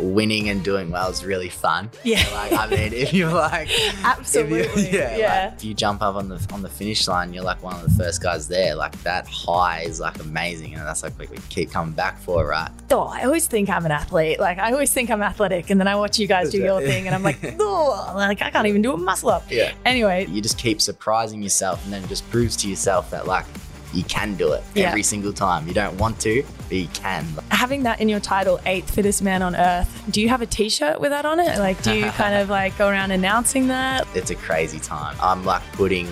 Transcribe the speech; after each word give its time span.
winning 0.00 0.48
and 0.48 0.62
doing 0.64 0.90
well 0.90 1.10
is 1.10 1.24
really 1.24 1.48
fun. 1.48 1.90
Yeah. 2.04 2.24
Like 2.32 2.52
I 2.52 2.66
mean, 2.66 2.92
if 2.92 3.12
you're 3.12 3.32
like, 3.32 3.68
Absolutely. 4.04 4.60
if 4.60 4.76
you, 4.76 4.82
yeah, 4.98 5.16
Yeah. 5.16 5.44
Like, 5.46 5.58
if 5.58 5.64
you 5.64 5.74
jump 5.74 6.02
up 6.02 6.16
on 6.16 6.28
the 6.28 6.44
on 6.52 6.62
the 6.62 6.68
finish 6.68 7.06
line, 7.08 7.32
you're 7.32 7.44
like 7.44 7.62
one 7.62 7.74
of 7.74 7.82
the 7.82 8.02
first 8.02 8.22
guys 8.22 8.48
there. 8.48 8.74
Like 8.74 9.00
that 9.02 9.26
high 9.28 9.82
is 9.82 10.00
like 10.00 10.18
amazing, 10.20 10.74
and 10.74 10.86
that's 10.86 11.02
like 11.02 11.18
we 11.18 11.26
keep 11.48 11.70
coming 11.70 11.92
back 11.94 12.18
for, 12.20 12.46
right? 12.46 12.70
Oh, 12.90 13.02
I 13.02 13.24
always 13.24 13.46
think 13.46 13.68
I'm 13.68 13.84
an 13.84 13.92
athlete. 13.92 14.38
Like 14.40 14.58
I 14.58 14.72
always 14.72 14.92
think 14.92 15.10
I'm 15.10 15.22
athletic, 15.22 15.70
and 15.70 15.80
then 15.80 15.88
I 15.88 15.96
watch 15.96 16.18
you 16.18 16.26
guys 16.26 16.50
do 16.50 16.58
your 16.58 16.80
thing, 16.90 17.06
and 17.06 17.14
I'm 17.14 17.22
like, 17.22 17.38
oh, 17.60 18.12
like 18.14 18.42
I 18.42 18.50
can't 18.50 18.66
even 18.66 18.82
do 18.82 18.92
a 18.92 18.96
muscle 18.96 19.30
up. 19.30 19.44
Yeah. 19.50 19.72
Anyway, 19.84 20.26
You 20.28 20.40
just 20.40 20.58
keep 20.58 20.80
surprising 20.80 21.42
yourself, 21.42 21.84
and 21.84 21.92
then 21.92 22.04
it 22.04 22.08
just 22.08 22.28
proves 22.30 22.56
to 22.58 22.68
yourself 22.68 23.10
that 23.10 23.26
like 23.26 23.46
you 23.94 24.04
can 24.04 24.34
do 24.34 24.52
it 24.52 24.62
Yeah. 24.74 24.88
every 24.88 25.02
single 25.02 25.32
time. 25.32 25.66
You 25.66 25.74
don't 25.74 25.96
want 25.98 26.20
to, 26.20 26.44
but 26.68 26.76
you 26.76 26.88
can. 26.88 27.24
having 27.50 27.82
that 27.84 28.00
in 28.00 28.08
your 28.08 28.20
title, 28.20 28.60
eighth 28.66 28.90
fittest 28.94 29.22
man 29.22 29.40
on 29.42 29.56
earth. 29.56 29.88
Do 30.10 30.20
you 30.20 30.28
have 30.28 30.42
a 30.42 30.46
T-shirt 30.46 31.00
with 31.00 31.10
that 31.10 31.24
on 31.24 31.40
it? 31.40 31.58
Like, 31.58 31.82
do 31.82 31.94
you 31.94 32.04
kind 32.22 32.34
of 32.36 32.50
like 32.50 32.76
go 32.76 32.88
around 32.88 33.10
announcing 33.12 33.68
that? 33.68 34.06
It's 34.14 34.30
a 34.30 34.34
crazy 34.34 34.78
time. 34.78 35.16
I'm 35.22 35.44
like 35.44 35.62
putting 35.72 36.06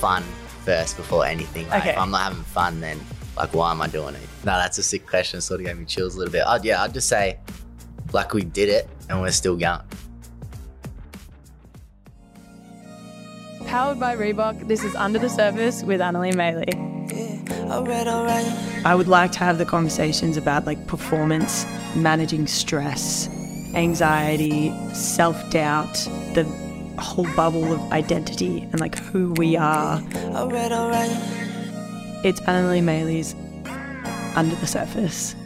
fun 0.00 0.22
first 0.64 0.96
before 0.96 1.26
anything. 1.26 1.68
Like, 1.68 1.82
Okay. 1.82 1.90
If 1.90 1.98
I'm 1.98 2.10
not 2.10 2.22
having 2.22 2.44
fun, 2.44 2.80
then 2.80 3.00
like 3.36 3.52
why 3.54 3.70
am 3.72 3.80
I 3.80 3.86
doing 3.88 4.14
it? 4.14 4.20
No, 4.44 4.52
that's 4.56 4.78
a 4.78 4.82
sick 4.82 5.06
question. 5.06 5.40
Sort 5.40 5.60
of 5.60 5.66
gave 5.66 5.78
me 5.78 5.84
chills 5.84 6.14
a 6.14 6.18
little 6.18 6.32
bit. 6.32 6.44
I'd, 6.46 6.64
yeah, 6.64 6.82
I'd 6.82 6.94
just 6.94 7.08
say 7.08 7.38
like 8.12 8.32
we 8.34 8.42
did 8.42 8.68
it 8.68 8.88
and 9.08 9.20
we're 9.20 9.30
still 9.32 9.56
going. 9.56 9.80
Powered 13.70 14.00
by 14.00 14.16
Reebok, 14.16 14.66
this 14.66 14.82
is 14.82 14.96
Under 14.96 15.20
the 15.20 15.28
Surface 15.28 15.84
with 15.84 16.00
Anneli 16.00 16.34
Maley. 16.34 16.74
Alright, 17.70 18.08
alright. 18.08 18.44
I 18.84 18.96
would 18.96 19.06
like 19.06 19.30
to 19.30 19.38
have 19.38 19.58
the 19.58 19.64
conversations 19.64 20.36
about 20.36 20.66
like 20.66 20.88
performance, 20.88 21.64
managing 21.94 22.48
stress, 22.48 23.28
anxiety, 23.76 24.74
self 24.92 25.48
doubt, 25.52 25.94
the 26.34 26.42
whole 26.98 27.32
bubble 27.36 27.72
of 27.72 27.80
identity 27.92 28.62
and 28.72 28.80
like 28.80 28.98
who 28.98 29.34
we 29.34 29.56
are. 29.56 30.02
Alright, 30.34 30.72
alright. 30.72 31.12
It's 32.24 32.40
Anneli 32.40 32.82
Maley's 32.82 33.36
Under 34.34 34.56
the 34.56 34.66
Surface. 34.66 35.36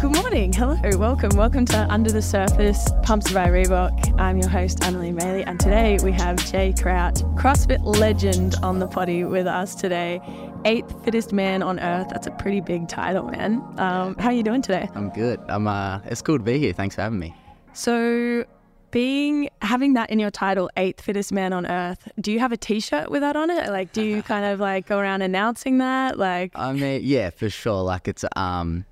Good 0.00 0.14
morning. 0.14 0.52
Hello. 0.52 0.78
Welcome. 0.96 1.36
Welcome 1.36 1.64
to 1.66 1.86
Under 1.90 2.12
the 2.12 2.22
Surface, 2.22 2.88
Pumps 3.02 3.32
by 3.32 3.48
Reebok. 3.48 4.20
I'm 4.20 4.38
your 4.38 4.48
host, 4.48 4.78
Anneli 4.78 5.12
Maley, 5.12 5.42
and 5.44 5.58
today 5.58 5.98
we 6.04 6.12
have 6.12 6.36
Jay 6.52 6.72
Crouch, 6.72 7.16
CrossFit 7.34 7.84
legend, 7.84 8.54
on 8.62 8.78
the 8.78 8.86
potty 8.86 9.24
with 9.24 9.48
us 9.48 9.74
today. 9.74 10.20
Eighth 10.64 11.04
fittest 11.04 11.32
man 11.32 11.64
on 11.64 11.80
earth. 11.80 12.10
That's 12.10 12.28
a 12.28 12.30
pretty 12.30 12.60
big 12.60 12.86
title, 12.86 13.24
man. 13.24 13.54
Um, 13.76 14.14
how 14.18 14.28
are 14.28 14.32
you 14.32 14.44
doing 14.44 14.62
today? 14.62 14.88
I'm 14.94 15.10
good. 15.10 15.40
I'm. 15.48 15.66
Uh, 15.66 15.98
it's 16.04 16.22
cool 16.22 16.38
to 16.38 16.44
be 16.44 16.60
here. 16.60 16.72
Thanks 16.72 16.94
for 16.94 17.02
having 17.02 17.18
me. 17.18 17.34
So, 17.72 18.44
being 18.92 19.48
having 19.62 19.94
that 19.94 20.10
in 20.10 20.20
your 20.20 20.30
title, 20.30 20.70
eighth 20.76 21.00
fittest 21.00 21.32
man 21.32 21.52
on 21.52 21.66
earth. 21.66 22.08
Do 22.20 22.30
you 22.30 22.38
have 22.38 22.52
a 22.52 22.56
T-shirt 22.56 23.10
with 23.10 23.22
that 23.22 23.34
on 23.34 23.50
it? 23.50 23.68
Like, 23.70 23.92
do 23.92 24.02
you 24.02 24.22
kind 24.34 24.44
of 24.44 24.60
like 24.60 24.86
go 24.86 24.98
around 24.98 25.22
announcing 25.22 25.78
that? 25.78 26.20
Like, 26.20 26.52
I 26.54 26.72
mean, 26.72 27.00
yeah, 27.02 27.30
for 27.30 27.50
sure. 27.50 27.82
Like 27.82 28.06
it's 28.06 28.24
um, 28.36 28.84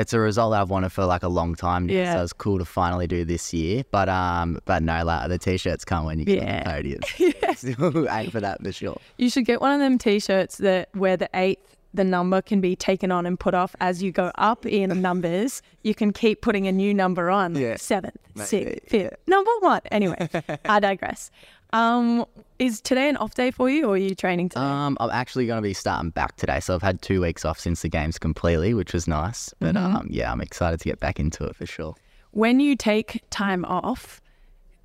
it's 0.00 0.12
a 0.12 0.18
result 0.20 0.52
that 0.52 0.60
I've 0.62 0.70
wanted 0.70 0.90
for 0.92 1.04
like 1.04 1.22
a 1.22 1.28
long 1.28 1.54
time 1.54 1.86
now. 1.86 1.92
Yeah. 1.94 2.14
So 2.14 2.22
it's 2.24 2.32
cool 2.32 2.58
to 2.58 2.64
finally 2.64 3.06
do 3.06 3.24
this 3.24 3.52
year. 3.52 3.84
But 3.90 4.08
um, 4.08 4.58
but 4.64 4.82
no, 4.82 5.04
like 5.04 5.28
the 5.28 5.38
t-shirts 5.38 5.84
come 5.84 6.04
when 6.06 6.18
you 6.18 6.24
get 6.24 6.42
Yeah. 6.42 6.64
the 6.64 6.70
podium. 6.70 7.00
Still 7.56 8.08
aim 8.10 8.30
for 8.30 8.40
that 8.40 8.62
for 8.62 8.72
sure. 8.72 8.96
You 9.18 9.30
should 9.30 9.44
get 9.44 9.60
one 9.60 9.72
of 9.72 9.80
them 9.80 9.98
T-shirts 9.98 10.58
that 10.58 10.88
where 10.94 11.16
the 11.16 11.28
eighth, 11.34 11.76
the 11.92 12.04
number 12.04 12.40
can 12.40 12.60
be 12.60 12.76
taken 12.76 13.10
on 13.10 13.26
and 13.26 13.38
put 13.38 13.52
off 13.52 13.74
as 13.80 14.02
you 14.02 14.12
go 14.12 14.30
up 14.36 14.64
in 14.64 15.02
numbers. 15.02 15.60
You 15.82 15.94
can 15.94 16.12
keep 16.12 16.40
putting 16.40 16.66
a 16.66 16.72
new 16.72 16.94
number 16.94 17.30
on. 17.30 17.54
Yeah. 17.56 17.76
Seventh, 17.76 18.16
Maybe, 18.34 18.46
sixth, 18.46 18.88
fifth, 18.88 19.14
number 19.26 19.50
one. 19.60 19.80
Anyway, 19.90 20.28
I 20.64 20.80
digress. 20.80 21.30
Um, 21.72 22.26
is 22.58 22.80
today 22.80 23.08
an 23.08 23.16
off 23.16 23.34
day 23.34 23.50
for 23.50 23.70
you, 23.70 23.86
or 23.86 23.94
are 23.94 23.96
you 23.96 24.14
training 24.14 24.48
today? 24.50 24.60
Um, 24.60 24.96
I'm 25.00 25.10
actually 25.10 25.46
going 25.46 25.58
to 25.58 25.62
be 25.62 25.72
starting 25.74 26.10
back 26.10 26.36
today, 26.36 26.60
so 26.60 26.74
I've 26.74 26.82
had 26.82 27.00
two 27.00 27.20
weeks 27.20 27.44
off 27.44 27.58
since 27.58 27.82
the 27.82 27.88
games 27.88 28.18
completely, 28.18 28.74
which 28.74 28.92
was 28.92 29.06
nice. 29.08 29.54
But 29.60 29.76
Mm-hmm. 29.76 29.96
um, 29.96 30.06
yeah, 30.10 30.30
I'm 30.32 30.40
excited 30.40 30.80
to 30.80 30.88
get 30.88 31.00
back 31.00 31.20
into 31.20 31.44
it 31.44 31.54
for 31.56 31.66
sure. 31.66 31.94
when 32.32 32.60
you 32.60 32.76
take 32.76 33.22
time 33.30 33.64
off, 33.64 34.20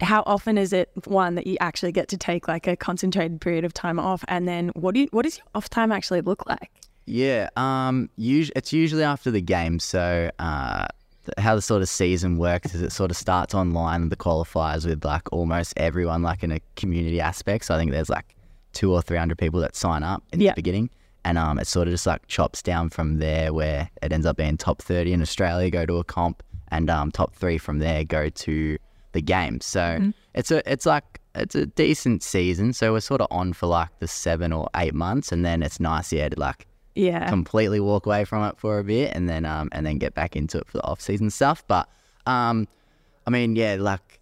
how 0.01 0.23
often 0.25 0.57
is 0.57 0.73
it 0.73 0.89
one 1.05 1.35
that 1.35 1.47
you 1.47 1.57
actually 1.59 1.91
get 1.91 2.07
to 2.09 2.17
take 2.17 2.47
like 2.47 2.67
a 2.67 2.75
concentrated 2.75 3.39
period 3.41 3.65
of 3.65 3.73
time 3.73 3.99
off, 3.99 4.23
and 4.27 4.47
then 4.47 4.69
what 4.69 4.93
do 4.93 5.01
you, 5.01 5.07
what 5.11 5.23
does 5.23 5.37
your 5.37 5.47
off 5.55 5.69
time 5.69 5.91
actually 5.91 6.21
look 6.21 6.45
like? 6.47 6.71
Yeah, 7.07 7.49
um, 7.55 8.09
us- 8.17 8.51
it's 8.55 8.73
usually 8.73 9.03
after 9.03 9.31
the 9.31 9.41
game. 9.41 9.79
So, 9.79 10.29
uh, 10.39 10.87
how 11.37 11.55
the 11.55 11.61
sort 11.61 11.81
of 11.81 11.89
season 11.89 12.37
works 12.37 12.73
is 12.75 12.81
it 12.81 12.91
sort 12.91 13.11
of 13.11 13.17
starts 13.17 13.53
online 13.53 14.09
the 14.09 14.15
qualifiers 14.15 14.85
with 14.85 15.03
like 15.05 15.31
almost 15.31 15.73
everyone 15.77 16.21
like 16.21 16.43
in 16.43 16.51
a 16.51 16.59
community 16.75 17.19
aspect. 17.21 17.65
So 17.65 17.75
I 17.75 17.77
think 17.77 17.91
there's 17.91 18.09
like 18.09 18.35
two 18.73 18.91
or 18.93 19.01
three 19.01 19.17
hundred 19.17 19.37
people 19.37 19.59
that 19.61 19.75
sign 19.75 20.03
up 20.03 20.23
in 20.33 20.41
Yeah. 20.41 20.51
the 20.51 20.55
beginning, 20.55 20.89
and 21.23 21.37
um, 21.37 21.59
it 21.59 21.67
sort 21.67 21.87
of 21.87 21.93
just 21.93 22.05
like 22.05 22.27
chops 22.27 22.61
down 22.61 22.89
from 22.89 23.19
there 23.19 23.53
where 23.53 23.89
it 24.01 24.11
ends 24.11 24.25
up 24.25 24.37
being 24.37 24.57
top 24.57 24.81
thirty 24.81 25.13
in 25.13 25.21
Australia 25.21 25.69
go 25.69 25.85
to 25.85 25.97
a 25.97 26.03
comp, 26.03 26.43
and 26.69 26.89
um, 26.89 27.11
top 27.11 27.35
three 27.35 27.57
from 27.57 27.79
there 27.79 28.03
go 28.03 28.29
to 28.29 28.77
the 29.13 29.21
games. 29.21 29.65
So 29.65 30.11
it's 30.33 30.51
a 30.51 30.69
it's 30.71 30.85
like 30.85 31.21
it's 31.33 31.55
a 31.55 31.65
decent 31.65 32.21
season. 32.23 32.73
So 32.73 32.93
we're 32.93 32.99
sort 32.99 33.21
of 33.21 33.27
on 33.31 33.53
for 33.53 33.67
like 33.67 33.89
the 33.99 34.07
seven 34.07 34.51
or 34.51 34.69
eight 34.75 34.93
months, 34.93 35.31
and 35.31 35.45
then 35.45 35.63
it's 35.63 35.79
nice, 35.79 36.11
yeah, 36.13 36.29
to 36.29 36.39
like 36.39 36.67
Yeah, 36.95 37.29
completely 37.29 37.79
walk 37.79 38.05
away 38.05 38.25
from 38.25 38.43
it 38.45 38.57
for 38.57 38.79
a 38.79 38.83
bit 38.83 39.11
and 39.13 39.27
then 39.29 39.45
um 39.45 39.69
and 39.71 39.85
then 39.85 39.97
get 39.97 40.13
back 40.13 40.35
into 40.35 40.57
it 40.57 40.67
for 40.67 40.77
the 40.77 40.83
off 40.83 41.01
season 41.01 41.29
stuff. 41.29 41.63
But 41.67 41.87
um 42.25 42.67
I 43.27 43.29
mean 43.29 43.55
yeah, 43.55 43.75
like 43.79 44.19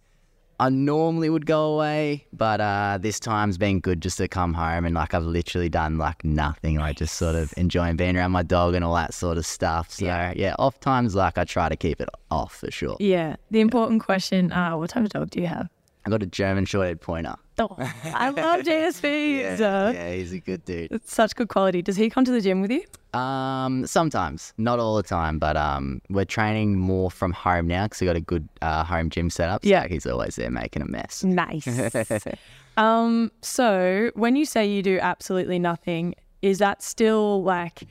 I 0.60 0.68
normally 0.68 1.30
would 1.30 1.46
go 1.46 1.74
away, 1.74 2.26
but 2.32 2.60
uh 2.60 2.98
this 3.00 3.18
time's 3.20 3.58
been 3.58 3.80
good 3.80 4.00
just 4.00 4.18
to 4.18 4.28
come 4.28 4.54
home 4.54 4.84
and 4.84 4.94
like 4.94 5.14
I've 5.14 5.24
literally 5.24 5.68
done 5.68 5.98
like 5.98 6.24
nothing, 6.24 6.78
like 6.78 6.96
just 6.96 7.16
sort 7.16 7.34
of 7.34 7.52
enjoying 7.56 7.96
being 7.96 8.16
around 8.16 8.32
my 8.32 8.42
dog 8.42 8.74
and 8.74 8.84
all 8.84 8.94
that 8.94 9.14
sort 9.14 9.36
of 9.38 9.46
stuff. 9.46 9.90
So 9.90 10.06
yeah, 10.06 10.54
off 10.58 10.78
times 10.80 11.14
like 11.14 11.38
I 11.38 11.44
try 11.44 11.68
to 11.68 11.76
keep 11.76 12.00
it 12.00 12.08
off 12.30 12.56
for 12.56 12.70
sure. 12.70 12.96
yeah. 13.00 13.36
The 13.50 13.60
important 13.60 14.02
question: 14.02 14.52
uh, 14.52 14.76
What 14.76 14.90
type 14.90 15.04
of 15.04 15.10
dog 15.10 15.30
do 15.30 15.40
you 15.40 15.46
have? 15.46 15.68
I 16.06 16.10
got 16.10 16.22
a 16.22 16.26
German 16.26 16.66
short-haired 16.66 17.00
pointer. 17.00 17.36
I 17.58 18.30
love 18.30 18.62
GSP. 18.62 19.38
Yeah, 19.58 19.90
yeah, 19.92 20.12
he's 20.12 20.32
a 20.32 20.40
good 20.40 20.64
dude. 20.64 20.90
It's 20.90 21.12
such 21.14 21.34
good 21.36 21.48
quality. 21.48 21.82
Does 21.82 21.96
he 21.96 22.10
come 22.10 22.24
to 22.24 22.30
the 22.32 22.40
gym 22.40 22.60
with 22.60 22.70
you? 22.70 22.82
Um, 23.18 23.86
sometimes, 23.86 24.52
not 24.58 24.78
all 24.80 24.96
the 24.96 25.02
time, 25.02 25.38
but 25.38 25.56
um, 25.56 26.00
we're 26.10 26.24
training 26.24 26.78
more 26.78 27.10
from 27.10 27.32
home 27.32 27.68
now 27.68 27.84
because 27.84 28.00
we 28.00 28.06
got 28.06 28.16
a 28.16 28.20
good 28.20 28.48
uh, 28.62 28.82
home 28.84 29.08
gym 29.10 29.30
setup. 29.30 29.62
So 29.64 29.68
Yeah. 29.70 29.86
he's 29.86 30.06
always 30.06 30.36
there 30.36 30.50
making 30.50 30.82
a 30.82 30.86
mess. 30.86 31.22
Nice. 31.22 31.66
um, 32.76 33.30
so 33.42 34.10
when 34.14 34.34
you 34.36 34.44
say 34.44 34.66
you 34.66 34.82
do 34.82 34.98
absolutely 35.00 35.58
nothing, 35.58 36.14
is 36.42 36.58
that 36.58 36.82
still 36.82 37.42
like 37.42 37.84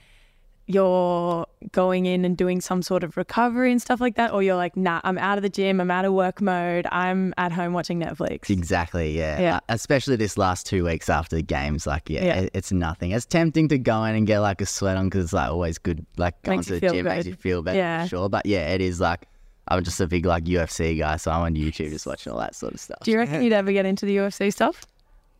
you're 0.65 1.45
going 1.71 2.05
in 2.05 2.25
and 2.25 2.37
doing 2.37 2.61
some 2.61 2.81
sort 2.81 3.03
of 3.03 3.17
recovery 3.17 3.71
and 3.71 3.81
stuff 3.81 3.99
like 3.99 4.15
that, 4.15 4.31
or 4.31 4.41
you're 4.43 4.55
like, 4.55 4.75
nah, 4.77 5.01
I'm 5.03 5.17
out 5.17 5.37
of 5.37 5.41
the 5.41 5.49
gym, 5.49 5.79
I'm 5.81 5.91
out 5.91 6.05
of 6.05 6.13
work 6.13 6.41
mode, 6.41 6.85
I'm 6.91 7.33
at 7.37 7.51
home 7.51 7.73
watching 7.73 7.99
Netflix. 7.99 8.49
Exactly, 8.49 9.17
yeah. 9.17 9.39
Yeah. 9.39 9.55
Uh, 9.57 9.59
especially 9.69 10.15
this 10.15 10.37
last 10.37 10.65
two 10.65 10.85
weeks 10.85 11.09
after 11.09 11.35
the 11.35 11.41
games, 11.43 11.85
like 11.85 12.09
yeah, 12.09 12.25
Yeah. 12.25 12.35
It, 12.41 12.51
it's 12.53 12.71
nothing. 12.71 13.11
It's 13.11 13.25
tempting 13.25 13.67
to 13.69 13.77
go 13.77 14.03
in 14.05 14.15
and 14.15 14.25
get 14.27 14.39
like 14.39 14.61
a 14.61 14.65
sweat 14.65 14.97
on 14.97 15.05
because 15.09 15.25
it's 15.25 15.33
like 15.33 15.49
always 15.49 15.77
good. 15.77 16.05
Like 16.17 16.41
going 16.43 16.59
Makes 16.59 16.67
to 16.67 16.73
the 16.73 16.79
feel 16.79 16.93
gym 16.93 17.05
makes 17.05 17.25
you 17.25 17.35
feel 17.35 17.61
better 17.61 17.77
Yeah. 17.77 18.03
for 18.03 18.09
sure. 18.09 18.29
But 18.29 18.45
yeah, 18.45 18.69
it 18.73 18.81
is 18.81 18.99
like 18.99 19.27
I'm 19.67 19.83
just 19.83 19.99
a 20.01 20.07
big 20.07 20.25
like 20.25 20.43
UFC 20.45 20.97
guy, 20.99 21.15
so 21.17 21.31
I'm 21.31 21.41
on 21.43 21.55
YouTube 21.55 21.89
just 21.89 22.05
watching 22.05 22.33
all 22.33 22.39
that 22.39 22.53
sort 22.55 22.73
of 22.73 22.79
stuff. 22.79 22.99
Do 23.03 23.11
you 23.11 23.17
reckon 23.17 23.41
you'd 23.43 23.53
ever 23.53 23.71
get 23.71 23.85
into 23.85 24.05
the 24.05 24.17
UFC 24.17 24.51
stuff? 24.51 24.85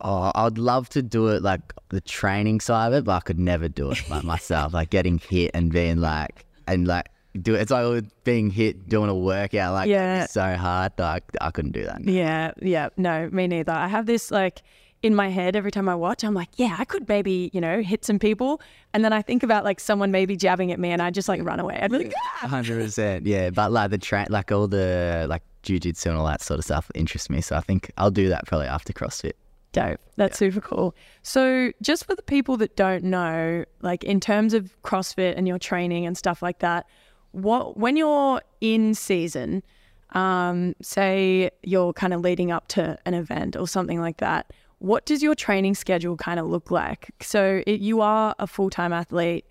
Oh, 0.04 0.30
I'd 0.34 0.58
love 0.58 0.88
to 0.90 1.02
do 1.02 1.28
it 1.28 1.42
like 1.42 1.62
the 1.88 2.00
training 2.02 2.60
side 2.60 2.88
of 2.88 2.92
it, 2.92 3.04
but 3.04 3.12
I 3.12 3.20
could 3.20 3.38
never 3.38 3.68
do 3.68 3.90
it 3.90 3.98
like 4.10 4.22
myself. 4.22 4.74
Like 4.74 4.90
getting 4.90 5.18
hit 5.18 5.50
and 5.54 5.72
being 5.72 5.96
like 6.00 6.44
and 6.68 6.86
like 6.86 7.06
do 7.40 7.54
it. 7.54 7.62
It's 7.62 7.70
like 7.70 8.04
being 8.22 8.50
hit 8.50 8.86
doing 8.88 9.08
a 9.08 9.14
workout. 9.14 9.72
Like 9.72 9.88
Yeah. 9.88 10.26
so 10.26 10.56
hard. 10.56 10.92
Like 10.98 11.24
I 11.40 11.50
couldn't 11.50 11.72
do 11.72 11.84
that. 11.84 12.04
Yeah, 12.04 12.52
yeah, 12.60 12.90
no, 12.98 13.30
me 13.32 13.46
neither. 13.46 13.72
I 13.72 13.88
have 13.88 14.04
this 14.06 14.30
like 14.30 14.62
in 15.02 15.14
my 15.14 15.28
head 15.28 15.56
every 15.56 15.70
time 15.70 15.88
I 15.88 15.94
watch. 15.94 16.22
I'm 16.22 16.34
like, 16.34 16.48
yeah, 16.56 16.76
I 16.78 16.84
could 16.84 17.08
maybe 17.08 17.50
you 17.54 17.60
know 17.60 17.80
hit 17.80 18.04
some 18.04 18.18
people, 18.18 18.60
and 18.92 19.02
then 19.04 19.12
I 19.14 19.22
think 19.22 19.42
about 19.42 19.64
like 19.64 19.80
someone 19.80 20.10
maybe 20.10 20.36
jabbing 20.36 20.70
at 20.70 20.78
me, 20.78 20.90
and 20.90 21.00
I 21.00 21.10
just 21.10 21.28
like 21.30 21.42
run 21.42 21.60
away. 21.60 21.78
I'd 21.80 21.90
be 21.90 21.98
like, 21.98 22.12
"Ah!" 22.42 22.48
Hundred 22.48 22.82
percent. 22.82 23.26
Yeah, 23.26 23.48
but 23.50 23.72
like 23.72 23.90
the 23.90 23.98
train, 23.98 24.26
like 24.28 24.52
all 24.52 24.68
the 24.68 25.26
like 25.30 25.42
jujitsu 25.62 26.06
and 26.06 26.16
all 26.18 26.26
that 26.26 26.42
sort 26.42 26.58
of 26.58 26.64
stuff 26.64 26.90
interests 26.94 27.30
me. 27.30 27.40
So 27.40 27.56
I 27.56 27.60
think 27.60 27.90
I'll 27.96 28.10
do 28.10 28.28
that 28.28 28.44
probably 28.46 28.66
after 28.66 28.92
CrossFit. 28.92 29.32
Dope. 29.74 30.00
That's 30.14 30.38
super 30.38 30.60
cool. 30.60 30.94
So, 31.22 31.72
just 31.82 32.06
for 32.06 32.14
the 32.14 32.22
people 32.22 32.56
that 32.58 32.76
don't 32.76 33.02
know, 33.02 33.64
like 33.82 34.04
in 34.04 34.20
terms 34.20 34.54
of 34.54 34.80
CrossFit 34.82 35.34
and 35.36 35.48
your 35.48 35.58
training 35.58 36.06
and 36.06 36.16
stuff 36.16 36.42
like 36.42 36.60
that, 36.60 36.86
what 37.32 37.76
when 37.76 37.96
you're 37.96 38.40
in 38.60 38.94
season, 38.94 39.64
um, 40.12 40.76
say 40.80 41.50
you're 41.64 41.92
kind 41.92 42.14
of 42.14 42.20
leading 42.20 42.52
up 42.52 42.68
to 42.68 42.96
an 43.04 43.14
event 43.14 43.56
or 43.56 43.66
something 43.66 44.00
like 44.00 44.18
that, 44.18 44.52
what 44.78 45.06
does 45.06 45.24
your 45.24 45.34
training 45.34 45.74
schedule 45.74 46.16
kind 46.16 46.38
of 46.38 46.46
look 46.46 46.70
like? 46.70 47.10
So, 47.20 47.62
it, 47.66 47.80
you 47.80 48.00
are 48.00 48.36
a 48.38 48.46
full 48.46 48.70
time 48.70 48.92
athlete. 48.92 49.44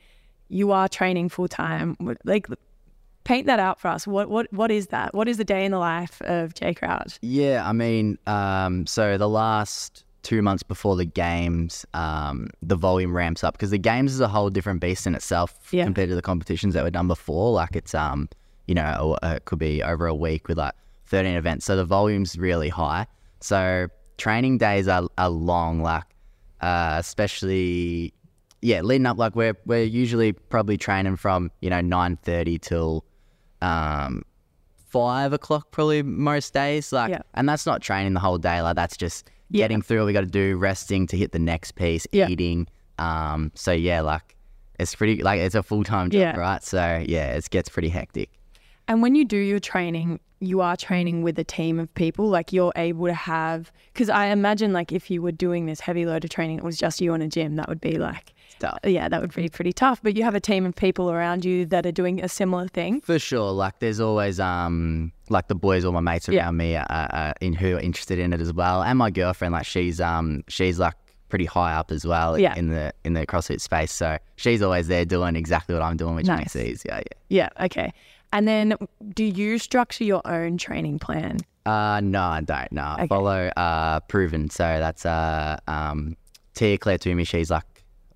you 0.48 0.72
are 0.72 0.88
training 0.88 1.28
full 1.30 1.50
time. 1.50 1.98
Like, 2.24 2.48
paint 3.26 3.46
that 3.48 3.60
out 3.60 3.80
for 3.80 3.90
us. 3.90 4.08
What 4.08 4.30
what 4.30 4.52
what 4.54 4.72
is 4.72 4.88
that? 4.88 5.14
What 5.14 5.28
is 5.28 5.36
the 5.36 5.44
day 5.44 5.66
in 5.66 5.72
the 5.72 5.80
life 5.80 6.22
of 6.22 6.54
Jay 6.54 6.74
Crouch? 6.74 7.20
Yeah, 7.22 7.68
I 7.68 7.74
mean, 7.74 8.18
um, 8.26 8.88
so 8.88 9.18
the 9.18 9.30
last 9.30 10.03
two 10.24 10.42
months 10.42 10.64
before 10.64 10.96
the 10.96 11.06
games, 11.06 11.86
um, 11.94 12.48
the 12.62 12.76
volume 12.76 13.16
ramps 13.16 13.44
up 13.44 13.54
because 13.54 13.70
the 13.72 13.78
games 13.78 14.14
is 14.14 14.20
a 14.20 14.28
whole 14.28 14.50
different 14.50 14.80
beast 14.82 15.06
in 15.06 15.14
itself 15.16 15.54
Yeah. 15.72 15.84
compared 15.84 16.10
to 16.10 16.16
the 16.16 16.22
competitions 16.22 16.74
that 16.74 16.84
were 16.84 16.90
done 16.92 17.08
before. 17.08 17.52
Like 17.52 17.76
it's, 17.76 17.94
um, 17.94 18.30
you 18.68 18.74
know, 18.76 19.18
it 19.22 19.46
could 19.46 19.60
be 19.60 19.84
over 19.84 20.08
a 20.08 20.16
week 20.16 20.48
with 20.48 20.58
like 20.58 20.74
13 21.08 21.36
events. 21.36 21.66
So 21.66 21.76
the 21.76 21.86
volume's 21.86 22.38
really 22.38 22.70
high. 22.70 23.06
So 23.42 23.88
training 24.18 24.58
days 24.58 24.88
are, 24.88 25.08
are 25.18 25.30
long, 25.30 25.82
like, 25.82 26.06
uh, 26.62 26.96
especially, 27.00 28.14
yeah, 28.62 28.82
leading 28.82 29.06
up, 29.06 29.18
like 29.18 29.36
we're, 29.36 29.58
we're 29.66 29.84
usually 29.84 30.32
probably 30.32 30.78
training 30.78 31.18
from, 31.18 31.52
you 31.62 31.70
know, 31.70 31.82
9.30 31.82 32.62
till, 32.62 33.04
um, 33.62 34.24
five 34.90 35.34
o'clock 35.34 35.72
probably 35.72 36.04
most 36.04 36.54
days. 36.54 36.94
Like, 36.94 37.10
Yeah. 37.10 37.22
and 37.34 37.50
that's 37.50 37.66
not 37.66 37.82
training 37.82 38.14
the 38.14 38.20
whole 38.20 38.38
day. 38.38 38.62
Like 38.62 38.76
that's 38.76 38.96
just 38.96 39.30
Yeah. 39.54 39.64
getting 39.66 39.82
through 39.82 40.00
what 40.00 40.08
we 40.08 40.14
got 40.14 40.22
to 40.22 40.26
do, 40.28 40.58
resting 40.58 41.08
to 41.08 41.18
hit 41.18 41.32
the 41.32 41.40
next 41.40 41.74
piece, 41.76 42.06
Yeah. 42.12 42.28
eating. 42.28 42.68
Um, 43.00 43.52
so 43.56 43.72
yeah, 43.72 44.02
like 44.02 44.36
it's 44.80 44.96
pretty 44.96 45.22
like 45.24 45.40
it's 45.40 45.56
a 45.56 45.64
full 45.64 45.84
time 45.84 46.10
job, 46.10 46.20
Yeah. 46.20 46.36
right? 46.38 46.64
So 46.64 47.04
yeah, 47.08 47.34
it 47.36 47.50
gets 47.50 47.70
pretty 47.70 47.90
hectic. 47.90 48.30
And 48.88 49.02
when 49.02 49.16
you 49.16 49.24
do 49.26 49.38
your 49.38 49.60
training, 49.60 50.20
you 50.42 50.60
are 50.60 50.76
training 50.76 51.22
with 51.24 51.40
a 51.40 51.44
team 51.44 51.80
of 51.80 51.94
people. 51.94 52.28
Like 52.28 52.52
you're 52.52 52.74
able 52.76 53.06
to 53.06 53.14
have, 53.14 53.72
because 53.94 54.10
I 54.10 54.26
imagine 54.26 54.74
like 54.74 54.92
if 54.92 55.10
you 55.10 55.22
were 55.22 55.32
doing 55.32 55.68
this 55.68 55.80
heavy 55.80 56.06
load 56.06 56.26
of 56.26 56.32
training, 56.32 56.58
it 56.58 56.64
was 56.66 56.78
just 56.78 57.00
you 57.00 57.14
in 57.14 57.22
a 57.22 57.28
gym, 57.30 57.56
that 57.56 57.70
would 57.70 57.80
be 57.80 57.98
like, 57.98 58.34
Yeah, 58.84 59.10
that 59.10 59.22
would 59.22 59.34
be 59.34 59.50
pretty 59.50 59.74
tough. 59.74 60.02
But 60.04 60.16
you 60.16 60.24
have 60.24 60.36
a 60.36 60.40
team 60.40 60.66
of 60.66 60.76
people 60.76 61.12
around 61.12 61.44
you 61.46 61.66
that 61.68 61.86
are 61.86 61.92
doing 61.92 62.24
a 62.24 62.30
similar 62.30 62.68
thing. 62.68 63.02
For 63.02 63.20
sure, 63.20 63.52
like 63.52 63.80
there's 63.80 64.00
always 64.00 64.40
um 64.40 65.12
like 65.30 65.48
the 65.48 65.56
boys, 65.56 65.86
all 65.86 65.92
my 65.92 66.00
mates 66.02 66.28
around 66.30 66.36
Yeah. 66.36 66.52
me, 66.52 66.76
uh, 66.76 66.84
uh, 66.84 67.34
in 67.42 67.54
who 67.54 67.76
are 67.76 67.80
interested 67.80 68.20
in 68.20 68.34
it 68.34 68.42
as 68.42 68.54
well, 68.54 68.84
and 68.84 68.98
my 68.98 69.10
girlfriend, 69.12 69.54
like 69.54 69.66
she's 69.66 70.00
um 70.02 70.44
she's 70.48 70.80
like 70.80 70.96
pretty 71.30 71.46
high 71.46 71.74
up 71.74 71.92
as 71.92 72.06
well 72.06 72.38
Yeah. 72.38 72.56
in 72.56 72.70
the 72.70 72.94
in 73.04 73.14
the 73.14 73.26
CrossFit 73.26 73.60
space, 73.62 73.92
so 73.92 74.18
she's 74.36 74.62
always 74.62 74.88
there 74.88 75.06
doing 75.06 75.36
exactly 75.36 75.74
what 75.74 75.82
I'm 75.82 75.98
doing, 75.98 76.16
which 76.16 76.28
Nice. 76.28 76.38
makes 76.40 76.56
it 76.56 76.68
easier. 76.68 77.02
Yeah. 77.30 77.50
Yeah. 77.58 77.66
Okay. 77.66 77.92
And 78.32 78.48
then 78.48 78.76
do 79.14 79.24
you 79.24 79.58
structure 79.60 80.04
your 80.04 80.22
own 80.26 80.58
training 80.58 81.00
plan? 81.00 81.38
Uh, 81.66 82.02
no, 82.04 82.22
I 82.22 82.42
don't. 82.42 82.72
No, 82.72 82.82
I 82.82 82.94
Okay. 82.96 83.08
follow 83.08 83.48
uh, 83.56 84.00
Proven. 84.02 84.50
So 84.50 84.64
that's 84.64 85.06
uh, 85.06 85.58
um, 85.68 86.18
Tia 86.56 86.78
Claire 86.78 86.98
Toomey. 86.98 87.24
She's 87.24 87.50
like 87.52 87.64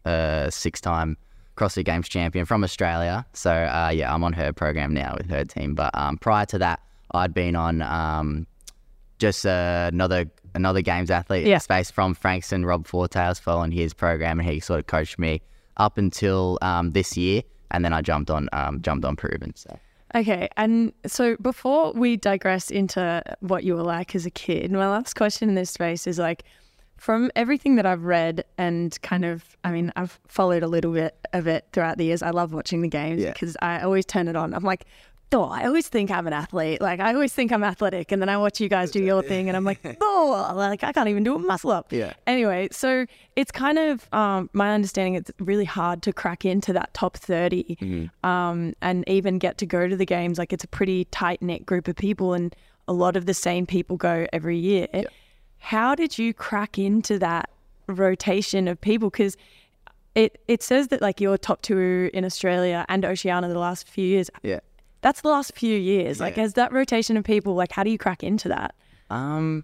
a 0.08 0.52
six-time 0.52 1.18
CrossFit 1.56 1.86
Games 1.86 2.08
champion 2.08 2.46
from 2.46 2.64
Australia. 2.64 3.26
So 3.34 3.52
uh, 3.52 3.92
yeah, 3.94 4.14
I'm 4.14 4.24
on 4.24 4.34
her 4.34 4.54
program 4.54 4.94
now 4.94 5.16
with 5.18 5.30
her 5.30 5.44
team. 5.44 5.76
But 5.76 5.92
um, 5.96 6.18
prior 6.18 6.46
to 6.48 6.58
that, 6.60 6.80
I'd 7.12 7.34
been 7.34 7.56
on 7.56 7.82
um, 7.82 8.48
just 9.20 9.46
uh, 9.46 9.90
another 9.92 10.26
another 10.54 10.82
games 10.82 11.12
athlete 11.12 11.46
Yeah. 11.46 11.60
space 11.60 11.92
from 11.92 12.14
Frankston, 12.14 12.66
Rob 12.66 12.88
Forte. 12.88 13.20
I 13.20 13.30
was 13.30 13.40
following 13.40 13.72
his 13.72 13.94
program, 13.94 14.40
and 14.40 14.50
he 14.50 14.60
sort 14.60 14.80
of 14.80 14.88
coached 14.88 15.20
me 15.20 15.42
up 15.78 15.98
until 15.98 16.58
um, 16.62 16.92
this 16.92 17.16
year, 17.18 17.44
and 17.72 17.84
then 17.86 17.94
I 17.94 18.02
jumped 18.02 18.30
on 18.30 18.50
um, 18.54 18.82
jumped 18.82 19.06
on 19.06 19.16
Proven. 19.16 19.54
So. 19.56 19.78
Okay, 20.16 20.48
and 20.58 20.94
so 21.06 21.36
before 21.42 21.92
we 21.94 22.16
digress 22.18 22.72
into 22.72 23.22
what 23.42 23.64
you 23.64 23.76
were 23.76 23.84
like 23.84 24.16
as 24.16 24.26
a 24.26 24.32
kid, 24.32 24.72
my 24.72 24.88
last 24.88 25.16
question 25.16 25.50
in 25.50 25.56
this 25.56 25.70
space 25.70 26.08
is 26.08 26.18
like, 26.18 26.44
from 26.98 27.32
everything 27.36 27.76
that 27.76 27.86
I've 27.86 28.04
read 28.04 28.44
and 28.58 29.00
kind 29.02 29.24
of, 29.24 29.44
I 29.64 29.72
mean, 29.72 29.92
I've 29.96 30.20
followed 30.28 30.64
a 30.64 30.68
little 30.68 30.92
bit 30.94 31.16
of 31.34 31.48
it 31.48 31.66
throughout 31.72 31.98
the 31.98 32.06
years. 32.06 32.22
I 32.22 32.32
love 32.32 32.54
watching 32.54 32.82
the 32.82 32.88
games 32.88 33.22
Yeah. 33.22 33.32
because 33.34 33.56
I 33.62 33.82
always 33.82 34.06
turn 34.06 34.28
it 34.28 34.36
on. 34.36 34.54
I'm 34.54 34.64
like, 34.64 34.86
oh, 35.34 35.44
I 35.44 35.66
always 35.66 35.90
think 35.90 36.10
I'm 36.10 36.26
an 36.26 36.32
athlete. 36.34 36.80
Like, 36.82 37.00
I 37.02 37.14
always 37.14 37.34
think 37.34 37.52
I'm 37.52 37.64
athletic. 37.64 38.12
And 38.14 38.22
then 38.22 38.30
I 38.30 38.38
watch 38.38 38.62
you 38.62 38.70
guys 38.70 38.92
do 38.92 39.04
your 39.04 39.22
thing 39.22 39.50
and 39.50 39.58
I'm 39.58 39.66
like, 39.66 39.80
oh, 40.02 40.54
like, 40.56 40.84
I 40.86 40.94
can't 40.94 41.10
even 41.10 41.24
do 41.24 41.36
a 41.36 41.40
muscle 41.40 41.70
up. 41.70 41.92
Yeah. 41.92 42.14
Anyway, 42.26 42.70
so 42.72 43.06
it's 43.36 43.52
kind 43.52 43.78
of 43.78 44.08
um, 44.14 44.50
my 44.54 44.74
understanding. 44.74 45.16
It's 45.16 45.30
really 45.40 45.66
hard 45.66 46.02
to 46.04 46.14
crack 46.14 46.46
into 46.46 46.72
that 46.74 46.94
top 46.94 47.18
30 47.18 48.10
um, 48.24 48.74
and 48.82 49.04
even 49.08 49.38
get 49.38 49.58
to 49.60 49.66
go 49.66 49.88
to 49.88 49.96
the 49.98 50.06
games. 50.06 50.38
Like 50.40 50.54
it's 50.54 50.64
a 50.64 50.68
pretty 50.70 51.06
tight 51.06 51.42
knit 51.42 51.66
group 51.66 51.88
of 51.90 51.96
people, 51.98 52.34
and 52.34 52.56
a 52.88 52.94
lot 52.94 53.18
of 53.18 53.26
the 53.26 53.34
same 53.34 53.66
people 53.66 53.98
go 53.98 54.28
every 54.32 54.58
year. 54.58 54.88
How 55.60 55.96
did 55.96 56.18
you 56.18 56.34
crack 56.34 56.78
into 56.78 57.20
that 57.20 57.50
rotation 57.88 58.68
of 58.68 58.80
people? 58.80 59.10
Because 59.10 59.38
it 60.16 60.42
it 60.48 60.64
says 60.64 60.88
that 60.90 61.02
like 61.02 61.20
you're 61.22 61.38
top 61.38 61.62
two 61.62 62.10
in 62.14 62.24
Australia 62.26 62.86
and 62.90 63.04
Oceania 63.06 63.50
the 63.50 63.60
last 63.60 63.88
few 63.88 64.06
years. 64.08 64.30
Yeah. 64.44 64.60
That's 65.02 65.22
the 65.22 65.30
last 65.30 65.54
few 65.56 65.78
years. 65.78 66.20
Like, 66.20 66.38
Yeah. 66.38 66.44
as 66.44 66.54
that 66.54 66.72
rotation 66.74 67.18
of 67.18 67.24
people, 67.24 67.54
like, 67.54 67.72
how 67.72 67.84
do 67.84 67.92
you 67.92 68.00
crack 68.00 68.24
into 68.24 68.50
that? 68.50 68.74
Um, 69.12 69.64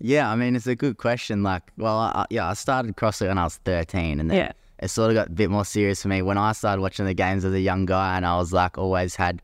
yeah, 0.00 0.30
I 0.30 0.34
mean, 0.34 0.56
it's 0.56 0.66
a 0.66 0.74
good 0.74 0.96
question. 0.96 1.42
Like, 1.42 1.62
well, 1.76 1.98
I, 1.98 2.24
yeah, 2.30 2.48
I 2.48 2.54
started 2.54 2.96
CrossFit 2.96 3.28
when 3.28 3.36
I 3.38 3.44
was 3.44 3.58
13, 3.58 4.18
and 4.18 4.30
then 4.30 4.36
Yeah. 4.38 4.52
it 4.78 4.88
sort 4.88 5.10
of 5.10 5.14
got 5.14 5.28
a 5.28 5.30
bit 5.30 5.50
more 5.50 5.66
serious 5.66 6.00
for 6.02 6.08
me 6.08 6.22
when 6.22 6.38
I 6.38 6.52
started 6.52 6.80
watching 6.80 7.04
the 7.04 7.12
games 7.14 7.44
as 7.44 7.52
a 7.52 7.60
young 7.60 7.84
guy, 7.84 8.16
and 8.16 8.24
I 8.24 8.36
was 8.38 8.52
like, 8.52 8.78
always 8.78 9.14
had, 9.14 9.42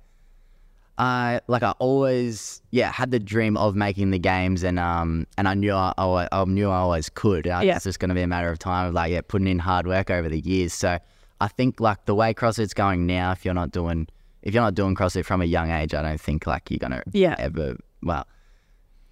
I 0.99 1.41
like, 1.47 1.63
I 1.63 1.71
always, 1.79 2.61
yeah, 2.73 2.91
had 2.91 3.13
the 3.13 3.21
dream 3.21 3.57
of 3.57 3.77
making 3.77 4.11
the 4.11 4.19
games, 4.19 4.65
and 4.65 4.79
um, 4.79 5.27
and 5.37 5.47
I 5.49 5.55
knew 5.55 5.73
I, 5.73 5.93
I, 5.97 6.29
I 6.33 6.45
knew 6.45 6.69
I 6.71 6.79
always 6.79 7.09
could. 7.09 7.47
Uh, 7.47 7.61
Yeah. 7.63 7.77
It's 7.77 7.85
just 7.85 8.01
going 8.01 8.09
to 8.09 8.15
be 8.15 8.23
a 8.23 8.27
matter 8.27 8.51
of 8.51 8.59
time 8.59 8.89
of 8.89 8.95
like, 8.95 9.13
yeah, 9.13 9.21
putting 9.27 9.47
in 9.47 9.59
hard 9.61 9.87
work 9.87 10.11
over 10.11 10.29
the 10.29 10.41
years. 10.41 10.73
So 10.75 10.99
I 11.41 11.49
think 11.49 11.79
like 11.81 12.05
the 12.07 12.15
way 12.17 12.35
CrossFit's 12.35 12.75
going 12.75 13.07
now, 13.07 13.31
if 13.31 13.45
you're 13.45 13.55
not 13.55 13.71
doing, 13.71 14.09
if 14.43 14.53
you're 14.55 14.63
not 14.63 14.75
doing 14.75 14.97
CrossFit 14.97 15.25
from 15.25 15.41
a 15.41 15.45
young 15.45 15.71
age, 15.71 15.95
I 15.95 16.03
don't 16.03 16.21
think 16.21 16.47
like 16.49 16.69
you're 16.71 16.79
gonna 16.79 17.03
Yeah. 17.13 17.37
ever, 17.39 17.77
well 18.03 18.27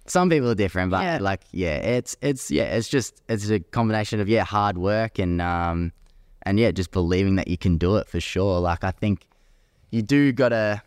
some 0.09 0.29
people 0.29 0.49
are 0.49 0.55
different, 0.55 0.89
but 0.91 1.03
Yeah. 1.03 1.17
like 1.21 1.41
yeah, 1.51 1.75
it's 1.77 2.15
it's 2.21 2.49
yeah, 2.49 2.63
it's 2.75 2.87
just 2.87 3.21
it's 3.27 3.49
a 3.49 3.59
combination 3.59 4.19
of 4.21 4.29
yeah, 4.29 4.43
hard 4.45 4.77
work 4.77 5.19
and 5.19 5.41
um 5.41 5.91
and 6.43 6.59
yeah, 6.59 6.71
just 6.71 6.91
believing 6.91 7.35
that 7.35 7.47
you 7.49 7.57
can 7.57 7.77
do 7.77 7.97
it 7.97 8.07
for 8.07 8.19
sure. 8.21 8.59
Like 8.61 8.83
I 8.85 8.91
think 8.91 9.27
you 9.91 10.01
do 10.01 10.31
gotta 10.31 10.81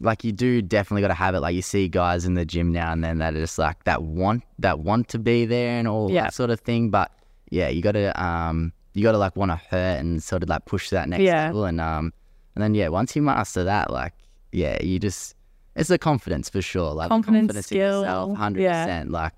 like 0.00 0.22
you 0.24 0.32
do 0.32 0.62
definitely 0.62 1.02
gotta 1.02 1.14
have 1.14 1.34
it. 1.34 1.40
Like 1.40 1.54
you 1.54 1.62
see 1.62 1.88
guys 1.88 2.24
in 2.24 2.34
the 2.34 2.44
gym 2.44 2.72
now 2.72 2.92
and 2.92 3.02
then 3.02 3.18
that 3.18 3.34
are 3.34 3.38
just 3.40 3.58
like 3.58 3.84
that 3.84 4.02
want 4.02 4.42
that 4.58 4.80
want 4.80 5.08
to 5.08 5.18
be 5.18 5.44
there 5.44 5.78
and 5.78 5.88
all 5.88 6.10
Yeah. 6.10 6.24
that 6.24 6.34
sort 6.34 6.50
of 6.50 6.60
thing. 6.60 6.90
But 6.90 7.10
yeah, 7.50 7.68
you 7.68 7.82
gotta 7.82 8.20
um 8.22 8.72
you 8.94 9.02
gotta 9.02 9.18
like 9.18 9.36
want 9.36 9.50
to 9.50 9.56
hurt 9.56 9.98
and 10.00 10.22
sort 10.22 10.42
of 10.42 10.48
like 10.48 10.64
push 10.66 10.90
that 10.90 11.08
next 11.08 11.22
Yeah. 11.22 11.46
level 11.46 11.64
and 11.64 11.80
um 11.80 12.12
and 12.54 12.62
then 12.62 12.74
yeah, 12.74 12.88
once 12.88 13.14
you 13.16 13.22
master 13.22 13.64
that, 13.64 13.90
like 13.90 14.12
yeah, 14.52 14.82
you 14.82 14.98
just 14.98 15.34
it's 15.76 15.88
the 15.88 15.98
confidence 15.98 16.48
for 16.48 16.60
sure. 16.62 16.92
Like 16.92 17.08
Confidence, 17.08 17.42
confidence 17.42 17.66
skill, 17.66 18.00
in 18.02 18.08
yourself, 18.08 18.36
hundred 18.36 18.62
yeah. 18.62 18.84
percent. 18.84 19.10
Like 19.10 19.32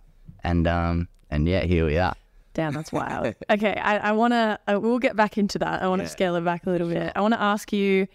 and 0.45 0.67
um 0.67 1.09
and 1.31 1.49
yeah, 1.49 1.65
here 1.65 1.87
we 1.87 1.97
are. 1.99 2.15
Damn, 2.53 2.73
that's 2.73 2.91
wild. 2.93 3.35
okay, 3.51 3.75
I, 3.75 4.09
I 4.09 4.13
want 4.13 4.33
to, 4.33 4.59
uh, 4.67 4.81
we'll 4.81 4.99
get 4.99 5.15
back 5.15 5.39
into 5.39 5.57
that. 5.61 5.83
I 5.83 5.87
want 5.87 6.03
to 6.03 6.09
scale 6.09 6.35
it 6.35 6.41
back 6.45 6.67
a 6.67 6.71
little 6.71 6.89
bit. 6.89 7.13
I 7.15 7.21
want 7.21 7.33
to 7.33 7.41
ask 7.41 7.73
you, 7.73 8.09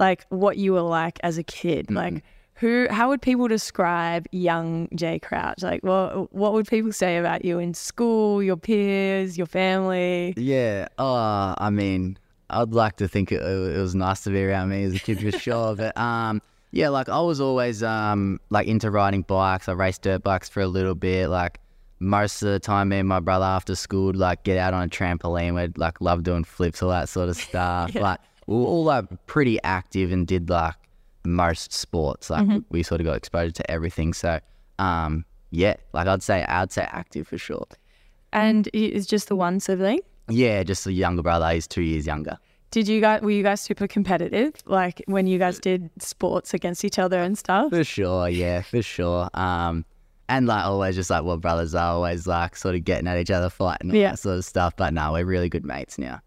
like, 0.00 0.26
what 0.30 0.56
you 0.56 0.72
were 0.72 0.80
like 0.80 1.20
as 1.22 1.38
a 1.38 1.44
kid. 1.44 1.86
Mm-hmm. 1.86 1.96
Like, 1.96 2.24
who, 2.54 2.88
how 2.90 3.08
would 3.08 3.22
people 3.22 3.48
describe 3.48 4.26
young 4.32 4.88
Jay 4.94 5.18
Crouch? 5.18 5.62
Like, 5.62 5.82
what, 5.82 6.32
what 6.34 6.52
would 6.52 6.66
people 6.66 6.92
say 6.92 7.16
about 7.16 7.44
you 7.44 7.58
in 7.58 7.72
school, 7.74 8.42
your 8.42 8.56
peers, 8.56 9.38
your 9.38 9.46
family? 9.46 10.34
Yeah. 10.36 10.88
Oh, 10.98 11.54
I 11.56 11.70
mean, 11.70 12.18
I'd 12.50 12.72
like 12.72 12.96
to 12.96 13.08
think 13.08 13.32
it, 13.32 13.40
it 13.40 13.78
was 13.78 13.94
nice 13.94 14.22
to 14.22 14.30
be 14.30 14.44
around 14.44 14.70
me 14.70 14.84
as 14.84 14.94
a 14.94 14.98
kid 14.98 15.20
for 15.20 15.38
sure. 15.38 15.76
But 15.80 15.96
um, 15.96 16.42
yeah, 16.72 16.88
like 16.88 17.08
I 17.08 17.20
was 17.20 17.40
always 17.40 17.82
um 17.82 18.40
like 18.50 18.66
into 18.66 18.90
riding 18.90 19.22
bikes. 19.22 19.68
I 19.68 19.72
raced 19.72 20.02
dirt 20.02 20.22
bikes 20.22 20.48
for 20.48 20.60
a 20.60 20.66
little 20.66 20.94
bit. 20.94 21.28
Like 21.28 21.60
most 21.98 22.42
of 22.42 22.50
the 22.50 22.60
time, 22.60 22.90
me 22.90 22.98
and 22.98 23.08
my 23.08 23.20
brother 23.20 23.44
after 23.44 23.74
school 23.74 24.06
would 24.06 24.16
like 24.16 24.42
get 24.44 24.58
out 24.58 24.74
on 24.74 24.84
a 24.84 24.88
trampoline. 24.88 25.54
We'd 25.54 25.78
like 25.78 26.00
love 26.00 26.22
doing 26.22 26.44
flips, 26.44 26.82
all 26.82 26.90
that 26.90 27.08
sort 27.08 27.28
of 27.28 27.36
stuff. 27.48 27.94
Like 27.94 28.20
we 28.50 28.56
were 28.56 28.64
all 28.64 28.84
like 28.84 29.04
pretty 29.26 29.62
active 29.62 30.10
and 30.12 30.26
did 30.26 30.50
like 30.50 30.74
most 31.24 31.72
sports. 31.72 32.30
Like 32.30 32.46
we 32.70 32.82
sort 32.82 33.00
of 33.00 33.06
got 33.06 33.16
exposure 33.16 33.52
to 33.52 33.70
everything. 33.70 34.12
So 34.12 34.40
um, 34.80 35.24
yeah, 35.50 35.76
like 35.92 36.06
I'd 36.08 36.22
say 36.22 36.44
I'd 36.44 36.72
say 36.72 36.82
active 36.90 37.28
for 37.28 37.38
sure. 37.38 37.66
And 38.32 38.68
is 38.72 39.06
just 39.06 39.28
the 39.28 39.36
one 39.36 39.60
sibling. 39.60 40.00
Yeah, 40.28 40.62
just 40.64 40.84
the 40.84 40.92
younger 40.92 41.22
brother. 41.22 41.48
He's 41.52 41.66
two 41.66 41.82
years 41.82 42.06
younger. 42.06 42.38
Did 42.70 42.86
you 42.86 43.00
guys, 43.00 43.20
were 43.22 43.32
you 43.32 43.42
guys 43.42 43.60
super 43.60 43.88
competitive? 43.88 44.54
Like, 44.64 45.02
when 45.06 45.26
you 45.26 45.38
guys 45.40 45.58
did 45.58 45.90
sports 45.98 46.54
against 46.54 46.84
each 46.84 47.00
other 47.00 47.18
and 47.20 47.36
stuff? 47.36 47.70
For 47.70 47.82
sure, 47.82 48.28
yeah, 48.28 48.62
for 48.62 48.80
sure. 48.82 49.28
Um, 49.34 49.84
and 50.28 50.46
like 50.46 50.64
always, 50.64 50.94
just 50.94 51.10
like 51.10 51.24
what 51.24 51.40
brothers 51.40 51.74
are, 51.74 51.94
always 51.94 52.28
like 52.28 52.54
sort 52.54 52.76
of 52.76 52.84
getting 52.84 53.08
at 53.08 53.18
each 53.18 53.32
other, 53.32 53.50
fighting, 53.50 53.90
all 53.90 53.96
Yeah. 53.96 54.10
that 54.10 54.20
sort 54.20 54.38
of 54.38 54.44
stuff. 54.44 54.74
But 54.76 54.94
no, 54.94 55.12
we're 55.12 55.24
really 55.24 55.48
good 55.48 55.64
mates 55.64 55.98
now. 55.98 56.20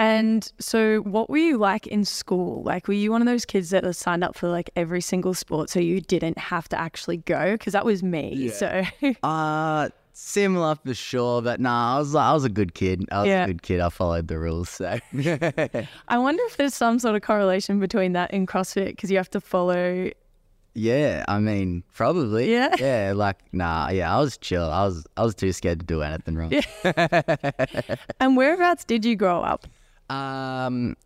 And 0.00 0.50
so, 0.58 1.00
what 1.00 1.28
were 1.28 1.36
you 1.36 1.58
like 1.58 1.86
in 1.86 2.06
school? 2.06 2.62
Like, 2.64 2.88
were 2.88 2.94
you 2.94 3.10
one 3.12 3.20
of 3.20 3.26
those 3.26 3.44
kids 3.44 3.68
that 3.70 3.84
was 3.84 3.98
signed 3.98 4.24
up 4.24 4.34
for 4.34 4.48
like 4.48 4.70
every 4.74 5.02
single 5.02 5.34
sport 5.34 5.68
so 5.68 5.78
you 5.78 6.00
didn't 6.00 6.38
have 6.38 6.68
to 6.70 6.80
actually 6.80 7.18
go? 7.18 7.52
Because 7.52 7.74
that 7.74 7.84
was 7.84 8.02
me. 8.02 8.48
So, 8.48 8.82
Uh, 9.22 9.90
similar 10.14 10.74
for 10.76 10.94
sure, 10.94 11.42
but 11.42 11.60
nah, 11.60 11.96
I 11.96 11.98
was 11.98 12.14
I 12.14 12.32
was 12.32 12.44
a 12.44 12.48
good 12.48 12.72
kid. 12.72 13.04
I 13.12 13.18
was 13.20 13.28
Yeah. 13.28 13.44
a 13.44 13.46
good 13.48 13.62
kid. 13.62 13.80
I 13.80 13.90
followed 13.90 14.28
the 14.28 14.38
rules, 14.38 14.70
so 14.70 14.98
I 16.08 16.18
wonder 16.18 16.42
if 16.46 16.56
there's 16.56 16.74
some 16.74 16.98
sort 16.98 17.14
of 17.14 17.20
correlation 17.22 17.78
between 17.78 18.14
that 18.14 18.32
and 18.32 18.48
CrossFit 18.48 18.86
because 18.96 19.10
you 19.10 19.18
have 19.18 19.30
to 19.30 19.40
follow. 19.40 20.10
yeah. 20.74 21.24
I 21.28 21.40
mean, 21.40 21.84
probably. 21.92 22.50
Yeah. 22.50 22.74
Yeah. 22.78 23.12
Like 23.14 23.36
nah. 23.52 23.90
Yeah. 23.90 24.16
I 24.16 24.18
was 24.20 24.38
chill. 24.38 24.64
I 24.70 24.84
was 24.86 25.04
I 25.18 25.24
was 25.24 25.34
too 25.34 25.52
scared 25.52 25.80
to 25.80 25.84
do 25.86 26.00
anything 26.00 26.36
wrong. 26.36 26.52
Yeah. 26.52 27.22
And 28.20 28.36
whereabouts 28.36 28.84
did 28.86 29.04
you 29.04 29.14
grow 29.16 29.42
up? 29.42 29.66
Um. 30.10 30.96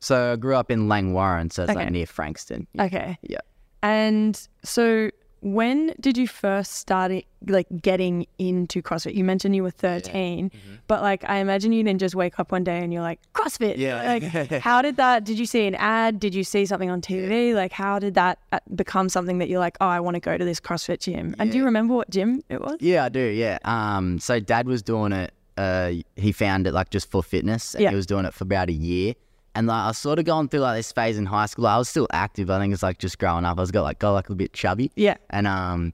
So 0.00 0.32
I 0.32 0.36
grew 0.36 0.54
up 0.54 0.70
in 0.70 0.86
Langwarrin, 0.88 1.50
so 1.52 1.62
it's 1.62 1.70
Okay. 1.70 1.80
like 1.80 1.90
near 1.90 2.04
Frankston. 2.06 2.66
Okay. 2.78 3.16
Yeah. 3.22 3.38
And 3.82 4.38
so 4.62 5.10
when 5.40 5.94
did 6.00 6.16
you 6.18 6.26
first 6.26 6.72
start 6.72 7.10
it, 7.10 7.24
like 7.46 7.66
getting 7.82 8.26
into 8.38 8.80
CrossFit? 8.82 9.14
You 9.14 9.24
mentioned 9.24 9.54
you 9.56 9.62
were 9.62 9.70
13, 9.70 10.50
but 10.88 11.00
like 11.02 11.22
I 11.28 11.36
imagine 11.36 11.72
you 11.72 11.82
didn't 11.82 12.00
just 12.00 12.14
wake 12.14 12.38
up 12.38 12.52
one 12.52 12.64
day 12.64 12.78
and 12.78 12.92
you're 12.92 13.02
like 13.02 13.18
CrossFit. 13.34 13.76
Yeah. 13.78 14.02
Like 14.20 14.22
how 14.62 14.82
did 14.82 14.96
that 14.96 15.24
did 15.24 15.38
you 15.38 15.46
see 15.46 15.66
an 15.66 15.74
ad? 15.76 16.20
Did 16.20 16.34
you 16.34 16.44
see 16.44 16.66
something 16.66 16.90
on 16.90 17.00
TV? 17.00 17.54
Like 17.54 17.72
how 17.72 17.98
did 17.98 18.12
that 18.14 18.38
uh, 18.52 18.58
become 18.74 19.08
something 19.08 19.38
that 19.38 19.48
you're 19.48 19.58
like, 19.58 19.76
"Oh, 19.80 19.86
I 19.86 20.00
want 20.00 20.14
to 20.16 20.20
go 20.20 20.36
to 20.36 20.44
this 20.44 20.60
CrossFit 20.60 21.00
gym." 21.00 21.34
And 21.38 21.50
do 21.50 21.56
you 21.58 21.64
remember 21.64 21.94
what 21.94 22.10
gym 22.10 22.42
it 22.50 22.60
was? 22.60 22.76
Yeah, 22.80 23.04
I 23.04 23.08
do. 23.10 23.20
Yeah. 23.20 23.58
Um. 23.64 24.18
So 24.18 24.38
dad 24.40 24.66
was 24.66 24.82
doing 24.82 25.12
it. 25.12 25.32
Uh, 25.56 25.92
he 26.16 26.32
found 26.32 26.66
it 26.66 26.72
like 26.72 26.90
just 26.90 27.10
for 27.10 27.22
fitness, 27.22 27.74
and 27.74 27.82
Yeah. 27.84 27.90
he 27.90 27.96
was 27.96 28.06
doing 28.06 28.24
it 28.24 28.34
for 28.34 28.44
about 28.44 28.68
a 28.68 28.72
year. 28.72 29.14
And 29.54 29.68
like 29.68 29.84
I 29.84 29.86
was 29.88 29.98
sort 29.98 30.18
of 30.18 30.24
going 30.24 30.48
through 30.48 30.60
like 30.60 30.76
this 30.76 30.90
phase 30.90 31.16
in 31.16 31.26
high 31.26 31.46
school. 31.46 31.66
I 31.68 31.78
was 31.78 31.88
still 31.88 32.08
active. 32.12 32.50
I 32.50 32.58
think 32.58 32.72
it's 32.74 32.82
like 32.82 32.98
just 32.98 33.18
growing 33.20 33.44
up. 33.44 33.56
I 33.58 33.60
was 33.60 33.70
got 33.70 33.82
like 33.82 34.00
got 34.00 34.12
like 34.12 34.28
a 34.30 34.34
bit 34.34 34.52
chubby. 34.52 34.90
Yeah. 34.96 35.16
And 35.30 35.46
um, 35.46 35.92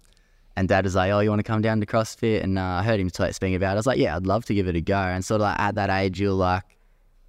and 0.57 0.67
dad 0.69 0.85
was 0.85 0.95
like, 0.95 1.13
"Oh, 1.13 1.21
you 1.21 1.29
want 1.29 1.41
to 1.41 1.45
come 1.45 1.61
down 1.61 1.79
to 1.81 1.87
CrossFit?" 1.87 2.43
And 2.43 2.59
uh, 2.59 2.63
I 2.63 2.83
heard 2.83 2.99
him 3.01 3.11
t- 3.11 3.33
speaking 3.33 3.55
about. 3.57 3.71
it. 3.71 3.73
I 3.73 3.77
was 3.77 3.87
like, 3.87 3.99
"Yeah, 3.99 4.17
I'd 4.17 4.27
love 4.27 4.47
to 4.47 4.55
give 4.55 4.67
it 4.67 4.77
a 4.77 4.81
go." 4.81 4.97
And 4.97 5.23
sort 5.25 5.43
of 5.43 5.43
like 5.43 5.59
at 5.61 5.75
that 5.75 5.91
age, 5.91 6.19
you're 6.19 6.33
like, 6.33 6.65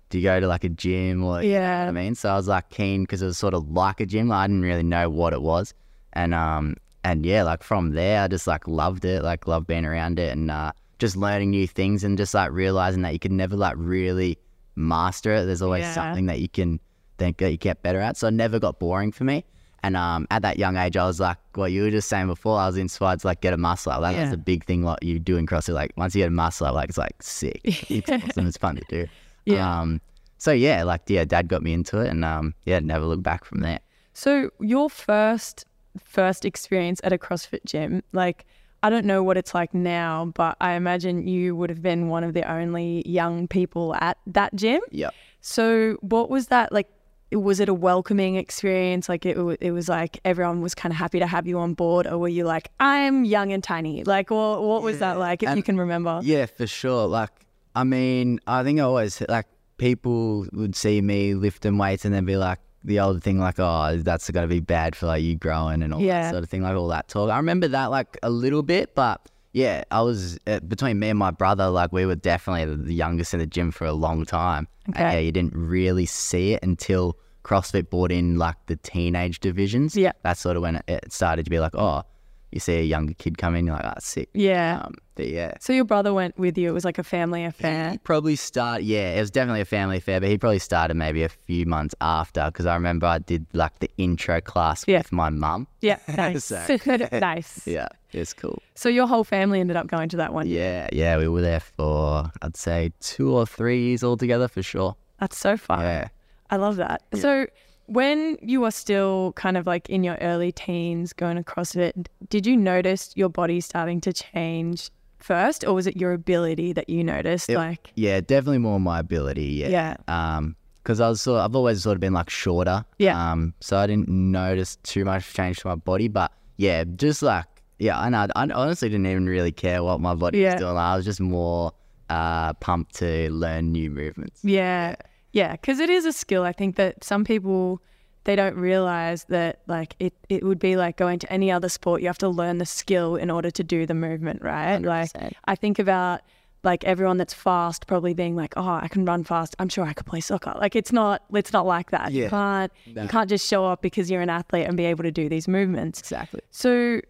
"Do 0.10 0.20
you 0.20 0.24
go 0.24 0.40
to 0.40 0.48
like 0.48 0.64
a 0.64 0.70
gym 0.70 1.22
or?" 1.26 1.44
you 1.44 1.50
know 1.52 1.56
Yeah. 1.60 1.80
what 1.84 1.90
I 1.90 1.92
mean, 1.92 2.16
so 2.16 2.30
I 2.30 2.36
was 2.38 2.48
like 2.48 2.70
keen 2.70 3.04
because 3.04 3.22
it 3.22 3.26
was 3.26 3.38
sort 3.38 3.54
of 3.54 3.70
like 3.70 4.00
a 4.00 4.06
gym. 4.06 4.30
Like, 4.30 4.40
I 4.46 4.48
didn't 4.48 4.64
really 4.64 4.84
know 4.84 5.10
what 5.10 5.34
it 5.34 5.42
was, 5.42 5.74
and 6.14 6.34
um, 6.34 6.78
and 7.04 7.26
yeah, 7.26 7.44
like 7.44 7.62
from 7.62 7.92
there, 7.92 8.22
I 8.24 8.28
just 8.30 8.48
like 8.48 8.70
loved 8.70 9.04
it. 9.04 9.22
Like 9.22 9.48
loved 9.48 9.68
being 9.68 9.86
around 9.86 10.18
it 10.18 10.32
and 10.32 10.50
uh, 10.50 10.72
just 11.02 11.18
learning 11.18 11.50
new 11.50 11.68
things 11.68 12.04
and 12.06 12.18
just 12.18 12.34
like 12.34 12.52
realizing 12.52 13.02
that 13.02 13.12
you 13.12 13.20
could 13.20 13.32
never 13.34 13.58
like 13.58 13.74
really 13.78 14.38
master 14.76 15.34
it. 15.34 15.46
There's 15.46 15.62
always 15.62 15.82
Yeah. 15.84 15.94
something 15.94 16.28
that 16.28 16.40
you 16.40 16.48
can 16.48 16.80
think 17.18 17.38
that 17.38 17.52
you 17.52 17.58
get 17.58 17.82
better 17.84 18.00
at. 18.00 18.16
So 18.18 18.28
it 18.28 18.32
never 18.32 18.60
got 18.60 18.80
boring 18.80 19.12
for 19.12 19.26
me. 19.26 19.44
And 19.84 19.98
um, 19.98 20.28
at 20.30 20.44
that 20.44 20.60
young 20.60 20.78
age, 20.78 20.96
I 20.96 21.06
was 21.08 21.20
like, 21.20 21.38
what 21.56 21.72
you 21.72 21.82
were 21.82 21.90
just 21.90 22.08
saying 22.08 22.28
before, 22.28 22.60
I 22.60 22.68
was 22.68 22.78
inspired 22.78 23.20
to 23.22 23.28
like 23.28 23.42
get 23.42 23.52
a 23.54 23.58
muscle 23.58 23.92
up. 23.92 24.02
Like, 24.02 24.16
Yeah. 24.16 24.24
That's 24.26 24.36
a 24.36 24.38
big 24.38 24.64
thing 24.64 24.84
what 24.84 25.02
you 25.04 25.20
do 25.20 25.38
in 25.38 25.48
CrossFit. 25.48 25.74
Like 25.74 25.92
once 25.98 26.14
you 26.16 26.22
get 26.22 26.28
a 26.28 26.32
muscle 26.32 26.68
up, 26.68 26.76
like 26.76 26.90
it's 26.90 26.98
like 27.00 27.22
sick. 27.22 27.60
It's 27.90 28.10
awesome. 28.10 28.46
It's 28.48 28.58
fun 28.58 28.76
to 28.76 28.84
do. 28.88 29.08
Yeah. 29.46 29.80
Um, 29.82 30.00
so 30.38 30.52
yeah, 30.52 30.84
like 30.84 31.02
yeah, 31.08 31.26
dad 31.26 31.48
got 31.48 31.64
me 31.64 31.74
into 31.74 32.00
it 32.00 32.10
and 32.10 32.24
um, 32.24 32.54
yeah, 32.66 32.80
never 32.80 33.06
looked 33.06 33.24
back 33.24 33.44
from 33.44 33.62
there. 33.62 33.80
So 34.14 34.52
your 34.60 34.90
first 34.90 35.66
first 36.00 36.46
experience 36.46 37.02
at 37.04 37.12
a 37.12 37.18
CrossFit 37.18 37.66
gym, 37.66 38.02
like 38.14 38.46
I 38.84 38.90
don't 38.90 39.06
know 39.06 39.22
what 39.22 39.38
it's 39.38 39.54
like 39.54 39.74
now, 39.74 40.32
but 40.34 40.58
I 40.60 40.74
imagine 40.74 41.28
you 41.28 41.56
would 41.56 41.70
have 41.70 41.82
been 41.82 42.08
one 42.08 42.24
of 42.24 42.34
the 42.34 42.50
only 42.52 43.08
young 43.08 43.48
people 43.48 43.94
at 43.96 44.18
that 44.28 44.56
gym. 44.56 44.82
Yep. 44.90 45.14
So 45.42 45.98
what 46.02 46.30
was 46.30 46.48
that 46.48 46.72
like? 46.72 46.88
Was 47.32 47.62
it 47.62 47.70
a 47.70 47.74
welcoming 47.74 48.36
experience? 48.36 49.08
Like 49.08 49.26
it, 49.26 49.38
it 49.62 49.72
was 49.72 49.88
like 49.88 50.20
everyone 50.26 50.62
was 50.62 50.76
kind 50.76 50.92
of 50.92 50.98
happy 50.98 51.20
to 51.20 51.28
have 51.28 51.48
you 51.48 51.60
on 51.60 51.76
board, 51.76 52.06
or 52.08 52.18
were 52.18 52.28
you 52.28 52.44
like, 52.44 52.70
I'm 52.80 53.24
young 53.24 53.54
and 53.54 53.64
tiny? 53.64 54.04
Like, 54.04 54.32
what, 54.32 54.64
what 54.64 54.82
was 54.82 55.00
that 55.00 55.18
like? 55.18 55.42
If 55.42 55.56
you 55.56 55.64
can 55.64 55.78
remember. 55.78 56.20
Yeah, 56.24 56.46
for 56.48 56.68
sure. 56.68 57.08
Like, 57.08 57.32
I 57.76 57.84
mean, 57.86 58.40
I 58.48 58.64
think 58.64 58.80
I 58.80 58.84
always 58.84 59.22
like 59.30 59.46
people 59.78 60.46
would 60.52 60.76
see 60.76 61.02
me 61.02 61.34
lifting 61.34 61.78
weights 61.78 62.04
and 62.04 62.14
then 62.14 62.26
be 62.26 62.36
like 62.36 62.60
the 62.84 63.00
old 63.00 63.22
thing, 63.24 63.40
like, 63.40 63.60
oh, 63.60 63.98
that's 63.98 64.30
gonna 64.32 64.48
be 64.48 64.60
bad 64.60 64.96
for 64.96 65.06
like 65.08 65.22
you 65.24 65.36
growing 65.36 65.84
and 65.84 65.94
all 65.94 66.02
Yeah. 66.02 66.24
that 66.24 66.32
sort 66.32 66.44
of 66.44 66.50
thing, 66.50 66.64
like 66.64 66.76
all 66.76 66.88
that 66.88 67.08
talk. 67.08 67.30
I 67.30 67.38
remember 67.38 67.68
that 67.70 67.86
like 67.92 68.18
a 68.24 68.30
little 68.30 68.64
bit, 68.64 68.96
but 68.96 69.22
yeah, 69.54 69.84
I 69.92 70.02
was 70.02 70.40
uh, 70.48 70.60
between 70.62 70.98
me 71.00 71.10
and 71.10 71.20
my 71.20 71.32
brother, 71.32 71.70
like 71.70 71.92
we 71.92 72.06
were 72.06 72.16
definitely 72.16 72.76
the- 72.76 72.94
youngest 72.94 73.34
in 73.34 73.40
the 73.40 73.46
gym 73.46 73.72
for 73.72 73.86
a 73.86 73.94
long 73.94 74.26
time. 74.26 74.68
And, 74.88 74.96
yeah, 74.96 75.20
you 75.20 75.32
didn't 75.32 75.56
really 75.56 76.06
see 76.06 76.54
it 76.54 76.64
until 76.64 77.18
CrossFit 77.44 77.90
brought 77.90 78.12
in 78.12 78.38
like 78.38 78.56
the 78.68 78.78
teenage 78.78 79.40
divisions. 79.42 79.96
Yeah. 79.96 80.12
that's 80.24 80.40
sort 80.40 80.56
of 80.58 80.62
when 80.64 80.82
it 80.88 81.12
started 81.12 81.44
to 81.46 81.50
be 81.52 81.60
like, 81.60 81.76
oh, 81.76 82.04
you 82.52 82.60
see 82.60 82.78
a 82.78 82.84
younger 82.84 83.14
kid 83.14 83.38
come 83.38 83.56
in, 83.56 83.66
you're 83.66 83.76
like, 83.76 83.86
oh, 83.86 83.94
sick. 84.00 84.30
Yeah. 84.34 84.82
Um, 84.84 84.96
but 85.16 85.28
yeah. 85.28 85.54
So 85.60 85.72
your 85.74 85.86
brother 85.86 86.14
went 86.14 86.38
with 86.38 86.58
you. 86.58 86.70
It 86.70 86.74
was 86.74 86.84
like 86.86 86.98
a 86.98 87.04
family 87.04 87.44
affair. 87.46 87.92
He 87.92 87.98
probably 87.98 88.36
start. 88.36 88.84
Yeah, 88.84 89.14
it 89.16 89.20
was 89.20 89.32
definitely 89.32 89.62
a 89.62 89.66
family 89.66 89.98
affair, 89.98 90.20
but 90.20 90.30
he 90.30 90.38
probably 90.38 90.60
started 90.60 90.96
maybe 90.96 91.24
a 91.24 91.30
few 91.30 91.66
months 91.66 91.96
after 92.02 92.46
because 92.46 92.66
I 92.66 92.74
remember 92.74 93.06
I 93.08 93.20
did 93.20 93.46
like 93.54 93.80
the 93.80 93.90
intro 93.98 94.42
class 94.42 94.84
Yeah. 94.88 95.00
with 95.00 95.12
my 95.12 95.30
mum. 95.30 95.68
Yeah. 95.82 96.00
Nice. 96.08 96.46
So- 96.52 96.78
nice. 97.20 97.66
Yeah, 97.68 97.88
it's 98.12 98.34
cool. 98.34 98.62
So 98.76 98.90
your 98.90 99.08
whole 99.08 99.24
family 99.24 99.60
ended 99.60 99.78
up 99.78 99.88
going 99.88 100.10
to 100.10 100.18
that 100.18 100.34
one. 100.34 100.48
Yeah, 100.48 100.90
yeah, 100.92 101.18
we 101.18 101.28
were 101.28 101.42
there 101.42 101.60
for 101.62 102.32
I'd 102.42 102.58
say 102.58 102.92
two 103.00 103.34
or 103.34 103.46
three 103.46 103.82
years 103.88 104.04
altogether 104.04 104.48
for 104.48 104.62
sure. 104.64 104.96
That's 105.20 105.38
so 105.38 105.56
fun. 105.58 105.82
Yeah. 105.82 106.08
I 106.50 106.56
love 106.58 106.76
that. 106.78 107.04
So 107.14 107.48
when 107.92 108.38
you 108.42 108.62
were 108.62 108.72
still 108.72 109.34
kind 109.36 109.58
of 109.58 109.68
like 109.68 109.90
in 109.90 110.04
your 110.04 110.16
early 110.22 110.52
teens 110.52 111.12
going 111.14 111.36
to 111.38 111.44
CrossFit, 111.44 112.08
did 112.30 112.46
you 112.46 112.56
notice 112.56 113.12
your 113.16 113.30
body 113.30 113.60
starting 113.60 114.00
to 114.02 114.14
change 114.14 114.90
first 115.20 115.64
or 115.66 115.74
was 115.74 115.88
it 115.88 115.98
your 115.98 116.14
ability 116.14 116.74
that 116.74 116.90
you 116.90 117.04
noticed? 117.04 117.50
It- 117.50 117.58
like 117.58 117.92
Yeah, 117.96 118.22
definitely 118.22 118.60
more 118.60 118.80
my 118.80 119.00
ability. 119.00 119.44
Yeah. 119.46 119.68
Yeah. 119.70 119.98
Um, 120.08 120.56
because 120.84 121.00
I 121.00 121.10
was 121.10 121.22
sort, 121.22 121.42
I've 121.42 121.56
always 121.56 121.84
sort 121.84 121.96
of 121.96 122.00
been 122.02 122.14
like 122.14 122.30
shorter. 122.30 122.84
Yeah. 122.98 123.32
Um, 123.32 123.54
so 123.60 123.78
I 123.78 123.86
didn't 123.86 124.10
notice 124.10 124.78
too 124.84 125.06
much 125.06 125.32
change 125.32 125.60
to 125.60 125.68
my 125.68 125.76
body, 125.76 126.08
but 126.08 126.32
yeah, 126.58 126.84
just 126.96 127.22
like 127.22 127.46
yeah, 127.78 128.00
I 128.00 128.10
know. 128.10 128.28
I 128.36 128.48
honestly 128.50 128.90
didn't 128.90 129.08
even 129.08 129.28
really 129.28 129.52
care 129.52 129.84
what 129.84 130.00
my 130.00 130.14
body 130.16 130.40
Yeah. 130.40 130.54
was 130.54 130.62
doing. 130.62 130.78
I 130.78 130.96
was 130.96 131.06
just 131.06 131.20
more 131.20 131.72
uh 132.10 132.54
pumped 132.54 132.96
to 132.96 133.30
learn 133.32 133.72
new 133.72 133.90
movements. 133.92 134.40
Yeah. 134.44 134.90
Yeah. 134.90 134.96
Yeah, 135.34 135.54
because 135.54 135.80
it 135.80 135.90
is 135.90 136.06
a 136.06 136.14
skill. 136.14 136.44
I 136.44 136.52
think 136.52 136.76
that 136.76 137.04
some 137.04 137.24
people, 137.24 137.82
they 138.26 138.36
don't 138.36 138.56
realize 138.56 139.26
that 139.26 139.62
like 139.68 139.96
it, 140.00 140.14
it 140.30 140.44
would 140.44 140.60
be 140.60 140.76
like 140.76 140.98
going 140.98 141.20
to 141.20 141.32
any 141.32 141.52
other 141.52 141.70
sport. 141.70 142.02
You 142.02 142.08
have 142.08 142.18
to 142.20 142.30
learn 142.30 142.58
the 142.58 142.66
skill 142.66 143.16
in 143.16 143.32
order 143.32 143.50
to 143.52 143.64
do 143.64 143.86
the 143.86 143.94
movement, 143.94 144.42
right? 144.42 144.78
Like 144.80 145.14
100%. 145.14 145.32
I 145.46 145.56
think 145.56 145.80
about 145.80 146.22
like 146.64 146.84
everyone 146.84 147.18
that's 147.18 147.34
fast 147.34 147.88
probably 147.88 148.14
being 148.14 148.36
like, 148.36 148.54
oh, 148.56 148.68
I 148.82 148.88
can 148.88 149.06
run 149.06 149.24
fast. 149.24 149.56
I'm 149.58 149.70
sure 149.70 149.84
I 149.86 149.94
could 149.94 150.06
play 150.06 150.22
soccer. 150.22 150.54
Like 150.56 150.76
it's 150.76 150.92
not, 150.92 151.24
it's 151.34 151.54
not 151.54 151.66
like 151.66 151.92
that. 151.92 152.12
yeah. 152.12 152.26
You 152.26 152.30
can't, 152.30 152.72
you 152.86 153.08
can't 153.08 153.30
just 153.30 153.48
show 153.48 153.66
up 153.66 153.82
because 153.82 154.12
you're 154.12 154.22
an 154.22 154.30
athlete 154.30 154.68
and 154.68 154.78
be 154.78 154.86
able 154.86 155.04
to 155.04 155.12
do 155.12 155.28
these 155.28 155.48
movements. 155.48 156.00
Exactly. 156.00 156.42
So 156.52 157.02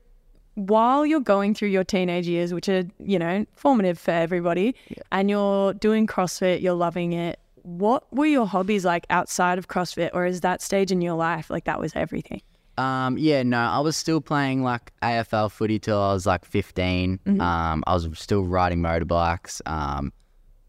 while 0.56 1.06
you're 1.06 1.20
going 1.20 1.54
through 1.54 1.70
your 1.70 1.84
teenage 1.84 2.28
years, 2.28 2.54
which 2.54 2.70
are, 2.70 2.84
you 3.00 3.20
know, 3.20 3.46
formative 3.56 4.00
for 4.00 4.12
everybody, 4.12 4.75
and 5.12 5.30
you're 5.30 5.74
doing 5.74 6.08
CrossFit, 6.08 6.62
you're 6.62 6.74
loving 6.74 7.13
it, 7.13 7.40
what 7.63 8.12
were 8.13 8.25
your 8.25 8.46
hobbies 8.48 8.86
like 8.86 9.06
outside 9.10 9.58
of 9.58 9.68
CrossFit? 9.68 10.12
Or 10.13 10.25
is 10.25 10.41
that 10.41 10.62
stage 10.62 10.91
in 10.91 11.01
your 11.01 11.13
life 11.15 11.50
like 11.50 11.65
that 11.65 11.80
was 11.80 11.91
everything? 11.96 12.41
Um, 12.77 13.18
yeah, 13.18 13.44
no, 13.44 13.60
I 13.60 13.80
was 13.80 13.96
still 13.98 14.22
playing 14.22 14.63
like 14.63 14.91
AFL 15.03 15.51
footy 15.51 15.77
till 15.77 16.00
I 16.01 16.13
was 16.13 16.25
like 16.25 16.46
15. 16.46 17.20
Um, 17.39 17.84
I 17.86 17.94
was 17.94 18.08
still 18.13 18.44
riding 18.44 18.80
motorbikes, 18.80 19.62
um, 19.70 20.12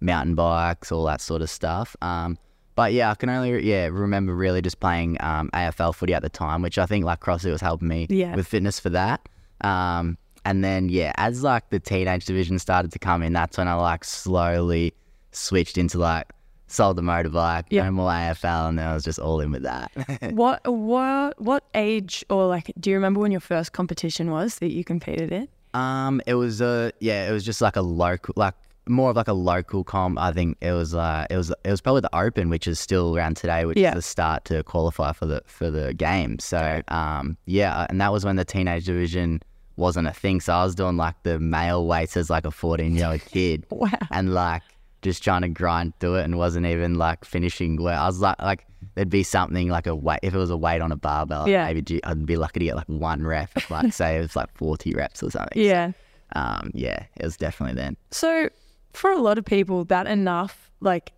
mountain 0.01 0.35
bikes, 0.35 0.91
all 0.93 1.05
that 1.05 1.21
sort 1.21 1.43
of 1.43 1.49
stuff. 1.51 1.97
Um, 2.03 2.37
but 2.75 2.93
yeah, 2.93 3.11
I 3.11 3.15
can 3.15 3.29
only 3.29 3.63
yeah 3.67 3.87
remember 3.87 4.35
really 4.35 4.63
just 4.63 4.81
playing 4.81 5.17
um, 5.21 5.51
AFL 5.55 5.95
footy 5.95 6.13
at 6.15 6.23
the 6.23 6.29
time, 6.31 6.61
which 6.63 6.77
I 6.79 6.87
think 6.87 7.05
like 7.05 7.21
CrossFit 7.21 7.53
was 7.53 7.61
helping 7.61 7.89
me 7.89 8.07
Yeah. 8.11 8.35
with 8.35 8.49
fitness 8.49 8.81
for 8.81 8.91
that. 8.91 9.27
Um, 9.63 10.19
and 10.45 10.65
then 10.65 10.89
yeah, 10.89 11.13
as 11.19 11.43
like 11.43 11.71
the 11.71 11.79
teenage 11.79 12.25
division 12.25 12.59
started 12.59 12.91
to 12.93 12.99
come 12.99 13.23
in, 13.23 13.33
that's 13.33 13.57
when 13.59 13.69
I 13.69 13.75
like 13.75 14.05
slowly 14.05 14.93
switched 15.31 15.79
into 15.79 15.99
like 15.99 16.27
sold 16.73 16.97
the 16.97 17.03
motorbike, 17.03 17.65
Yeah. 17.71 17.85
no 17.85 17.91
more 17.93 18.11
AFL, 18.11 18.69
and 18.71 18.81
I 18.81 18.95
was 18.95 19.05
just 19.05 19.19
all 19.19 19.41
in 19.41 19.51
with 19.53 19.63
that. 19.63 19.91
what 20.33 20.61
what 20.67 21.41
what 21.41 21.65
age 21.75 22.25
or 22.31 22.47
like 22.47 22.73
do 22.81 22.91
you 22.91 22.97
remember 22.97 23.21
when 23.21 23.31
your 23.33 23.41
first 23.41 23.73
competition 23.73 24.31
was 24.31 24.57
that 24.61 24.71
you 24.73 24.85
competed 24.85 25.33
in? 25.33 25.49
Um, 25.75 26.21
it 26.27 26.35
was 26.35 26.61
a 26.61 26.93
yeah, 27.01 27.29
it 27.29 27.33
was 27.33 27.45
just 27.45 27.61
like 27.61 27.77
a 27.77 27.83
local, 27.83 28.35
like 28.37 28.55
more 28.89 29.11
of 29.11 29.17
like 29.17 29.29
a 29.29 29.33
local 29.33 29.85
comp. 29.85 30.19
I 30.19 30.33
think 30.33 30.59
it 30.61 30.73
was 30.73 30.95
uh, 30.95 31.27
it 31.31 31.37
was 31.37 31.51
it 31.65 31.71
was 31.71 31.81
probably 31.81 32.01
the 32.03 32.15
Open, 32.17 32.51
which 32.51 32.67
is 32.67 32.81
still 32.81 33.17
around 33.17 33.37
today, 33.37 33.65
which 33.65 33.79
Yeah. 33.79 33.91
is 33.91 33.95
the 33.97 34.03
start 34.03 34.45
to 34.47 34.63
qualify 34.65 35.13
for 35.13 35.27
the 35.27 35.43
for 35.47 35.71
the 35.71 35.95
game. 35.95 36.39
So 36.41 36.83
um, 36.89 37.37
yeah, 37.47 37.87
and 37.89 38.01
that 38.01 38.13
was 38.13 38.25
when 38.25 38.37
the 38.37 38.45
teenage 38.45 38.87
division 38.87 39.41
wasn't 39.77 40.07
a 40.09 40.13
thing. 40.13 40.41
So 40.43 40.53
I 40.53 40.65
was 40.65 40.75
doing 40.75 40.97
like 40.99 41.15
the 41.23 41.39
male 41.41 41.87
weights 41.87 42.17
as 42.17 42.29
like 42.29 42.45
a 42.45 42.51
fourteen 42.51 42.95
year 42.97 43.07
old 43.07 43.21
kid, 43.25 43.65
Wow. 43.71 43.89
and 44.11 44.35
like 44.35 44.63
just 45.03 45.23
trying 45.23 45.43
to 45.43 45.49
grind 45.49 45.93
through 46.01 46.17
it, 46.17 46.25
and 46.25 46.39
wasn't 46.39 46.67
even 46.67 46.95
like 46.95 47.25
finishing 47.25 47.77
where 47.83 47.97
I 47.97 48.07
was 48.07 48.21
like 48.21 48.41
like. 48.41 48.67
There'd 48.97 49.09
be 49.09 49.23
something 49.23 49.69
like 49.69 49.87
a 49.87 49.95
weight 49.95 50.19
if 50.25 50.35
it 50.35 50.39
was 50.39 50.51
a 50.51 50.57
weight 50.57 50.81
on 50.83 50.91
a 50.91 50.97
barbell. 50.97 51.49
Yeah. 51.49 51.67
maybe 51.67 52.01
I'd 52.03 52.27
be 52.27 52.37
lucky 52.37 52.59
to 52.59 52.65
get 52.67 52.75
like 52.77 52.89
one 52.89 53.23
rep. 53.25 53.51
Like 53.71 53.93
say 53.93 54.17
it 54.17 54.21
was 54.21 54.35
like 54.35 54.53
forty 54.57 54.93
reps 54.93 55.23
or 55.23 55.31
something. 55.31 55.55
So, 55.55 55.61
Yeah. 55.61 55.93
um, 56.35 56.73
yeah, 56.75 57.05
it 57.17 57.25
was 57.25 57.37
definitely 57.37 57.77
then. 57.81 57.97
So, 58.11 58.49
for 58.93 59.13
a 59.13 59.19
lot 59.19 59.39
of 59.39 59.45
people, 59.45 59.85
that 59.85 60.09
enough, 60.09 60.69
like, 60.81 61.13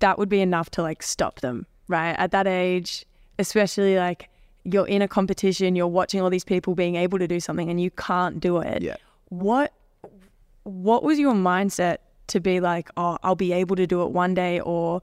that 0.00 0.18
would 0.18 0.28
be 0.28 0.40
enough 0.42 0.70
to 0.72 0.82
like 0.82 1.02
stop 1.02 1.40
them, 1.40 1.66
right? 1.88 2.12
At 2.18 2.32
that 2.32 2.46
age, 2.46 3.06
especially 3.38 3.96
like 3.96 4.28
you're 4.64 4.86
in 4.86 5.00
a 5.00 5.08
competition, 5.08 5.74
you're 5.74 5.86
watching 5.88 6.20
all 6.20 6.28
these 6.30 6.44
people 6.44 6.74
being 6.74 6.96
able 6.96 7.18
to 7.18 7.26
do 7.26 7.40
something 7.40 7.70
and 7.70 7.80
you 7.80 7.90
can't 7.92 8.40
do 8.40 8.58
it. 8.58 8.82
Yeah. 8.82 8.96
What 9.30 9.72
what 10.64 11.02
was 11.02 11.18
your 11.18 11.34
mindset 11.34 11.98
to 12.28 12.40
be 12.40 12.60
like, 12.60 12.88
oh, 12.96 13.18
I'll 13.22 13.34
be 13.34 13.52
able 13.52 13.76
to 13.76 13.86
do 13.86 14.02
it 14.02 14.10
one 14.10 14.34
day 14.34 14.60
or 14.60 15.02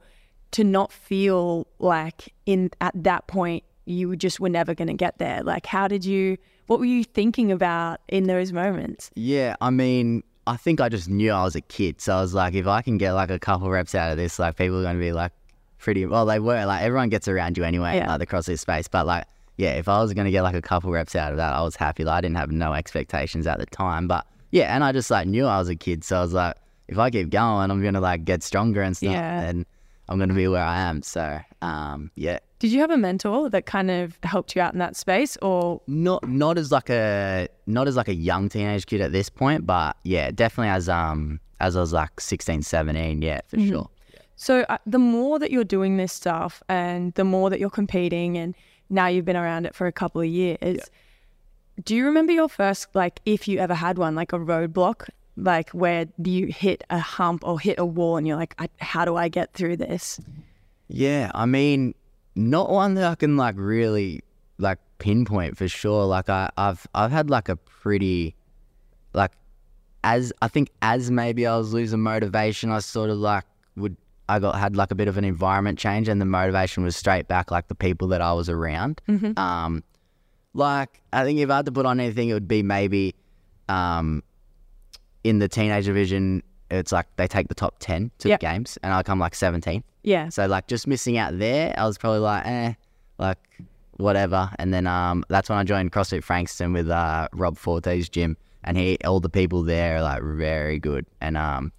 to 0.52 0.64
not 0.64 0.92
feel 0.92 1.66
like 1.78 2.32
in 2.46 2.70
at 2.80 2.92
that 3.02 3.26
point 3.26 3.64
you 3.84 4.14
just 4.16 4.38
were 4.38 4.48
never 4.48 4.74
going 4.74 4.88
to 4.88 4.94
get 4.94 5.18
there? 5.18 5.42
Like 5.42 5.66
how 5.66 5.88
did 5.88 6.04
you 6.04 6.36
what 6.66 6.78
were 6.78 6.84
you 6.86 7.04
thinking 7.04 7.50
about 7.52 8.00
in 8.08 8.24
those 8.24 8.52
moments? 8.52 9.10
Yeah, 9.14 9.56
I 9.60 9.70
mean, 9.70 10.22
I 10.46 10.56
think 10.56 10.80
I 10.80 10.88
just 10.88 11.08
knew 11.08 11.30
I 11.32 11.42
was 11.42 11.54
a 11.56 11.60
kid, 11.60 12.00
so 12.00 12.16
I 12.16 12.20
was 12.20 12.34
like, 12.34 12.54
if 12.54 12.66
I 12.66 12.82
can 12.82 12.98
get 12.98 13.12
like 13.12 13.30
a 13.30 13.38
couple 13.38 13.68
reps 13.70 13.94
out 13.94 14.10
of 14.10 14.16
this, 14.16 14.38
like 14.38 14.56
people 14.56 14.78
are 14.78 14.82
going 14.82 14.96
to 14.96 15.00
be 15.00 15.12
like 15.12 15.32
pretty 15.78 16.06
well. 16.06 16.24
They 16.26 16.38
were 16.38 16.64
like 16.64 16.82
everyone 16.82 17.08
gets 17.08 17.28
around 17.28 17.56
you 17.56 17.64
anyway, 17.64 17.96
Yeah. 17.96 18.08
like 18.10 18.20
the 18.20 18.26
CrossFit 18.26 18.58
space. 18.58 18.88
But 18.88 19.06
like, 19.06 19.24
yeah, 19.56 19.72
if 19.72 19.88
I 19.88 20.00
was 20.00 20.12
going 20.14 20.24
to 20.24 20.30
get 20.30 20.42
like 20.42 20.54
a 20.54 20.62
couple 20.62 20.90
reps 20.90 21.14
out 21.16 21.32
of 21.32 21.36
that, 21.38 21.52
I 21.52 21.62
was 21.62 21.76
happy. 21.76 22.04
Like 22.04 22.18
I 22.18 22.20
didn't 22.22 22.36
have 22.36 22.50
no 22.50 22.72
expectations 22.72 23.46
at 23.46 23.58
the 23.58 23.66
time, 23.66 24.06
but 24.06 24.26
yeah, 24.50 24.74
and 24.74 24.84
I 24.84 24.92
just 24.92 25.10
like 25.10 25.26
knew 25.26 25.46
I 25.46 25.58
was 25.58 25.68
a 25.68 25.76
kid, 25.76 26.04
so 26.04 26.18
I 26.18 26.20
was 26.22 26.32
like, 26.32 26.56
if 26.88 26.98
I 26.98 27.10
keep 27.10 27.30
going, 27.30 27.70
I'm 27.70 27.80
to 27.94 28.00
like 28.00 28.24
get 28.24 28.42
stronger 28.42 28.82
and 28.82 28.96
stuff, 28.96 29.12
Yeah. 29.12 29.42
and 29.42 29.64
I'm 30.08 30.18
to 30.28 30.34
be 30.34 30.48
where 30.48 30.62
I 30.62 30.80
am. 30.80 31.02
So, 31.02 31.40
um, 31.62 32.10
yeah. 32.16 32.38
Did 32.58 32.70
you 32.72 32.80
have 32.80 32.90
a 32.90 32.96
mentor 32.96 33.48
that 33.50 33.66
kind 33.66 33.90
of 33.90 34.18
helped 34.22 34.54
you 34.54 34.62
out 34.62 34.72
in 34.72 34.78
that 34.78 34.94
space 34.96 35.36
or 35.42 35.80
not 35.86 36.28
not 36.28 36.58
as 36.58 36.70
like 36.70 36.90
a 36.90 37.48
not 37.66 37.88
as 37.88 37.96
like 37.96 38.08
a 38.08 38.14
young 38.14 38.48
teenage 38.48 38.86
kid 38.86 39.00
at 39.00 39.10
this 39.10 39.28
point 39.28 39.66
but 39.66 39.96
yeah 40.04 40.30
definitely 40.30 40.68
as 40.70 40.88
um 40.88 41.40
as 41.58 41.74
i 41.76 41.80
was 41.80 41.92
like 41.92 42.20
16 42.20 42.62
17 42.62 43.20
yeah 43.20 43.40
for 43.48 43.58
sure 43.58 43.90
So 44.36 44.60
uh, 44.68 44.78
the 44.86 44.98
more 45.00 45.40
that 45.40 45.50
you're 45.50 45.64
doing 45.78 45.96
this 45.96 46.12
stuff, 46.12 46.62
and 46.68 47.12
the 47.14 47.24
more 47.24 47.50
that 47.50 47.58
you're 47.60 47.70
competing, 47.82 48.36
and 48.38 48.54
now 48.90 49.06
you've 49.08 49.24
been 49.24 49.36
around 49.36 49.66
it 49.66 49.74
for 49.74 49.86
a 49.88 49.92
couple 49.92 50.20
of 50.20 50.26
years, 50.28 50.78
do 51.84 51.94
you 51.96 52.04
remember 52.04 52.32
your 52.32 52.48
first, 52.48 52.88
like, 52.94 53.20
if 53.24 53.46
you 53.48 53.58
ever 53.58 53.74
had 53.74 53.98
one, 53.98 54.14
like 54.16 54.32
a 54.32 54.38
roadblock, 54.38 55.08
like 55.36 55.70
where 55.70 56.06
you 56.22 56.46
hit 56.48 56.84
a 56.90 56.98
hump 56.98 57.42
or 57.46 57.58
hit 57.58 57.78
a 57.78 57.86
wall, 57.86 58.16
and 58.16 58.26
you're 58.26 58.36
like, 58.36 58.54
I, 58.58 58.68
how 58.78 59.04
do 59.04 59.16
I 59.16 59.28
get 59.28 59.52
through 59.54 59.76
this? 59.78 60.20
yeah 60.94 61.30
i 61.34 61.46
mean 61.46 61.94
not 62.36 62.68
one 62.68 62.94
that 62.94 63.04
i 63.04 63.14
can 63.14 63.34
like 63.38 63.54
really 63.56 64.20
like 64.58 64.78
pinpoint 64.98 65.56
for 65.56 65.66
sure. 65.66 66.04
Like 66.04 66.28
i 66.28 66.50
i've 66.58 66.86
i've 66.94 67.10
had 67.10 67.30
like 67.30 67.48
a 67.48 67.56
pretty 67.56 68.34
like 69.14 69.32
as 70.04 70.34
i 70.42 70.48
think 70.48 70.68
as 70.82 71.10
maybe 71.10 71.46
i 71.46 71.56
was 71.56 71.72
losing 71.72 72.00
motivation 72.00 72.70
i 72.70 72.78
sort 72.80 73.08
of 73.08 73.16
like 73.16 73.44
would 73.76 73.96
i 74.28 74.38
got 74.38 74.54
had 74.56 74.76
like 74.76 74.90
a 74.90 74.94
bit 74.94 75.08
of 75.08 75.16
an 75.16 75.24
environment 75.24 75.78
change 75.78 76.08
and 76.08 76.20
the 76.20 76.26
motivation 76.26 76.84
was 76.84 76.94
straight 76.94 77.26
back 77.26 77.50
like 77.50 77.68
the 77.68 77.74
people 77.74 78.08
that 78.08 78.20
i 78.20 78.32
was 78.32 78.50
around. 78.50 79.00
Um 79.38 79.82
like 80.52 81.00
i 81.14 81.24
think 81.24 81.38
if 81.38 81.48
i 81.48 81.56
had 81.56 81.66
to 81.66 81.72
put 81.72 81.86
on 81.86 81.98
anything 82.00 82.28
it 82.28 82.34
would 82.34 82.48
be 82.48 82.62
maybe 82.62 83.14
um 83.70 84.22
in 85.24 85.38
the 85.38 85.48
teenage 85.48 85.86
division 85.86 86.42
it's 86.70 86.90
like 86.92 87.06
they 87.16 87.26
take 87.28 87.48
the 87.48 87.54
top 87.54 87.74
10 87.80 88.10
to 88.18 88.28
Yep. 88.28 88.40
the 88.40 88.46
games 88.46 88.78
and 88.82 88.92
i 88.94 89.02
come 89.02 89.18
like 89.18 89.34
17 89.34 89.84
Yeah. 90.02 90.28
so 90.30 90.46
like 90.46 90.66
just 90.68 90.86
missing 90.86 91.18
out 91.18 91.38
there, 91.38 91.74
I 91.76 91.86
was 91.86 91.98
probably 91.98 92.20
like, 92.20 92.46
eh, 92.46 92.72
like 93.18 93.38
whatever. 93.98 94.50
And 94.58 94.72
then 94.72 94.86
um, 94.86 95.22
that's 95.28 95.48
when 95.48 95.58
I 95.58 95.64
joined 95.64 95.92
CrossFit 95.92 96.24
Frankston 96.24 96.72
with 96.72 96.88
uh, 96.88 97.28
Rob 97.34 97.56
Forte's 97.58 98.08
gym, 98.08 98.36
and 98.64 98.76
he 98.76 98.96
all 99.04 99.20
the 99.20 99.28
people 99.28 99.62
there 99.62 99.96
are 99.98 100.02
like 100.02 100.22
very 100.22 100.78
good. 100.78 101.06
And 101.20 101.36
um, 101.36 101.72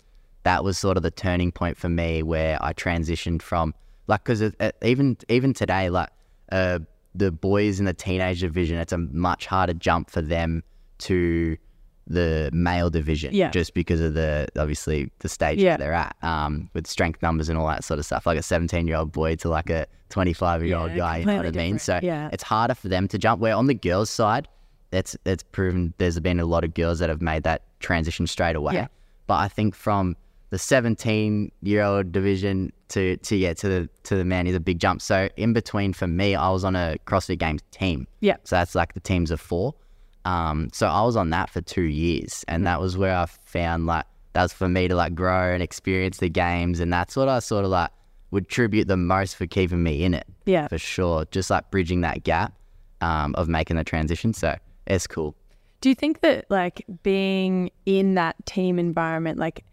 that 0.44 0.64
was 0.64 0.78
sort 0.78 0.96
of 0.96 1.04
the 1.04 1.12
turning 1.12 1.52
point 1.52 1.76
for 1.76 1.90
me 1.90 2.24
where 2.24 2.58
I 2.62 2.72
transitioned 2.74 3.42
from 3.42 3.74
like 4.08 4.24
because 4.24 4.42
it, 4.42 4.56
it, 4.60 4.76
even 4.84 5.18
even 5.28 5.54
today 5.54 5.90
like 5.90 6.10
uh, 6.52 6.80
the 7.16 7.32
boys 7.32 7.80
in 7.80 7.86
the 7.86 7.94
teenage 7.94 8.42
division, 8.42 8.78
it's 8.78 8.94
a 8.94 8.98
much 9.00 9.48
harder 9.48 9.74
jump 9.74 10.10
for 10.10 10.22
them 10.22 10.64
to 11.00 11.58
the 12.08 12.50
male 12.54 12.90
division 12.90 13.34
Yeah. 13.34 13.50
just 13.52 13.74
because 13.74 14.02
of 14.02 14.14
the 14.14 14.48
obviously 14.58 15.10
the 15.20 15.30
stage 15.30 15.60
Yeah. 15.60 15.72
that 15.78 15.80
they're 15.80 15.94
at 15.94 16.16
um, 16.22 16.70
with 16.74 16.86
strength 16.88 17.22
numbers 17.22 17.48
and 17.50 17.58
all 17.58 17.68
that 17.68 17.84
sort 17.84 18.00
of 18.00 18.06
stuff 18.06 18.26
like 18.26 18.38
a 18.38 18.44
17 18.44 18.88
year 18.88 18.98
old 18.98 19.12
boy 19.12 19.36
to 19.38 19.50
like 19.50 19.70
a 19.70 19.86
25 20.10 20.66
year 20.66 20.76
old 20.78 20.92
Yeah, 20.92 20.98
guy 20.98 21.18
you 21.20 21.26
know 21.26 21.38
what 21.38 21.46
I 21.46 21.52
mean 21.52 21.80
so. 21.80 22.00
Yeah. 22.04 22.30
it's 22.34 22.44
harder 22.44 22.76
for 22.76 22.88
them 22.90 23.08
to 23.08 23.18
jump 23.18 23.40
where 23.42 23.56
on 23.56 23.68
the 23.68 23.74
girls 23.74 24.10
side 24.10 24.48
it's 24.92 25.16
it's 25.26 25.44
proven 25.44 25.94
there's 25.98 26.20
been 26.20 26.40
a 26.40 26.46
lot 26.46 26.64
of 26.64 26.74
girls 26.74 27.00
that 27.00 27.10
have 27.10 27.22
made 27.22 27.44
that 27.44 27.64
transition 27.80 28.28
straight 28.28 28.56
away 28.56 28.74
Yeah. 28.76 28.88
but 29.28 29.36
I 29.36 29.48
think 29.48 29.74
from 29.74 30.16
the 30.50 30.60
17 30.60 31.52
year 31.62 31.82
old 31.84 32.12
division 32.12 32.72
to 32.90 33.18
to 33.18 33.36
yeah 33.36 33.54
to 33.54 33.68
the 33.70 33.90
to 34.04 34.16
the 34.16 34.26
man 34.26 34.46
is 34.46 34.56
a 34.56 34.60
big 34.60 34.78
jump 34.80 35.02
so 35.02 35.30
in 35.38 35.54
between 35.54 35.94
for 35.94 36.06
me 36.06 36.36
I 36.36 36.50
was 36.52 36.64
on 36.64 36.76
a 36.76 36.98
CrossFit 37.08 37.40
Games 37.40 37.62
team 37.72 38.06
Yeah. 38.20 38.36
so 38.44 38.58
that's 38.58 38.76
like 38.76 38.94
the 38.94 39.00
teams 39.00 39.32
of 39.32 39.40
four. 39.42 39.74
Um, 40.26 40.70
so 40.74 40.88
I 40.88 41.02
was 41.04 41.16
on 41.16 41.30
that 41.32 41.50
for 41.50 41.62
two 41.62 41.84
years, 41.84 42.46
and 42.48 42.66
that 42.68 42.80
was 42.80 42.98
where 42.98 43.16
I 43.16 43.26
found 43.26 43.86
like 43.86 44.06
that 44.34 44.42
was 44.44 44.54
for 44.54 44.68
me 44.70 44.88
to 44.88 44.96
like 44.96 45.14
grow 45.16 45.54
and 45.54 45.62
experience 45.62 46.18
the 46.18 46.30
games, 46.30 46.80
and 46.80 46.92
that's 46.92 47.16
what 47.16 47.28
I 47.30 47.40
sort 47.40 47.66
of 47.66 47.72
like 47.72 47.92
would 48.32 48.48
tribute 48.48 48.88
the 48.88 48.98
most 48.98 49.36
for 49.36 49.46
keeping 49.46 49.84
me 49.84 50.04
in 50.04 50.14
it. 50.14 50.26
Yeah. 50.46 50.68
for 50.68 50.78
sure. 50.80 51.26
Just 51.32 51.50
like 51.50 51.70
bridging 51.72 52.02
that 52.02 52.24
gap 52.24 52.54
um, 53.02 53.36
of 53.36 53.48
making 53.48 53.76
the 53.78 53.84
transition. 53.84 54.34
So 54.34 54.56
it's 54.88 55.06
cool. 55.08 55.36
Do 55.82 55.90
you 55.90 55.96
think 55.96 56.22
that 56.22 56.46
like 56.50 56.84
being 57.04 57.70
in 57.86 58.16
that 58.16 58.36
team 58.46 58.80
environment, 58.80 59.38
like 59.38 59.64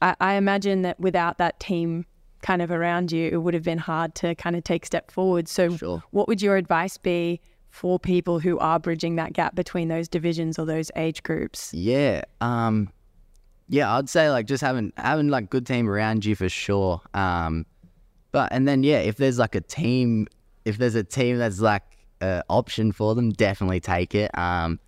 I, 0.00 0.14
I 0.20 0.34
imagine 0.34 0.82
that 0.82 0.98
without 0.98 1.38
that 1.38 1.60
team 1.60 2.06
kind 2.42 2.62
of 2.62 2.70
around 2.70 3.12
you, 3.12 3.28
it 3.30 3.36
would 3.38 3.52
have 3.52 3.64
been 3.64 3.76
hard 3.78 4.14
to 4.14 4.34
kind 4.36 4.56
of 4.56 4.64
take 4.64 4.86
step 4.86 5.10
forward. 5.10 5.46
So 5.48 5.76
Sure. 5.76 6.02
what 6.12 6.26
would 6.26 6.40
your 6.40 6.56
advice 6.56 6.96
be 6.96 7.40
for 7.70 7.98
people 7.98 8.40
who 8.40 8.58
are 8.58 8.78
bridging 8.78 9.16
that 9.16 9.32
gap 9.32 9.54
between 9.54 9.88
those 9.88 10.08
divisions 10.08 10.58
or 10.58 10.66
those 10.66 10.90
age 10.96 11.22
groups? 11.22 11.72
Yeah. 11.72 12.22
Um 12.40 12.90
yeah, 13.68 13.94
I'd 13.96 14.08
say 14.08 14.30
like 14.30 14.46
just 14.46 14.62
having 14.62 14.92
having 14.96 15.28
like 15.28 15.48
good 15.50 15.64
team 15.66 15.88
around 15.88 16.24
you 16.24 16.34
for 16.34 16.48
sure. 16.48 17.00
Um 17.14 17.64
but 18.32 18.52
and 18.52 18.66
then 18.66 18.82
yeah, 18.82 18.98
if 18.98 19.16
there's 19.16 19.38
like 19.38 19.54
a 19.54 19.60
team 19.60 20.26
if 20.64 20.78
there's 20.78 20.94
a 20.96 21.04
team 21.04 21.38
that's 21.38 21.60
like 21.60 21.82
an 22.20 22.42
option 22.50 22.92
for 22.92 23.14
them, 23.14 23.30
definitely 23.30 23.80
take 23.80 24.14
it. 24.14 24.36
Um 24.36 24.78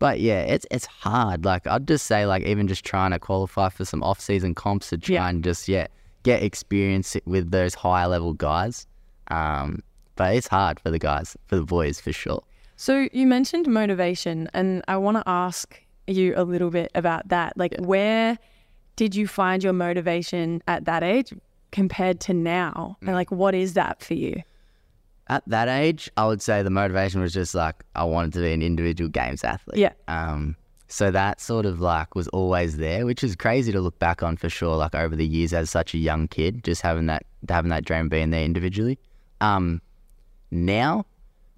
but 0.00 0.18
yeah, 0.20 0.40
it's 0.42 0.66
it's 0.72 0.86
hard. 0.86 1.44
Like 1.44 1.66
I'd 1.66 1.86
just 1.86 2.06
say 2.06 2.26
like 2.26 2.42
even 2.42 2.66
just 2.66 2.84
trying 2.84 3.12
to 3.12 3.18
qualify 3.20 3.68
for 3.68 3.84
some 3.84 4.02
off 4.02 4.20
season 4.20 4.54
comps 4.54 4.90
to 4.90 4.98
try 4.98 5.14
Yeah. 5.14 5.28
and 5.28 5.44
just 5.44 5.68
yeah, 5.68 5.86
get 6.24 6.42
experience 6.42 7.16
with 7.26 7.52
those 7.52 7.74
higher 7.74 8.08
level 8.08 8.32
guys. 8.34 8.86
Um 9.30 9.82
but 10.16 10.34
it's 10.34 10.48
hard 10.48 10.80
for 10.80 10.90
the 10.90 10.98
guys, 10.98 11.36
for 11.46 11.56
the 11.56 11.64
boys 11.64 12.00
for 12.00 12.12
sure. 12.12 12.42
So 12.76 13.08
you 13.12 13.26
mentioned 13.26 13.68
motivation, 13.68 14.48
and 14.52 14.82
I 14.88 14.96
want 14.96 15.16
to 15.16 15.22
ask 15.26 15.80
you 16.06 16.34
a 16.36 16.44
little 16.44 16.70
bit 16.70 16.90
about 16.94 17.28
that. 17.28 17.56
Like, 17.56 17.74
where 17.78 18.38
did 18.96 19.14
you 19.14 19.26
find 19.26 19.62
your 19.62 19.72
motivation 19.72 20.62
at 20.66 20.84
that 20.84 21.02
age 21.02 21.32
compared 21.72 22.20
to 22.20 22.34
now? 22.34 22.96
Mm. 23.02 23.08
And 23.08 23.16
like, 23.16 23.30
what 23.30 23.54
is 23.54 23.74
that 23.74 24.02
for 24.02 24.14
you? 24.14 24.42
At 25.28 25.42
that 25.46 25.68
age, 25.68 26.10
I 26.16 26.26
would 26.26 26.42
say 26.42 26.62
the 26.62 26.70
motivation 26.70 27.20
was 27.20 27.32
just 27.32 27.54
like 27.54 27.82
I 27.94 28.04
wanted 28.04 28.34
to 28.34 28.40
be 28.40 28.52
an 28.52 28.60
individual 28.60 29.08
games 29.08 29.42
athlete. 29.44 29.78
Yeah. 29.78 29.92
Um. 30.08 30.56
So 30.88 31.10
that 31.10 31.40
sort 31.40 31.64
of 31.64 31.80
like 31.80 32.14
was 32.14 32.28
always 32.28 32.76
there, 32.76 33.06
which 33.06 33.24
is 33.24 33.34
crazy 33.34 33.72
to 33.72 33.80
look 33.80 33.98
back 33.98 34.22
on 34.22 34.36
for 34.36 34.50
sure. 34.50 34.76
Like 34.76 34.94
over 34.94 35.16
the 35.16 35.26
years, 35.26 35.54
as 35.54 35.70
such 35.70 35.94
a 35.94 35.98
young 35.98 36.28
kid, 36.28 36.62
just 36.62 36.82
having 36.82 37.06
that 37.06 37.24
having 37.48 37.70
that 37.70 37.84
dream 37.86 38.08
being 38.08 38.30
there 38.30 38.44
individually. 38.44 38.98
Um. 39.40 39.80
Now, 40.54 41.06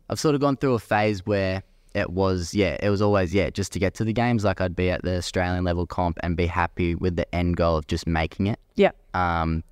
I've 0.08 0.18
sort 0.18 0.34
of 0.34 0.40
gone 0.40 0.56
through 0.56 0.74
a 0.74 0.78
phase 0.78 1.24
where 1.26 1.62
it 1.94 2.10
was 2.10 2.54
yeah, 2.54 2.76
it 2.80 2.90
was 2.90 3.00
always 3.00 3.32
yeah, 3.32 3.50
just 3.50 3.72
to 3.72 3.78
get 3.78 3.94
to 3.94 4.04
the 4.04 4.12
games. 4.12 4.44
Like 4.44 4.60
I'd 4.60 4.76
be 4.76 4.90
at 4.90 5.02
the 5.02 5.16
Australian 5.16 5.64
level 5.64 5.86
comp 5.86 6.18
and 6.22 6.36
be 6.36 6.46
happy 6.46 6.94
with 6.94 7.16
the 7.16 7.32
end 7.34 7.56
goal 7.56 7.76
of 7.76 7.86
just 7.86 8.06
making 8.06 8.46
it. 8.48 8.58
Yeah. 8.74 8.90
Um, 9.14 9.62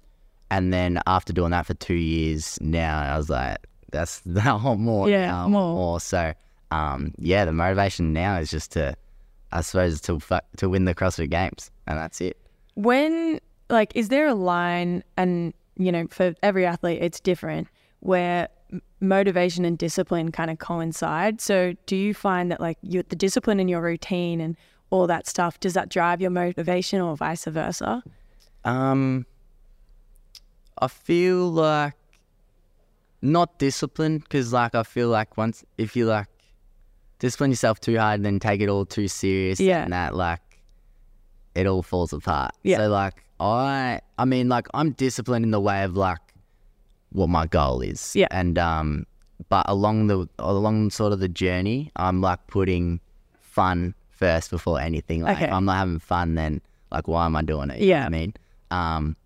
and 0.51 0.73
then 0.73 1.01
after 1.07 1.33
doing 1.33 1.51
that 1.51 1.67
for 1.67 1.75
two 1.75 1.95
years, 1.95 2.59
now 2.61 3.01
I 3.01 3.17
was 3.17 3.29
like, 3.29 3.59
that's 3.91 4.23
I 4.45 4.53
want 4.55 4.81
more. 4.81 5.09
Yeah, 5.09 5.27
now, 5.27 5.49
more. 5.49 6.01
So, 6.01 6.33
um, 6.71 7.13
yeah, 7.19 7.45
the 7.45 7.53
motivation 7.53 8.13
now 8.13 8.39
is 8.39 8.51
just 8.51 8.73
to, 8.73 8.95
I 9.53 9.63
suppose, 9.63 10.01
to 10.03 10.21
to 10.57 10.69
win 10.69 10.85
the 10.85 10.95
CrossFit 10.95 11.31
Games, 11.31 11.71
and 11.87 11.99
that's 11.99 12.21
it. 12.21 12.37
When, 12.75 13.41
like, 13.71 13.93
is 13.95 14.09
there 14.09 14.27
a 14.27 14.35
line, 14.35 15.03
and, 15.17 15.55
you 15.77 15.93
know, 15.93 16.07
for 16.11 16.35
every 16.43 16.67
athlete, 16.67 17.01
it's 17.01 17.21
different, 17.21 17.69
where 18.05 18.49
motivation 19.01 19.65
and 19.65 19.77
discipline 19.79 20.31
kind 20.33 20.51
of 20.51 20.59
coincide? 20.59 21.41
So 21.41 21.75
do 21.87 21.97
you 21.97 22.15
find 22.15 22.51
that, 22.51 22.61
like, 22.61 22.79
you, 22.83 23.03
the 23.09 23.17
discipline 23.17 23.61
in 23.61 23.69
your 23.69 23.81
routine 23.83 24.41
and 24.41 24.57
all 24.91 25.07
that 25.07 25.27
stuff, 25.27 25.59
does 25.61 25.75
that 25.75 25.89
drive 25.89 26.21
your 26.21 26.31
motivation 26.31 27.01
or 27.01 27.17
vice 27.17 27.45
versa? 27.45 28.03
Um, 28.65 29.27
I 30.79 30.89
feel 30.89 31.51
like 31.51 31.95
not 33.23 33.59
disciplined 33.59 34.23
because, 34.23 34.53
like, 34.53 34.75
I 34.75 34.83
feel 34.83 35.09
like 35.09 35.37
once 35.37 35.65
if 35.79 35.97
you 35.97 36.07
like 36.07 36.27
discipline 37.19 37.51
yourself 37.51 37.81
too 37.81 37.97
hard 37.99 38.17
and 38.17 38.25
then 38.27 38.39
take 38.39 38.61
it 38.61 38.69
all 38.69 38.85
too 38.85 39.09
serious, 39.09 39.61
Yeah. 39.61 39.83
and 39.85 39.93
that 39.93 40.15
like 40.15 40.41
it 41.55 41.67
all 41.67 41.83
falls 41.83 42.13
apart. 42.13 42.53
Yeah. 42.65 42.79
So 42.79 42.89
like 42.89 43.25
I 43.41 44.01
I 44.19 44.25
mean 44.25 44.49
like 44.49 44.67
I'm 44.75 44.91
disciplined 44.93 45.45
in 45.45 45.51
the 45.53 45.61
way 45.61 45.85
of 45.85 45.97
like 45.97 46.19
what 47.15 47.29
my 47.29 47.47
goal 47.47 47.81
is. 47.81 48.15
Yeah. 48.15 48.29
And 48.31 48.59
um 48.59 49.07
but 49.49 49.65
along 49.69 50.07
the 50.09 50.29
along 50.39 50.91
sort 50.91 51.13
of 51.13 51.19
the 51.21 51.29
journey, 51.29 51.91
I'm 51.97 52.21
like 52.21 52.47
putting 52.47 53.01
fun 53.41 53.95
first 54.11 54.51
before 54.51 54.81
anything. 54.81 55.23
Like 55.23 55.37
Okay. 55.39 55.47
if 55.47 55.53
I'm 55.53 55.65
not 55.65 55.77
having 55.77 55.99
fun 55.99 56.35
then 56.35 56.61
like 56.91 57.09
why 57.09 57.25
am 57.27 57.35
I 57.37 57.43
doing 57.43 57.71
it? 57.71 57.79
You 57.81 57.87
know 57.91 57.95
what 57.95 58.01
Yeah. 58.01 58.07
I 58.07 58.09
mean? 58.11 58.35
Um 58.71 59.17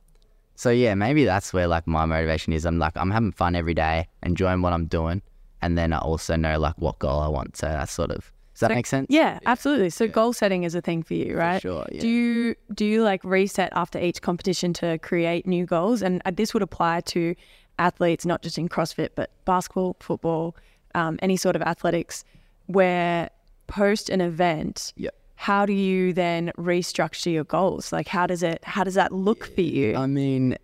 so 0.54 0.70
yeah, 0.70 0.94
maybe 0.94 1.24
that's 1.24 1.52
where 1.52 1.66
like 1.68 1.86
my 1.86 2.04
motivation 2.04 2.52
is. 2.52 2.64
I'm 2.66 2.78
like 2.78 2.96
I'm 2.96 3.10
having 3.10 3.32
fun 3.32 3.54
every 3.54 3.74
day, 3.74 4.08
enjoying 4.22 4.60
what 4.62 4.72
I'm 4.72 4.86
doing, 4.86 5.22
and 5.62 5.78
then 5.78 5.92
I 5.92 5.98
also 5.98 6.34
know 6.36 6.58
like 6.58 6.74
what 6.78 6.98
goal 6.98 7.20
I 7.20 7.28
want. 7.28 7.56
So 7.56 7.66
that's 7.68 7.92
sort 7.92 8.10
of 8.10 8.32
does 8.54 8.60
that 8.62 8.70
So- 8.70 8.74
make 8.74 8.86
sense? 8.86 9.06
Yeah, 9.08 9.38
absolutely. 9.46 9.90
So 9.90 10.08
goal 10.08 10.32
setting 10.32 10.64
is 10.64 10.74
a 10.74 10.80
thing 10.80 11.04
for 11.04 11.14
you, 11.14 11.36
right? 11.36 11.62
sure, 11.62 11.86
yeah. 11.92 12.00
Do 12.00 12.08
you 12.08 12.54
do 12.74 12.84
you 12.84 13.04
like 13.04 13.22
reset 13.22 13.70
after 13.74 14.00
each 14.00 14.20
competition 14.20 14.72
to 14.74 14.98
create 14.98 15.46
new 15.46 15.64
goals? 15.64 16.02
And 16.02 16.20
uh, 16.26 16.32
this 16.34 16.52
would 16.54 16.62
apply 16.64 17.02
to 17.02 17.36
athletes, 17.78 18.24
not 18.26 18.42
just 18.42 18.58
in 18.58 18.68
CrossFit, 18.68 19.10
but 19.14 19.30
basketball, 19.44 19.96
football, 20.00 20.56
um, 20.94 21.18
any 21.22 21.36
sort 21.36 21.56
of 21.56 21.62
athletics, 21.62 22.24
where 22.66 23.30
post 23.66 24.08
an 24.10 24.20
event, 24.20 24.92
Yep. 24.96 25.14
how 25.36 25.66
do 25.66 25.72
you 25.72 26.12
then 26.12 26.52
restructure 26.58 27.32
your 27.32 27.44
goals? 27.44 27.92
Like 27.92 28.08
how 28.08 28.26
does 28.26 28.42
it 28.42 28.62
how 28.64 28.84
does 28.84 28.94
that 28.94 29.12
look 29.12 29.46
for 29.54 29.60
you? 29.60 29.94
I 29.96 30.06
mean, 30.06 30.56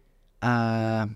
uh, 0.42 1.06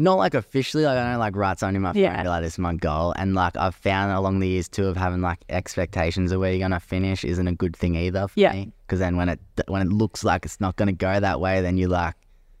not 0.00 0.14
like 0.14 0.34
officially. 0.34 0.84
Like 0.84 0.96
I 0.98 1.10
don't 1.10 1.18
like 1.18 1.34
write 1.36 1.58
something 1.58 1.76
in 1.76 1.82
my 1.82 1.92
phone. 1.92 2.02
Yeah. 2.02 2.22
Like 2.28 2.42
this 2.42 2.54
is 2.54 2.58
my 2.58 2.74
goal, 2.74 3.12
and 3.16 3.34
like 3.34 3.56
I've 3.56 3.74
found 3.74 4.12
along 4.12 4.38
the 4.40 4.48
years 4.48 4.68
too 4.68 4.86
of 4.86 4.96
having 4.96 5.20
like 5.20 5.38
expectations 5.48 6.30
of 6.32 6.40
where 6.40 6.52
you're 6.52 6.60
gonna 6.60 6.78
finish 6.80 7.24
isn't 7.24 7.48
a 7.48 7.54
good 7.54 7.76
thing 7.76 7.94
either 7.96 8.28
for 8.28 8.38
Yeah. 8.38 8.52
me. 8.52 8.72
Because 8.86 9.00
then 9.00 9.16
when 9.16 9.28
it 9.28 9.40
when 9.66 9.82
it 9.82 9.88
looks 9.92 10.22
like 10.24 10.44
it's 10.44 10.60
not 10.60 10.76
gonna 10.76 10.92
go 10.92 11.18
that 11.20 11.40
way, 11.40 11.60
then 11.60 11.76
you 11.78 11.88
like 11.88 12.14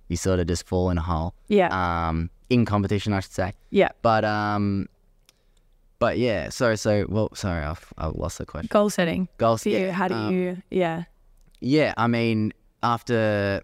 you 0.08 0.16
sort 0.16 0.40
of 0.40 0.46
just 0.46 0.66
fall 0.66 0.90
in 0.90 0.98
a 0.98 1.02
hole. 1.02 1.34
yeah. 1.48 1.68
Um, 2.08 2.30
in 2.50 2.64
competition, 2.64 3.12
I 3.12 3.20
should 3.20 3.32
say. 3.32 3.52
yeah. 3.70 3.90
But 4.02 4.24
um, 4.24 4.88
but 5.98 6.18
yeah. 6.18 6.48
So 6.50 6.74
so 6.74 7.06
well, 7.08 7.30
sorry, 7.34 7.64
I've 7.64 7.92
I 7.98 8.06
lost 8.06 8.38
the 8.38 8.46
question. 8.46 8.68
Goal 8.70 8.90
setting. 8.90 9.28
For 9.38 9.68
you, 9.68 9.78
yeah, 9.78 9.92
how 9.92 10.08
do 10.08 10.14
um, 10.14 10.34
you 10.34 10.62
yeah. 10.70 11.04
Yeah, 11.60 11.92
I 11.96 12.06
mean, 12.06 12.52
after 12.82 13.62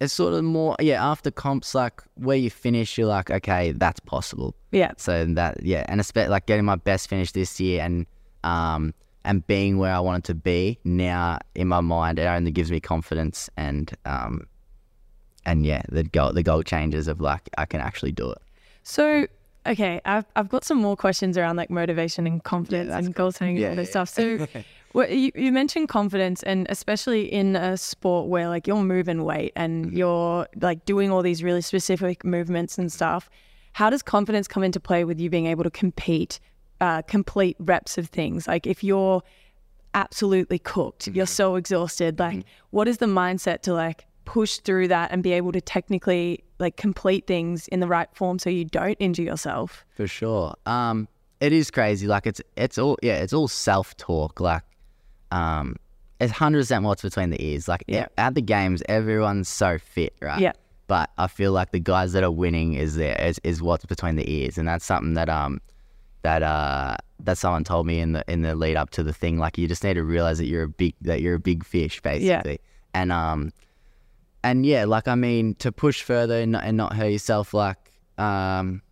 it's 0.00 0.12
sort 0.12 0.34
of 0.34 0.44
more 0.44 0.76
yeah, 0.80 1.04
after 1.04 1.30
comps 1.30 1.74
like 1.74 2.02
where 2.14 2.36
you 2.36 2.50
finish, 2.50 2.98
you're 2.98 3.06
like, 3.08 3.30
okay, 3.30 3.72
that's 3.72 4.00
possible. 4.00 4.54
Yeah. 4.72 4.92
So 4.98 5.24
that 5.24 5.62
yeah, 5.62 5.84
and 5.88 6.00
especially 6.00 6.30
like 6.30 6.46
getting 6.46 6.64
my 6.64 6.76
best 6.76 7.08
finish 7.08 7.32
this 7.32 7.58
year 7.60 7.82
and 7.82 8.06
um 8.44 8.92
and 9.24 9.44
being 9.46 9.78
where 9.78 9.92
I 9.92 9.98
wanted 9.98 10.24
to 10.24 10.34
be 10.34 10.78
now 10.84 11.38
in 11.54 11.68
my 11.68 11.80
mind, 11.80 12.18
it 12.18 12.26
only 12.26 12.50
gives 12.50 12.70
me 12.70 12.80
confidence 12.80 13.48
and 13.56 13.92
um 14.04 14.46
and 15.46 15.64
yeah, 15.64 15.82
the 15.88 16.02
goal 16.04 16.32
the 16.32 16.42
goal 16.42 16.62
changes 16.62 17.08
of 17.08 17.20
like 17.20 17.48
I 17.56 17.64
can 17.64 17.80
actually 17.80 18.12
do 18.12 18.30
it. 18.30 18.38
So, 18.82 19.26
okay, 19.66 20.00
I've, 20.04 20.26
I've 20.36 20.48
got 20.48 20.64
some 20.64 20.78
more 20.78 20.96
questions 20.96 21.38
around 21.38 21.56
like 21.56 21.70
motivation 21.70 22.26
and 22.26 22.42
confidence 22.44 22.90
that's 22.90 23.06
and 23.06 23.14
goal 23.14 23.32
setting 23.32 23.56
and 23.56 23.70
all 23.70 23.76
this 23.76 23.88
yeah. 23.88 24.04
stuff. 24.04 24.08
So, 24.10 24.46
well, 24.92 25.10
you, 25.10 25.32
you 25.34 25.50
mentioned 25.50 25.88
confidence, 25.88 26.42
and 26.42 26.66
especially 26.68 27.32
in 27.32 27.56
a 27.56 27.76
sport 27.76 28.28
where 28.28 28.48
like 28.48 28.66
you're 28.66 28.82
moving 28.82 29.24
weight 29.24 29.52
and 29.56 29.86
Mm-hmm. 29.86 29.96
you're 29.96 30.46
like 30.60 30.84
doing 30.84 31.10
all 31.10 31.22
these 31.22 31.42
really 31.42 31.62
specific 31.62 32.24
movements 32.24 32.76
and 32.76 32.92
stuff. 32.92 33.30
How 33.72 33.90
does 33.90 34.02
confidence 34.02 34.48
come 34.48 34.62
into 34.62 34.80
play 34.80 35.04
with 35.04 35.20
you 35.20 35.30
being 35.30 35.46
able 35.46 35.62
to 35.64 35.70
compete, 35.70 36.40
uh, 36.80 37.02
complete 37.02 37.56
reps 37.60 37.98
of 37.98 38.08
things? 38.08 38.48
Like 38.48 38.66
if 38.66 38.82
you're 38.82 39.22
absolutely 39.94 40.58
cooked, 40.58 41.08
if 41.08 41.16
you're 41.16 41.26
so 41.26 41.56
exhausted. 41.56 42.18
Like, 42.18 42.44
what 42.70 42.86
is 42.86 42.98
the 42.98 43.06
mindset 43.06 43.62
to 43.62 43.74
like 43.74 44.06
push 44.26 44.58
through 44.58 44.88
that 44.88 45.10
and 45.12 45.22
be 45.22 45.32
able 45.32 45.52
to 45.52 45.60
technically 45.62 46.44
like 46.58 46.76
complete 46.76 47.26
things 47.26 47.66
in 47.68 47.80
the 47.80 47.86
right 47.86 48.08
form 48.14 48.38
so 48.38 48.50
you 48.50 48.64
don't 48.66 48.96
injure 49.00 49.22
yourself? 49.22 49.86
For 49.96 50.06
sure. 50.06 50.54
Um, 50.66 51.08
it 51.40 51.52
is 51.52 51.70
crazy. 51.70 52.06
Like 52.06 52.26
it's 52.26 52.42
it's 52.56 52.76
all 52.76 52.98
yeah, 53.02 53.16
it's 53.16 53.32
all 53.32 53.48
self 53.48 53.96
talk. 53.96 54.40
Like, 54.40 54.62
um, 55.30 55.76
it's 56.20 56.32
hundred 56.32 56.60
percent 56.60 56.84
what's 56.84 57.02
between 57.02 57.30
the 57.30 57.42
ears. 57.42 57.68
Like 57.68 57.84
Yeah. 57.86 58.08
at 58.18 58.34
the 58.34 58.42
games, 58.42 58.82
everyone's 58.88 59.48
so 59.48 59.78
fit, 59.78 60.14
right? 60.20 60.40
Yeah. 60.40 60.52
But 60.88 61.10
I 61.18 61.26
feel 61.26 61.52
like 61.52 61.72
the 61.72 61.80
guys 61.80 62.12
that 62.12 62.22
are 62.22 62.30
winning 62.30 62.74
is 62.74 62.94
there 62.96 63.20
is, 63.20 63.40
is 63.42 63.60
what's 63.62 63.84
between 63.86 64.16
the 64.16 64.30
ears, 64.30 64.56
and 64.58 64.68
that's 64.68 64.84
something 64.84 65.14
that 65.14 65.28
um 65.28 65.60
that 66.22 66.42
uh 66.42 66.96
that 67.20 67.38
someone 67.38 67.64
told 67.64 67.86
me 67.86 68.00
in 68.00 68.12
the 68.12 68.24
in 68.28 68.42
the 68.42 68.54
lead 68.54 68.76
up 68.76 68.90
to 68.90 69.02
the 69.02 69.12
thing. 69.12 69.38
Like 69.38 69.58
you 69.58 69.68
just 69.68 69.84
need 69.84 69.94
to 69.94 70.04
realize 70.04 70.38
that 70.38 70.46
you're 70.46 70.62
a 70.64 70.68
big 70.68 70.94
that 71.02 71.20
you're 71.22 71.34
a 71.34 71.40
big 71.40 71.64
fish 71.64 72.00
basically, 72.00 72.60
and 72.94 73.12
um 73.12 73.52
and 74.50 74.64
yeah, 74.66 74.84
like 74.84 75.08
I 75.08 75.14
mean 75.14 75.54
to 75.56 75.70
push 75.72 76.02
further 76.02 76.40
and 76.40 76.52
not, 76.52 76.64
and 76.64 76.76
not 76.76 76.94
hurt 76.94 77.08
yourself, 77.10 77.52
like 77.54 77.78
um 78.18 78.82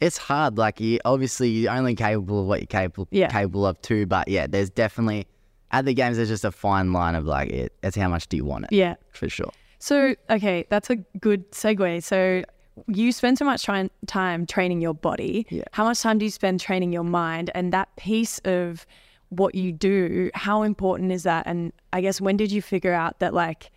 it's 0.00 0.16
hard. 0.16 0.56
Like 0.58 0.80
you 0.80 0.98
obviously 1.04 1.48
you're 1.50 1.72
only 1.72 1.94
capable 1.94 2.40
of 2.42 2.46
what 2.46 2.60
you're 2.60 2.66
capable 2.66 3.08
Yeah. 3.10 3.28
capable 3.28 3.66
of 3.66 3.80
too. 3.82 4.06
But 4.06 4.28
yeah, 4.28 4.46
there's 4.46 4.70
definitely 4.70 5.26
at 5.72 5.84
the 5.84 5.94
games 5.94 6.16
there's 6.16 6.28
just 6.28 6.44
a 6.44 6.50
fine 6.52 6.92
line 6.92 7.14
of 7.14 7.24
like 7.26 7.50
it. 7.50 7.72
It's 7.82 7.96
how 7.96 8.08
much 8.08 8.28
do 8.28 8.36
you 8.36 8.44
want 8.44 8.64
it? 8.64 8.72
Yeah. 8.72 8.94
for 9.12 9.28
sure. 9.28 9.50
So, 9.82 10.14
okay, 10.28 10.66
that's 10.68 10.90
a 10.90 10.96
good 11.20 11.50
segue. 11.52 12.02
So, 12.02 12.42
you 12.86 13.12
spend 13.12 13.38
so 13.38 13.46
much 13.46 13.62
try- 13.64 13.88
time 14.06 14.44
training 14.46 14.82
your 14.82 14.92
body. 14.92 15.46
Yeah. 15.48 15.64
How 15.72 15.84
much 15.84 16.00
time 16.02 16.18
do 16.18 16.26
you 16.26 16.30
spend 16.30 16.60
training 16.60 16.92
your 16.92 17.04
mind? 17.04 17.50
And 17.54 17.72
that 17.72 17.88
piece 17.96 18.40
of 18.40 18.84
what 19.30 19.54
you 19.54 19.72
do, 19.72 20.30
how 20.34 20.62
important 20.64 21.12
is 21.12 21.22
that? 21.22 21.46
And 21.46 21.72
I 21.94 22.00
guess 22.02 22.20
when 22.20 22.36
did 22.36 22.52
you 22.52 22.60
figure 22.60 22.92
out 22.92 23.20
that 23.20 23.32
like 23.32 23.70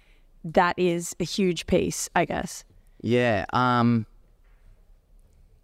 that 0.43 0.77
is 0.77 1.15
a 1.19 1.23
huge 1.23 1.65
piece? 1.67 2.10
I 2.15 2.25
guess. 2.25 2.63
Yeah. 3.01 3.45
Um. 3.53 4.06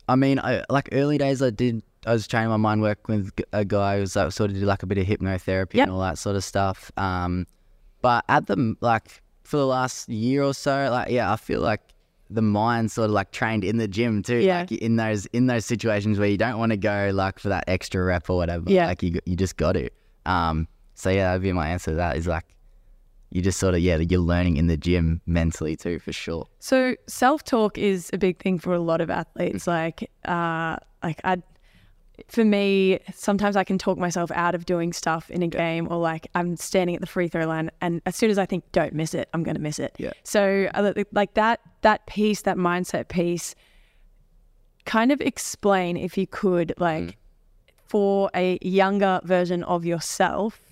I 0.07 0.15
mean, 0.15 0.39
I, 0.39 0.63
like 0.69 0.89
early 0.91 1.17
days, 1.17 1.41
I 1.41 1.51
did. 1.51 1.83
I 2.05 2.13
was 2.13 2.27
training 2.27 2.49
my 2.49 2.57
mind 2.57 2.81
work 2.81 3.07
with 3.07 3.31
a 3.51 3.65
guy 3.65 3.95
who 3.95 4.01
was 4.01 4.15
like, 4.15 4.31
sort 4.31 4.49
of 4.49 4.55
did 4.55 4.63
like 4.63 4.83
a 4.83 4.87
bit 4.87 4.97
of 4.97 5.05
hypnotherapy 5.05 5.73
Yep. 5.75 5.83
and 5.87 5.91
all 5.91 5.99
that 6.01 6.17
sort 6.17 6.35
of 6.37 6.43
stuff. 6.43 6.91
Um, 6.97 7.45
but 8.01 8.23
at 8.29 8.47
the 8.47 8.75
like 8.81 9.21
for 9.43 9.57
the 9.57 9.65
last 9.67 10.07
year 10.09 10.43
or 10.43 10.53
so, 10.53 10.89
like 10.91 11.09
yeah, 11.11 11.31
I 11.31 11.35
feel 11.35 11.59
like 11.61 11.81
the 12.31 12.41
mind 12.41 12.91
sort 12.91 13.05
of 13.05 13.11
like 13.11 13.31
trained 13.31 13.63
in 13.63 13.77
the 13.77 13.87
gym 13.87 14.23
too. 14.23 14.37
Yeah. 14.37 14.61
Like 14.61 14.71
in 14.71 14.95
those 14.95 15.25
in 15.27 15.47
those 15.47 15.65
situations 15.65 16.17
where 16.17 16.29
you 16.29 16.37
don't 16.37 16.57
want 16.57 16.71
to 16.71 16.77
go 16.77 17.11
like 17.13 17.37
for 17.39 17.49
that 17.49 17.65
extra 17.67 18.03
rep 18.03 18.29
or 18.29 18.37
whatever. 18.37 18.69
Yeah. 18.71 18.87
Like 18.87 19.03
you 19.03 19.19
you 19.25 19.35
just 19.35 19.57
got 19.57 19.73
to. 19.73 19.89
Um. 20.25 20.67
So 20.95 21.09
yeah, 21.09 21.27
that'd 21.29 21.41
be 21.43 21.51
my 21.53 21.69
answer 21.69 21.91
to 21.91 21.95
that. 21.97 22.17
Is 22.17 22.25
like 22.27 22.45
you 23.31 23.41
just 23.41 23.59
sort 23.59 23.75
of 23.75 23.81
yeah, 23.81 23.97
you're 23.97 24.19
learning 24.19 24.57
in 24.57 24.67
the 24.67 24.77
gym 24.77 25.21
mentally 25.25 25.75
too 25.75 25.99
for 25.99 26.11
sure. 26.11 26.47
So 26.59 26.95
self 27.07 27.43
talk 27.43 27.77
is 27.77 28.09
a 28.13 28.17
big 28.17 28.41
thing 28.41 28.59
for 28.59 28.73
a 28.73 28.79
lot 28.79 29.01
of 29.01 29.09
athletes. 29.09 29.67
Like, 29.67 30.09
uh, 30.25 30.77
like 31.03 31.21
I, 31.23 31.41
for 32.27 32.43
me, 32.43 32.99
sometimes 33.13 33.55
I 33.55 33.63
can 33.63 33.77
talk 33.77 33.97
myself 33.97 34.31
out 34.31 34.55
of 34.55 34.65
doing 34.65 34.93
stuff 34.93 35.29
in 35.29 35.43
a 35.43 35.47
game, 35.47 35.87
or 35.89 35.97
like 35.97 36.27
I'm 36.35 36.57
standing 36.57 36.95
at 36.95 37.01
the 37.01 37.07
free 37.07 37.27
throw 37.27 37.45
line, 37.45 37.69
and 37.81 38.01
as 38.05 38.15
soon 38.15 38.31
as 38.31 38.37
I 38.37 38.45
think 38.45 38.69
don't 38.71 38.93
miss 38.93 39.13
it, 39.13 39.29
I'm 39.33 39.43
going 39.43 39.55
to 39.55 39.61
miss 39.61 39.79
it. 39.79 39.95
Yeah. 39.97 40.11
So 40.23 40.67
uh, 40.73 40.93
like 41.11 41.35
that, 41.35 41.61
that 41.81 42.07
piece, 42.07 42.41
that 42.41 42.57
mindset 42.57 43.09
piece, 43.09 43.55
kind 44.85 45.11
of 45.11 45.21
explain 45.21 45.97
if 45.97 46.17
you 46.17 46.25
could, 46.27 46.73
like, 46.77 47.15
for 47.87 48.29
a 48.35 48.57
younger 48.61 49.21
version 49.23 49.63
of 49.63 49.85
yourself 49.85 50.68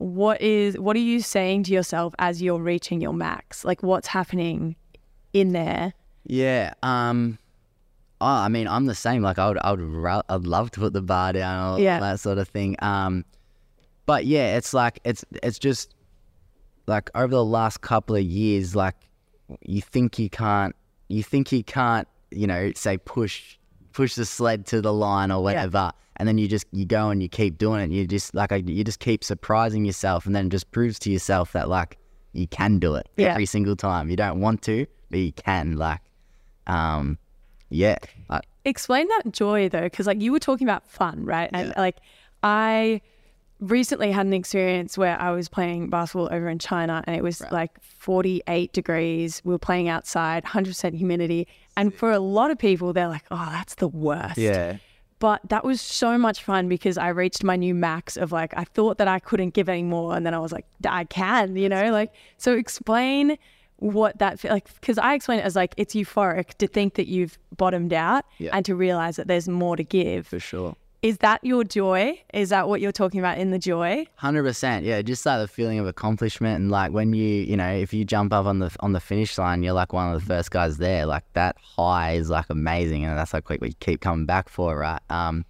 what 0.00 0.40
is 0.40 0.78
what 0.78 0.96
are 0.96 1.00
you 1.00 1.20
saying 1.20 1.62
to 1.62 1.72
yourself 1.72 2.14
as 2.18 2.40
you're 2.40 2.58
reaching 2.58 3.02
your 3.02 3.12
max 3.12 3.66
like 3.66 3.82
what's 3.82 4.08
happening 4.08 4.74
in 5.34 5.52
there 5.52 5.92
Yeah. 6.24 6.72
Um. 6.82 7.38
Oh, 8.22 8.26
I 8.26 8.48
mean, 8.48 8.66
I'm 8.68 8.84
the 8.86 8.94
same. 8.94 9.22
Like, 9.22 9.38
I 9.38 9.48
would, 9.48 9.58
I 9.62 9.72
would, 9.72 10.22
I'd 10.28 10.44
love 10.46 10.70
to 10.72 10.80
put 10.80 10.92
the 10.92 11.00
bar 11.00 11.32
down, 11.32 11.58
all 11.58 11.78
Yeah. 11.78 12.00
that 12.00 12.20
sort 12.20 12.36
of 12.38 12.48
thing. 12.48 12.76
Um, 12.80 13.24
but 14.04 14.26
yeah, 14.26 14.56
it's 14.58 14.74
like 14.74 15.00
it's, 15.04 15.24
it's 15.42 15.58
just 15.58 15.94
like 16.86 17.08
over 17.14 17.30
the 17.34 17.44
last 17.44 17.80
couple 17.80 18.16
of 18.16 18.22
years, 18.22 18.76
like 18.76 18.96
you 19.62 19.80
think 19.80 20.18
you 20.18 20.28
can't, 20.28 20.74
you 21.08 21.22
think 21.22 21.50
you 21.52 21.62
can't, 21.64 22.06
you 22.30 22.46
know, 22.46 22.72
say 22.74 22.98
push, 22.98 23.56
push 23.92 24.14
the 24.16 24.24
sled 24.26 24.66
to 24.66 24.80
the 24.82 24.92
line 24.92 25.30
or 25.30 25.42
whatever, 25.42 25.90
and 26.20 26.28
then 26.28 26.38
you 26.38 26.46
just 26.46 26.66
you 26.70 26.84
go 26.84 27.10
and 27.10 27.20
you 27.22 27.28
keep 27.28 27.58
doing 27.58 27.80
it. 27.80 27.84
And 27.84 27.92
you 27.94 28.06
just 28.06 28.34
like 28.34 28.52
you 28.52 28.84
just 28.84 29.00
keep 29.00 29.24
surprising 29.24 29.84
yourself, 29.84 30.26
and 30.26 30.36
then 30.36 30.46
it 30.46 30.50
just 30.50 30.70
proves 30.70 30.98
to 31.00 31.10
yourself 31.10 31.52
that 31.52 31.68
like 31.68 31.98
you 32.32 32.46
can 32.46 32.78
do 32.78 32.94
it 32.94 33.08
Yeah. 33.16 33.30
every 33.30 33.46
single 33.46 33.74
time. 33.74 34.08
You 34.08 34.16
don't 34.16 34.40
want 34.40 34.62
to, 34.62 34.86
but 35.10 35.18
you 35.18 35.32
can. 35.32 35.76
Like, 35.76 36.00
um, 36.68 37.18
yeah, 37.70 37.96
explain 38.64 39.08
that 39.08 39.32
joy 39.32 39.68
though 39.68 39.80
because 39.82 40.06
like 40.06 40.20
you 40.20 40.30
were 40.32 40.38
talking 40.38 40.66
about 40.68 40.86
fun 40.86 41.24
right 41.24 41.48
and 41.54 41.72
like 41.78 41.96
i 42.42 43.00
recently 43.60 44.12
had 44.12 44.26
an 44.26 44.34
experience 44.34 44.98
where 44.98 45.18
i 45.18 45.30
was 45.30 45.48
playing 45.48 45.88
basketball 45.88 46.28
over 46.30 46.46
in 46.48 46.58
china 46.58 47.02
and 47.06 47.16
it 47.16 47.22
was 47.22 47.42
like 47.50 47.80
48 47.82 48.72
degrees 48.74 49.40
we 49.44 49.52
were 49.52 49.58
playing 49.58 49.88
outside 49.88 50.44
100% 50.44 50.94
humidity 50.94 51.48
and 51.76 51.94
for 51.94 52.10
a 52.10 52.18
lot 52.18 52.50
of 52.50 52.58
people 52.58 52.92
they're 52.92 53.08
like 53.08 53.24
oh 53.30 53.48
that's 53.50 53.76
the 53.76 53.88
worst 53.88 54.36
yeah, 54.36 54.76
But 55.20 55.42
that 55.50 55.64
was 55.64 55.80
so 55.80 56.18
much 56.18 56.42
fun 56.42 56.68
because 56.68 56.98
I 56.98 57.08
reached 57.08 57.44
my 57.44 57.54
new 57.54 57.74
max 57.74 58.16
of 58.16 58.32
like, 58.32 58.52
I 58.56 58.64
thought 58.64 58.98
that 58.98 59.06
I 59.06 59.18
couldn't 59.20 59.50
give 59.54 59.68
any 59.68 59.82
more. 59.84 60.16
And 60.16 60.26
then 60.26 60.34
I 60.34 60.38
was 60.38 60.50
like, 60.50 60.66
I 60.84 61.04
can, 61.04 61.54
you 61.56 61.68
know? 61.68 61.92
Like, 61.92 62.12
so 62.38 62.54
explain 62.56 63.36
what 63.76 64.18
that 64.18 64.38
feel 64.38 64.50
like 64.50 64.68
because 64.80 64.98
I 64.98 65.14
explain 65.14 65.38
it 65.38 65.44
as 65.44 65.56
like 65.56 65.72
it's 65.78 65.94
euphoric 65.94 66.48
to 66.58 66.66
think 66.66 66.94
that 66.94 67.06
you've 67.06 67.38
bottomed 67.56 67.94
out 67.94 68.26
Yeah. 68.36 68.50
and 68.54 68.62
to 68.66 68.74
realize 68.74 69.16
that 69.16 69.26
there's 69.26 69.48
more 69.48 69.76
to 69.76 69.84
give. 69.84 70.26
For 70.26 70.40
sure. 70.40 70.74
Is 71.02 71.16
that 71.18 71.42
your 71.42 71.64
joy? 71.64 72.20
Is 72.34 72.50
that 72.50 72.68
what 72.68 72.82
you're 72.82 72.92
talking 72.92 73.20
about 73.20 73.38
in 73.38 73.52
the 73.52 73.58
joy? 73.58 74.06
Hundred 74.16 74.42
percent, 74.42 74.84
yeah. 74.84 75.00
Just 75.00 75.24
like 75.24 75.40
the 75.40 75.48
feeling 75.48 75.78
of 75.78 75.86
accomplishment, 75.86 76.60
and 76.60 76.70
like 76.70 76.92
when 76.92 77.14
you, 77.14 77.24
you 77.26 77.56
know, 77.56 77.70
if 77.72 77.94
you 77.94 78.04
jump 78.04 78.34
up 78.34 78.44
on 78.44 78.58
the 78.58 78.74
on 78.80 78.92
the 78.92 79.00
finish 79.00 79.38
line, 79.38 79.62
you're 79.62 79.72
like 79.72 79.94
one 79.94 80.12
of 80.12 80.20
the 80.20 80.26
first 80.26 80.50
guys 80.50 80.76
there. 80.76 81.06
Like 81.06 81.24
that 81.32 81.56
high 81.62 82.12
is 82.12 82.28
like 82.28 82.46
amazing, 82.50 83.04
and 83.06 83.16
that's 83.16 83.32
like 83.32 83.48
what 83.48 83.62
we 83.62 83.72
keep 83.74 84.02
coming 84.02 84.26
back 84.26 84.50
for, 84.50 84.76
right? 84.78 85.00
Um, 85.08 85.46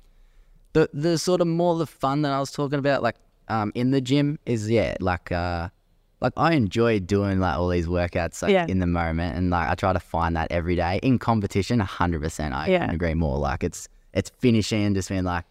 the 0.73 0.89
the 0.93 1.19
sort 1.19 1.41
of 1.41 1.49
more 1.49 1.77
the 1.77 1.87
fun 1.87 2.23
that 2.23 2.31
I 2.33 2.39
was 2.39 2.53
talking 2.53 2.79
about, 2.79 3.03
like 3.03 3.17
um, 3.49 3.73
in 3.75 3.91
the 3.91 4.01
gym 4.01 4.39
is 4.47 4.71
yeah, 4.71 4.95
like 5.01 5.33
uh, 5.33 5.69
like 6.21 6.33
I 6.37 6.53
enjoy 6.53 7.01
doing 7.01 7.41
like 7.41 7.57
all 7.57 7.69
these 7.71 7.89
workouts 7.89 8.41
like 8.43 8.53
Yeah. 8.53 8.67
in 8.69 8.79
the 8.79 8.87
moment, 8.87 9.37
and 9.37 9.51
like 9.51 9.69
I 9.69 9.75
try 9.75 9.93
to 9.93 9.99
find 10.01 10.37
that 10.37 10.47
every 10.53 10.77
day 10.77 11.01
in 11.03 11.19
competition. 11.19 11.81
hundred 11.81 12.23
percent, 12.23 12.55
I 12.55 12.69
Yeah. 12.69 12.87
can 12.87 12.95
agree 12.95 13.15
more. 13.15 13.37
Like 13.37 13.65
it's 13.65 13.89
it's 14.13 14.31
finishing 14.39 14.85
and 14.85 14.95
just 14.95 15.09
being 15.09 15.25
like. 15.25 15.45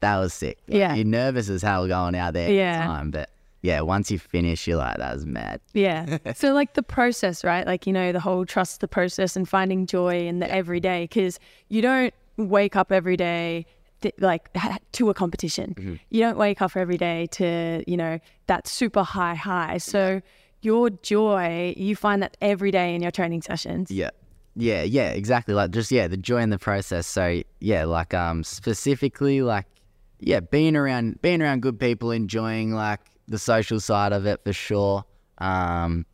That 0.00 0.18
was 0.18 0.34
sick. 0.34 0.58
Like, 0.68 0.76
Yeah. 0.76 0.94
You're 0.96 1.06
nervous 1.06 1.48
as 1.48 1.62
hell 1.62 1.86
going 1.88 2.14
out 2.14 2.34
there 2.34 2.44
at 2.44 2.48
the 2.48 2.54
Yeah. 2.54 2.84
time, 2.84 3.10
but 3.10 3.30
yeah, 3.62 3.80
once 3.80 4.10
you 4.10 4.18
finish, 4.18 4.66
you're 4.66 4.76
like, 4.76 4.98
that 4.98 5.14
was 5.14 5.24
mad. 5.24 5.62
Yeah. 5.72 6.18
so 6.34 6.52
like 6.52 6.74
the 6.74 6.82
process, 6.82 7.42
right? 7.42 7.66
Like, 7.66 7.86
you 7.86 7.92
know, 7.94 8.12
the 8.12 8.20
whole 8.20 8.44
trust 8.44 8.82
the 8.82 8.88
process 8.88 9.34
and 9.34 9.48
finding 9.48 9.86
joy 9.86 10.26
in 10.26 10.40
the 10.40 10.50
everyday 10.52 11.04
because 11.04 11.38
you 11.70 11.80
don't 11.80 12.12
wake 12.36 12.76
up 12.76 12.92
every 12.92 13.16
day 13.16 13.64
th- 14.02 14.12
like 14.18 14.50
to 14.92 15.08
a 15.08 15.14
competition. 15.14 15.74
Mm-hmm. 15.74 15.94
You 16.10 16.20
don't 16.20 16.36
wake 16.36 16.60
up 16.60 16.76
every 16.76 16.98
day 16.98 17.26
to, 17.32 17.82
you 17.86 17.96
know, 17.96 18.18
that 18.46 18.68
super 18.68 19.04
high 19.04 19.36
high. 19.36 19.78
So 19.78 20.20
your 20.60 20.90
joy, 20.90 21.72
you 21.78 21.96
find 21.96 22.22
that 22.22 22.36
every 22.42 22.70
day 22.70 22.94
in 22.94 23.00
your 23.00 23.10
training 23.12 23.40
sessions. 23.40 23.90
Yeah. 23.90 24.10
Yeah, 24.56 24.82
yeah, 24.82 25.10
exactly. 25.10 25.54
Like 25.54 25.70
just 25.70 25.90
yeah, 25.90 26.06
the 26.08 26.16
joy 26.16 26.38
in 26.38 26.50
the 26.50 26.58
process. 26.58 27.06
So 27.06 27.42
yeah, 27.60 27.84
like 27.84 28.14
um 28.14 28.44
specifically 28.44 29.42
like 29.42 29.66
yeah, 30.20 30.40
being 30.40 30.76
around 30.76 31.20
being 31.22 31.42
around 31.42 31.62
good 31.62 31.78
people, 31.78 32.10
enjoying 32.10 32.72
like 32.72 33.00
the 33.26 33.38
social 33.38 33.80
side 33.80 34.12
of 34.12 34.26
it 34.26 34.42
for 34.44 34.52
sure. 34.52 35.04
Um 35.38 36.06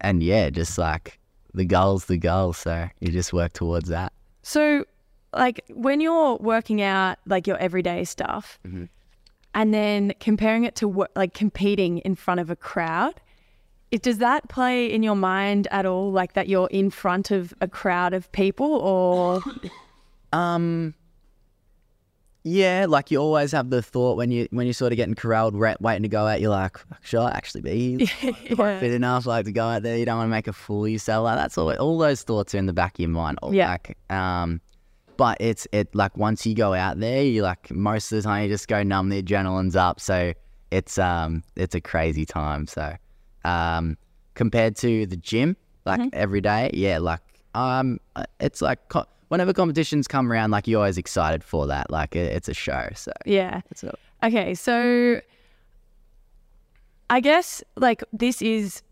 and 0.00 0.22
yeah, 0.22 0.50
just 0.50 0.78
like 0.78 1.18
the 1.54 1.64
goal's 1.64 2.06
the 2.06 2.16
goal, 2.16 2.52
so 2.52 2.88
you 3.00 3.10
just 3.10 3.32
work 3.32 3.52
towards 3.52 3.88
that. 3.88 4.12
So, 4.42 4.84
like 5.34 5.60
when 5.70 6.00
you're 6.00 6.36
working 6.36 6.82
out 6.82 7.18
like 7.26 7.46
your 7.46 7.56
everyday 7.58 8.04
stuff, 8.04 8.58
and 9.54 9.74
then 9.74 10.12
comparing 10.20 10.64
it 10.64 10.74
to 10.76 11.06
like 11.16 11.34
competing 11.34 11.98
in 11.98 12.14
front 12.14 12.40
of 12.40 12.50
a 12.50 12.56
crowd, 12.56 13.20
it, 13.90 14.02
does 14.02 14.18
that 14.18 14.48
play 14.48 14.86
in 14.86 15.02
your 15.02 15.16
mind 15.16 15.66
at 15.70 15.86
all? 15.86 16.12
Like 16.12 16.34
that 16.34 16.48
you're 16.48 16.68
in 16.68 16.90
front 16.90 17.30
of 17.30 17.52
a 17.60 17.68
crowd 17.68 18.14
of 18.14 18.30
people, 18.32 18.66
or 18.66 19.42
Um 20.32 20.94
yeah, 22.42 22.86
like 22.88 23.10
you 23.10 23.18
always 23.18 23.52
have 23.52 23.68
the 23.68 23.82
thought 23.82 24.16
when 24.16 24.30
you 24.30 24.48
when 24.50 24.66
you're 24.66 24.72
sort 24.72 24.92
of 24.92 24.96
getting 24.96 25.14
corralled, 25.14 25.54
ra- 25.54 25.74
waiting 25.80 26.04
to 26.04 26.08
go 26.08 26.26
out. 26.26 26.40
You're 26.40 26.50
like, 26.50 26.78
should 27.02 27.20
I 27.20 27.30
actually 27.32 27.60
be 27.60 28.08
Yeah. 28.22 28.32
fit 28.80 28.92
enough, 28.92 29.26
like 29.26 29.44
to 29.44 29.52
go 29.52 29.66
out 29.66 29.82
there? 29.82 29.98
You 29.98 30.06
don't 30.06 30.16
want 30.16 30.28
to 30.28 30.30
make 30.30 30.48
a 30.48 30.52
fool 30.54 30.86
of 30.86 30.90
yourself. 30.90 31.24
Like 31.24 31.36
that's 31.36 31.58
all. 31.58 31.70
All 31.76 31.98
those 31.98 32.22
thoughts 32.22 32.54
are 32.54 32.58
in 32.58 32.64
the 32.66 32.72
back 32.72 32.94
of 32.94 33.00
your 33.00 33.10
mind. 33.10 33.38
Yeah. 33.50 33.70
Like, 33.72 33.98
um, 34.08 34.62
but 35.18 35.36
it's 35.38 35.66
it 35.72 35.94
like 35.94 36.16
once 36.16 36.46
you 36.46 36.54
go 36.54 36.72
out 36.72 36.98
there, 36.98 37.22
you 37.22 37.42
like 37.42 37.70
most 37.70 38.10
of 38.10 38.16
the 38.16 38.22
time 38.22 38.44
you 38.44 38.48
just 38.48 38.68
go 38.68 38.82
numb. 38.82 39.10
The 39.10 39.22
adrenaline's 39.22 39.76
up, 39.76 40.00
so 40.00 40.32
it's 40.70 40.96
um 40.98 41.42
it's 41.56 41.74
a 41.74 41.80
crazy 41.80 42.24
time. 42.24 42.66
So, 42.66 42.94
um, 43.44 43.96
compared 44.34 44.76
to 44.76 45.06
the 45.06 45.16
gym, 45.16 45.56
like 45.84 46.00
every 46.12 46.40
day, 46.40 46.70
yeah, 46.72 46.98
like 46.98 47.20
um, 47.54 47.98
uh, 48.16 48.24
it's 48.38 48.62
like 48.62 48.88
co- 48.88 49.06
whenever 49.28 49.52
competitions 49.52 50.06
come 50.06 50.30
around, 50.30 50.50
like 50.50 50.68
you're 50.68 50.80
always 50.80 50.98
excited 50.98 51.42
for 51.42 51.66
that. 51.66 51.90
Like 51.90 52.14
it, 52.16 52.32
it's 52.32 52.48
a 52.48 52.54
show. 52.54 52.88
So 52.94 53.12
yeah. 53.24 53.60
Okay, 54.22 54.54
so 54.54 55.20
I 57.08 57.20
guess 57.20 57.62
like 57.76 58.04
this 58.12 58.42
is 58.42 58.82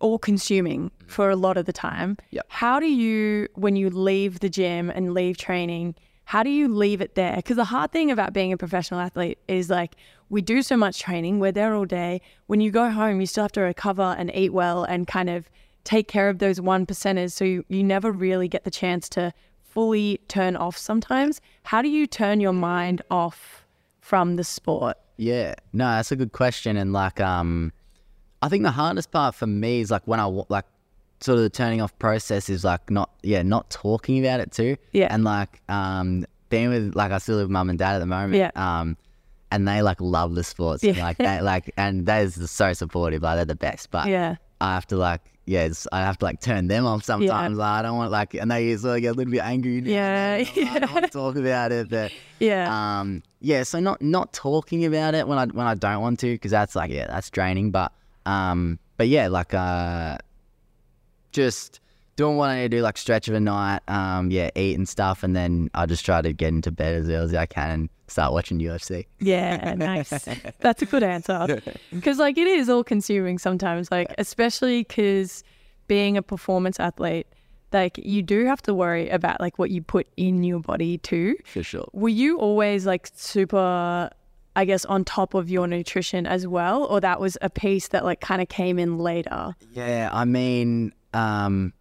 all 0.00 0.18
consuming 0.18 0.90
for 1.06 1.30
a 1.30 1.36
lot 1.36 1.56
of 1.56 1.66
the 1.66 1.72
time. 1.72 2.16
Yep. 2.30 2.46
How 2.48 2.80
do 2.80 2.86
you, 2.86 3.48
when 3.54 3.76
you 3.76 3.90
leave 3.90 4.40
the 4.40 4.48
gym 4.48 4.90
and 4.90 5.14
leave 5.14 5.36
training, 5.36 5.94
how 6.24 6.42
do 6.42 6.50
you 6.50 6.68
leave 6.68 7.00
it 7.00 7.14
there? 7.14 7.36
Because 7.36 7.56
the 7.56 7.64
hard 7.64 7.90
thing 7.90 8.10
about 8.10 8.32
being 8.32 8.52
a 8.52 8.56
professional 8.56 9.00
athlete 9.00 9.38
is 9.48 9.70
like 9.70 9.96
we 10.30 10.42
do 10.42 10.62
so 10.62 10.76
much 10.76 11.00
training, 11.00 11.40
we're 11.40 11.52
there 11.52 11.74
all 11.74 11.84
day. 11.84 12.20
When 12.46 12.60
you 12.60 12.70
go 12.70 12.90
home, 12.90 13.20
you 13.20 13.26
still 13.26 13.44
have 13.44 13.52
to 13.52 13.62
recover 13.62 14.14
and 14.18 14.34
eat 14.34 14.52
well 14.52 14.84
and 14.84 15.06
kind 15.06 15.30
of 15.30 15.48
take 15.84 16.08
care 16.08 16.28
of 16.28 16.38
those 16.38 16.60
one 16.60 16.86
percenters. 16.86 17.32
So 17.32 17.44
you, 17.44 17.64
you 17.68 17.82
never 17.82 18.12
really 18.12 18.48
get 18.48 18.64
the 18.64 18.70
chance 18.70 19.08
to 19.10 19.32
fully 19.62 20.20
turn 20.28 20.56
off 20.56 20.76
sometimes. 20.76 21.40
How 21.62 21.82
do 21.82 21.88
you 21.88 22.06
turn 22.06 22.40
your 22.40 22.52
mind 22.52 23.02
off 23.10 23.64
from 24.00 24.36
the 24.36 24.44
sport? 24.44 24.96
Yeah, 25.16 25.54
no, 25.72 25.86
that's 25.86 26.12
a 26.12 26.16
good 26.16 26.32
question, 26.32 26.76
and 26.76 26.92
like, 26.92 27.20
um, 27.20 27.72
I 28.40 28.48
think 28.48 28.62
the 28.62 28.70
hardest 28.70 29.10
part 29.10 29.34
for 29.34 29.46
me 29.46 29.80
is 29.80 29.90
like 29.90 30.06
when 30.06 30.20
I 30.20 30.24
like 30.48 30.64
sort 31.20 31.38
of 31.38 31.42
the 31.42 31.50
turning 31.50 31.80
off 31.80 31.98
process 31.98 32.48
is 32.48 32.62
like 32.62 32.90
not 32.90 33.10
yeah 33.22 33.42
not 33.42 33.68
talking 33.70 34.24
about 34.24 34.40
it 34.40 34.52
too. 34.52 34.76
Yeah. 34.92 35.08
and 35.10 35.24
like 35.24 35.60
um 35.68 36.24
being 36.48 36.68
with 36.70 36.94
like 36.94 37.10
I 37.12 37.18
still 37.18 37.36
live 37.36 37.46
with 37.46 37.50
mum 37.50 37.68
and 37.70 37.78
dad 37.78 37.96
at 37.96 37.98
the 37.98 38.06
moment. 38.06 38.34
Yeah. 38.34 38.50
um, 38.54 38.96
and 39.50 39.66
they 39.66 39.82
like 39.82 40.00
love 40.00 40.34
the 40.34 40.44
sports. 40.44 40.82
and, 40.84 40.96
Yeah. 40.96 41.04
like 41.04 41.18
they 41.18 41.40
like 41.40 41.72
and 41.76 42.08
is 42.08 42.50
so 42.50 42.72
supportive. 42.72 43.22
Like 43.22 43.36
they're 43.36 43.44
the 43.44 43.54
best. 43.56 43.90
But 43.90 44.08
Yeah. 44.08 44.36
I 44.60 44.74
have 44.74 44.86
to 44.88 44.96
like 44.96 45.20
yeah, 45.46 45.62
it's, 45.62 45.88
I 45.92 46.00
have 46.00 46.18
to 46.18 46.26
like 46.26 46.42
turn 46.42 46.68
them 46.68 46.84
off 46.84 47.04
sometimes. 47.04 47.56
Like, 47.56 47.66
I 47.78 47.80
don't 47.80 47.96
want 47.96 48.10
like 48.10 48.34
and 48.34 48.50
they 48.50 48.76
sort 48.76 48.96
of 48.96 49.00
get 49.02 49.08
a 49.08 49.14
little 49.14 49.30
bit 49.30 49.40
angry. 49.42 49.80
Yeah, 49.80 50.34
and 50.34 50.46
then, 50.54 50.68
I 50.68 50.78
don't 50.80 50.92
want 50.92 51.06
to 51.06 51.10
talk 51.22 51.36
about 51.36 51.72
it, 51.72 51.88
but 51.88 52.12
Yeah. 52.38 52.68
um, 53.00 53.22
yeah, 53.40 53.62
so 53.62 53.80
not 53.80 54.02
not 54.02 54.34
talking 54.34 54.84
about 54.84 55.14
it 55.14 55.26
when 55.26 55.38
I 55.38 55.46
when 55.46 55.66
I 55.66 55.74
don't 55.74 56.02
want 56.02 56.20
to 56.20 56.26
because 56.34 56.50
that's 56.50 56.76
like 56.76 56.90
yeah 56.90 57.06
that's 57.06 57.30
draining. 57.30 57.70
But 57.70 57.92
um, 58.26 58.78
but 58.98 59.08
yeah, 59.08 59.28
like 59.28 59.54
uh, 59.54 60.18
just 61.32 61.80
doing 62.18 62.36
what 62.36 62.50
I 62.50 62.56
need 62.56 62.70
to 62.72 62.76
do, 62.78 62.82
like 62.82 62.98
stretch 62.98 63.28
of 63.28 63.34
a 63.34 63.40
night, 63.40 63.80
um, 63.86 64.32
yeah, 64.32 64.50
eat 64.56 64.76
and 64.76 64.88
stuff, 64.88 65.22
and 65.22 65.36
then 65.36 65.70
I 65.72 65.86
just 65.86 66.04
try 66.04 66.20
to 66.20 66.32
get 66.32 66.48
into 66.48 66.72
bed 66.72 66.96
as 66.96 67.08
early 67.08 67.24
as 67.24 67.34
I 67.34 67.46
can 67.46 67.70
and 67.70 67.88
start 68.08 68.32
watching 68.32 68.58
UFC. 68.58 69.06
Yeah, 69.20 69.74
nice. 69.74 70.10
That's 70.58 70.82
a 70.82 70.86
good 70.86 71.04
answer. 71.04 71.62
Because, 71.92 72.18
like, 72.18 72.36
it 72.36 72.46
is 72.46 72.68
all 72.68 72.82
consuming 72.82 73.38
sometimes, 73.38 73.90
like, 73.90 74.12
especially 74.18 74.82
because 74.82 75.44
being 75.86 76.16
a 76.16 76.22
performance 76.22 76.80
athlete, 76.80 77.26
like, 77.72 77.98
you 77.98 78.22
do 78.22 78.46
have 78.46 78.60
to 78.62 78.74
worry 78.74 79.08
about, 79.08 79.40
like, 79.40 79.58
what 79.58 79.70
you 79.70 79.80
put 79.80 80.08
in 80.16 80.42
your 80.42 80.58
body 80.58 80.98
too. 80.98 81.36
For 81.44 81.62
sure. 81.62 81.88
Were 81.92 82.08
you 82.08 82.38
always, 82.38 82.84
like, 82.84 83.08
super, 83.14 84.10
I 84.56 84.64
guess, 84.64 84.84
on 84.86 85.04
top 85.04 85.34
of 85.34 85.48
your 85.48 85.68
nutrition 85.68 86.26
as 86.26 86.46
well? 86.48 86.84
Or 86.84 87.00
that 87.00 87.20
was 87.20 87.38
a 87.42 87.48
piece 87.48 87.88
that, 87.88 88.04
like, 88.04 88.20
kind 88.20 88.42
of 88.42 88.48
came 88.48 88.78
in 88.78 88.98
later? 88.98 89.54
Yeah, 89.72 90.10
I 90.12 90.24
mean, 90.24 90.92
um, 91.14 91.72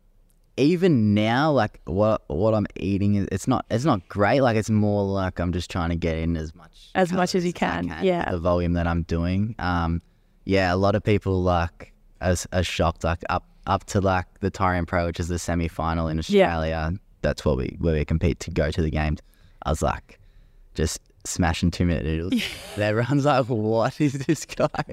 even 0.57 1.13
now, 1.13 1.51
like 1.51 1.79
what 1.85 2.21
what 2.27 2.53
I'm 2.53 2.67
eating, 2.75 3.15
is 3.15 3.27
it's 3.31 3.47
not 3.47 3.65
it's 3.71 3.85
not 3.85 4.07
great. 4.09 4.41
Like 4.41 4.57
it's 4.57 4.69
more 4.69 5.03
like 5.03 5.39
I'm 5.39 5.53
just 5.53 5.69
trying 5.69 5.89
to 5.89 5.95
get 5.95 6.17
in 6.17 6.35
as 6.35 6.53
much 6.55 6.89
As 6.95 7.11
much 7.13 7.35
as 7.35 7.45
you 7.45 7.53
can, 7.53 7.91
I 7.91 8.03
yeah. 8.03 8.29
The 8.31 8.39
volume 8.39 8.73
that 8.73 8.87
I'm 8.87 9.03
doing. 9.03 9.55
Um, 9.59 10.01
yeah, 10.45 10.73
a 10.73 10.77
lot 10.77 10.95
of 10.95 11.03
people 11.03 11.41
like 11.43 11.93
as 12.21 12.47
are 12.51 12.63
shocked. 12.63 13.03
Like 13.03 13.23
up 13.29 13.45
up 13.67 13.85
to 13.85 14.01
like 14.01 14.25
the 14.39 14.49
Torian 14.51 14.87
Pro, 14.87 15.05
which 15.05 15.19
is 15.19 15.27
the 15.27 15.39
semi 15.39 15.67
final 15.67 16.07
in 16.07 16.17
Yeah. 16.27 16.45
Australia. 16.47 16.93
That's 17.21 17.43
what 17.45 17.57
we 17.57 17.75
where 17.79 17.93
we 17.95 18.05
compete 18.05 18.39
to 18.41 18.51
go 18.51 18.71
to 18.71 18.81
the 18.81 18.89
games. 18.91 19.19
I 19.63 19.69
was 19.71 19.81
like, 19.81 20.19
just 20.75 20.99
smashing 21.25 21.71
two 21.71 21.85
minute 21.85 22.05
noodles. 22.05 22.41
And 22.75 22.83
Everyone's 22.83 23.25
like, 23.25 23.45
what 23.47 23.99
is 23.99 24.13
this 24.13 24.45
guy? 24.45 24.83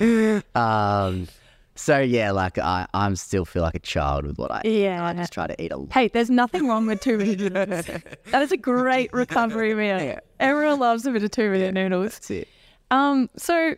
um, 0.54 1.28
so 1.76 1.98
yeah, 1.98 2.32
like 2.32 2.58
I, 2.58 2.86
I'm 2.94 3.16
still 3.16 3.44
feel 3.44 3.62
like 3.62 3.74
a 3.74 3.80
child 3.80 4.26
with 4.26 4.38
what 4.38 4.50
I 4.50 4.62
eat. 4.64 4.82
Yeah. 4.82 5.04
I 5.04 5.12
just 5.12 5.32
try 5.32 5.46
to 5.46 5.62
eat 5.62 5.72
a 5.72 5.76
lot. 5.76 5.92
Hey, 5.92 6.08
there's 6.08 6.30
nothing 6.30 6.66
wrong 6.66 6.86
with 6.86 7.00
two 7.00 7.18
minute 7.18 7.38
noodles. 7.52 7.86
That 8.30 8.42
is 8.42 8.50
a 8.50 8.56
great 8.56 9.12
recovery 9.14 9.74
meal. 9.74 10.18
Everyone 10.40 10.78
loves 10.78 11.06
a 11.06 11.12
bit 11.12 11.22
of 11.22 11.30
two 11.30 11.50
minute 11.50 11.74
noodles. 11.74 12.14
That's 12.14 12.30
it. 12.30 12.48
Um, 12.90 13.30
so 13.36 13.76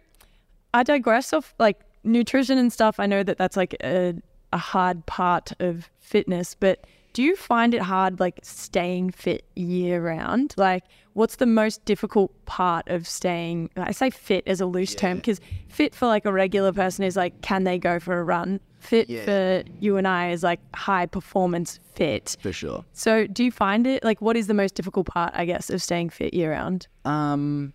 I 0.74 0.82
digress 0.82 1.32
off 1.32 1.54
like 1.58 1.80
nutrition 2.04 2.56
and 2.58 2.72
stuff. 2.72 3.00
I 3.00 3.06
know 3.06 3.22
that 3.22 3.36
that's 3.36 3.56
like 3.56 3.76
a, 3.82 4.14
a 4.52 4.58
hard 4.58 5.04
part 5.06 5.52
of 5.60 5.90
fitness, 6.00 6.54
but 6.54 6.84
do 7.12 7.22
you 7.22 7.34
find 7.36 7.74
it 7.74 7.82
hard 7.82 8.20
like 8.20 8.38
staying 8.42 9.10
fit 9.10 9.44
year 9.56 10.00
round? 10.02 10.54
Like, 10.56 10.84
what's 11.18 11.36
the 11.36 11.46
most 11.46 11.84
difficult 11.84 12.30
part 12.46 12.88
of 12.88 13.06
staying? 13.06 13.68
I 13.76 13.90
say 13.90 14.08
fit 14.10 14.44
as 14.46 14.60
a 14.60 14.66
loose 14.66 14.94
term 14.94 15.16
because 15.16 15.40
fit 15.68 15.94
for 15.94 16.06
like 16.06 16.24
a 16.24 16.32
regular 16.32 16.72
person 16.72 17.04
is 17.04 17.16
like, 17.16 17.40
can 17.42 17.64
they 17.64 17.76
go 17.78 17.98
for 17.98 18.18
a 18.18 18.24
run? 18.24 18.60
Fit 18.78 19.10
Yeah. 19.10 19.24
for 19.24 19.64
you 19.80 19.96
and 19.96 20.06
I 20.06 20.30
is 20.30 20.44
like 20.44 20.60
high 20.76 21.06
performance 21.06 21.80
fit. 21.94 22.36
for 22.40 22.52
sure. 22.52 22.84
So, 22.92 23.26
do 23.26 23.42
you 23.44 23.50
find 23.50 23.84
it 23.86 24.04
like 24.04 24.22
what 24.22 24.36
is 24.36 24.46
the 24.46 24.54
most 24.54 24.76
difficult 24.76 25.06
part, 25.08 25.32
I 25.34 25.44
guess, 25.44 25.68
of 25.70 25.82
staying 25.82 26.10
fit 26.10 26.32
year 26.32 26.52
round? 26.52 26.86
Um, 27.04 27.72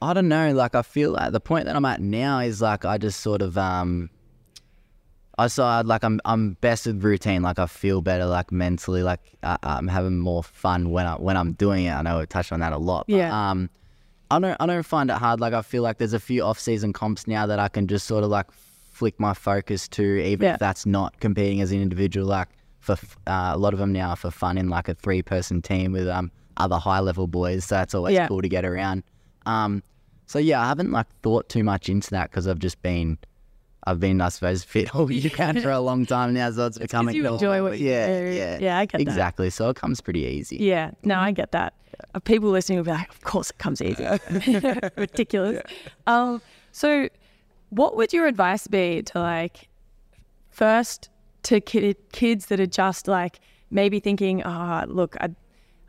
I 0.00 0.14
don't 0.14 0.28
know. 0.28 0.52
Like, 0.54 0.74
I 0.74 0.80
feel 0.82 1.12
like 1.12 1.32
the 1.32 1.40
point 1.40 1.66
that 1.66 1.76
I'm 1.76 1.84
at 1.84 2.00
now 2.00 2.38
is 2.40 2.62
like 2.62 2.84
I 2.86 2.96
just 2.98 3.20
sort 3.20 3.42
of 3.42 3.58
um, 3.58 4.08
I 5.38 5.48
saw 5.48 5.82
like 5.84 6.04
I'm 6.04 6.20
I'm 6.24 6.52
best 6.60 6.86
with 6.86 7.02
routine. 7.02 7.42
Like 7.42 7.58
I 7.58 7.66
feel 7.66 8.00
better, 8.02 8.26
like 8.26 8.52
mentally. 8.52 9.02
Like 9.02 9.20
I, 9.42 9.56
I'm 9.62 9.88
having 9.88 10.18
more 10.18 10.42
fun 10.42 10.90
when 10.90 11.06
I 11.06 11.14
when 11.14 11.36
I'm 11.36 11.52
doing 11.52 11.86
it. 11.86 11.92
I 11.92 12.02
know 12.02 12.18
we 12.20 12.26
touched 12.26 12.52
on 12.52 12.60
that 12.60 12.72
a 12.72 12.78
lot. 12.78 13.06
But, 13.08 13.16
Yeah. 13.16 13.50
Um, 13.50 13.68
I 14.30 14.38
don't 14.38 14.56
I 14.60 14.66
don't 14.66 14.82
find 14.84 15.10
it 15.10 15.14
hard. 15.16 15.40
Like 15.40 15.52
I 15.52 15.62
feel 15.62 15.82
like 15.82 15.98
there's 15.98 16.12
a 16.12 16.20
few 16.20 16.42
off 16.44 16.58
season 16.58 16.92
comps 16.92 17.26
now 17.26 17.46
that 17.46 17.58
I 17.58 17.68
can 17.68 17.86
just 17.88 18.06
sort 18.06 18.22
of 18.24 18.30
like 18.30 18.46
flick 18.90 19.18
my 19.18 19.34
focus 19.34 19.88
to, 19.88 20.02
even 20.24 20.44
Yeah. 20.44 20.54
if 20.54 20.60
that's 20.60 20.86
not 20.86 21.18
competing 21.20 21.60
as 21.60 21.72
an 21.72 21.80
individual. 21.82 22.26
Like 22.26 22.48
for 22.78 22.92
uh, 23.26 23.52
a 23.54 23.58
lot 23.58 23.72
of 23.72 23.78
them 23.80 23.92
now 23.92 24.14
for 24.14 24.30
fun 24.30 24.56
in 24.58 24.68
like 24.68 24.88
a 24.88 24.94
three 24.94 25.22
person 25.22 25.62
team 25.62 25.92
with 25.92 26.06
um 26.08 26.30
other 26.58 26.76
high 26.76 27.00
level 27.00 27.26
boys. 27.26 27.64
So 27.64 27.74
that's 27.74 27.94
always 27.94 28.14
Yeah. 28.14 28.28
cool 28.28 28.40
to 28.42 28.48
get 28.48 28.64
around. 28.64 29.02
Um, 29.46 29.82
so 30.26 30.38
yeah, 30.38 30.60
I 30.62 30.66
haven't 30.68 30.92
like 30.92 31.06
thought 31.22 31.48
too 31.48 31.64
much 31.64 31.88
into 31.88 32.10
that 32.10 32.30
because 32.30 32.46
I've 32.46 32.60
just 32.60 32.80
been. 32.82 33.18
I've 33.86 34.00
been, 34.00 34.20
I 34.20 34.30
suppose, 34.30 34.64
fit 34.64 34.94
all 34.94 35.10
year 35.10 35.30
round 35.38 35.62
for 35.62 35.70
a 35.70 35.80
long 35.80 36.06
time 36.06 36.32
now, 36.34 36.50
so 36.50 36.66
it's 36.66 36.78
becoming. 36.78 37.14
you 37.14 37.26
enjoy 37.26 37.62
what 37.62 37.78
you 37.78 37.90
yeah, 37.90 38.06
do. 38.06 38.26
Yeah, 38.30 38.58
Yeah, 38.60 38.78
I 38.78 38.86
get 38.86 38.98
that. 38.98 39.00
exactly. 39.02 39.50
So 39.50 39.68
it 39.68 39.76
comes 39.76 40.00
pretty 40.00 40.20
easy. 40.20 40.56
Yeah, 40.56 40.92
no, 41.02 41.18
I 41.18 41.32
get 41.32 41.52
that. 41.52 41.74
Uh, 42.14 42.20
People 42.20 42.50
listening 42.50 42.78
will 42.78 42.84
be 42.84 42.90
like, 42.92 43.10
of 43.10 43.20
course 43.22 43.50
it 43.50 43.58
comes 43.58 43.82
easy. 43.82 44.04
Ridiculous. 44.96 45.62
Um, 46.06 46.40
so, 46.72 47.08
what 47.70 47.96
would 47.96 48.12
your 48.12 48.26
advice 48.26 48.66
be 48.66 49.02
to 49.02 49.18
like, 49.20 49.68
first 50.50 51.08
to 51.44 51.60
kid, 51.60 51.96
kids 52.12 52.46
that 52.46 52.60
are 52.60 52.66
just 52.66 53.06
like 53.08 53.40
maybe 53.70 54.00
thinking, 54.00 54.42
oh, 54.44 54.84
look, 54.86 55.16
I, 55.20 55.28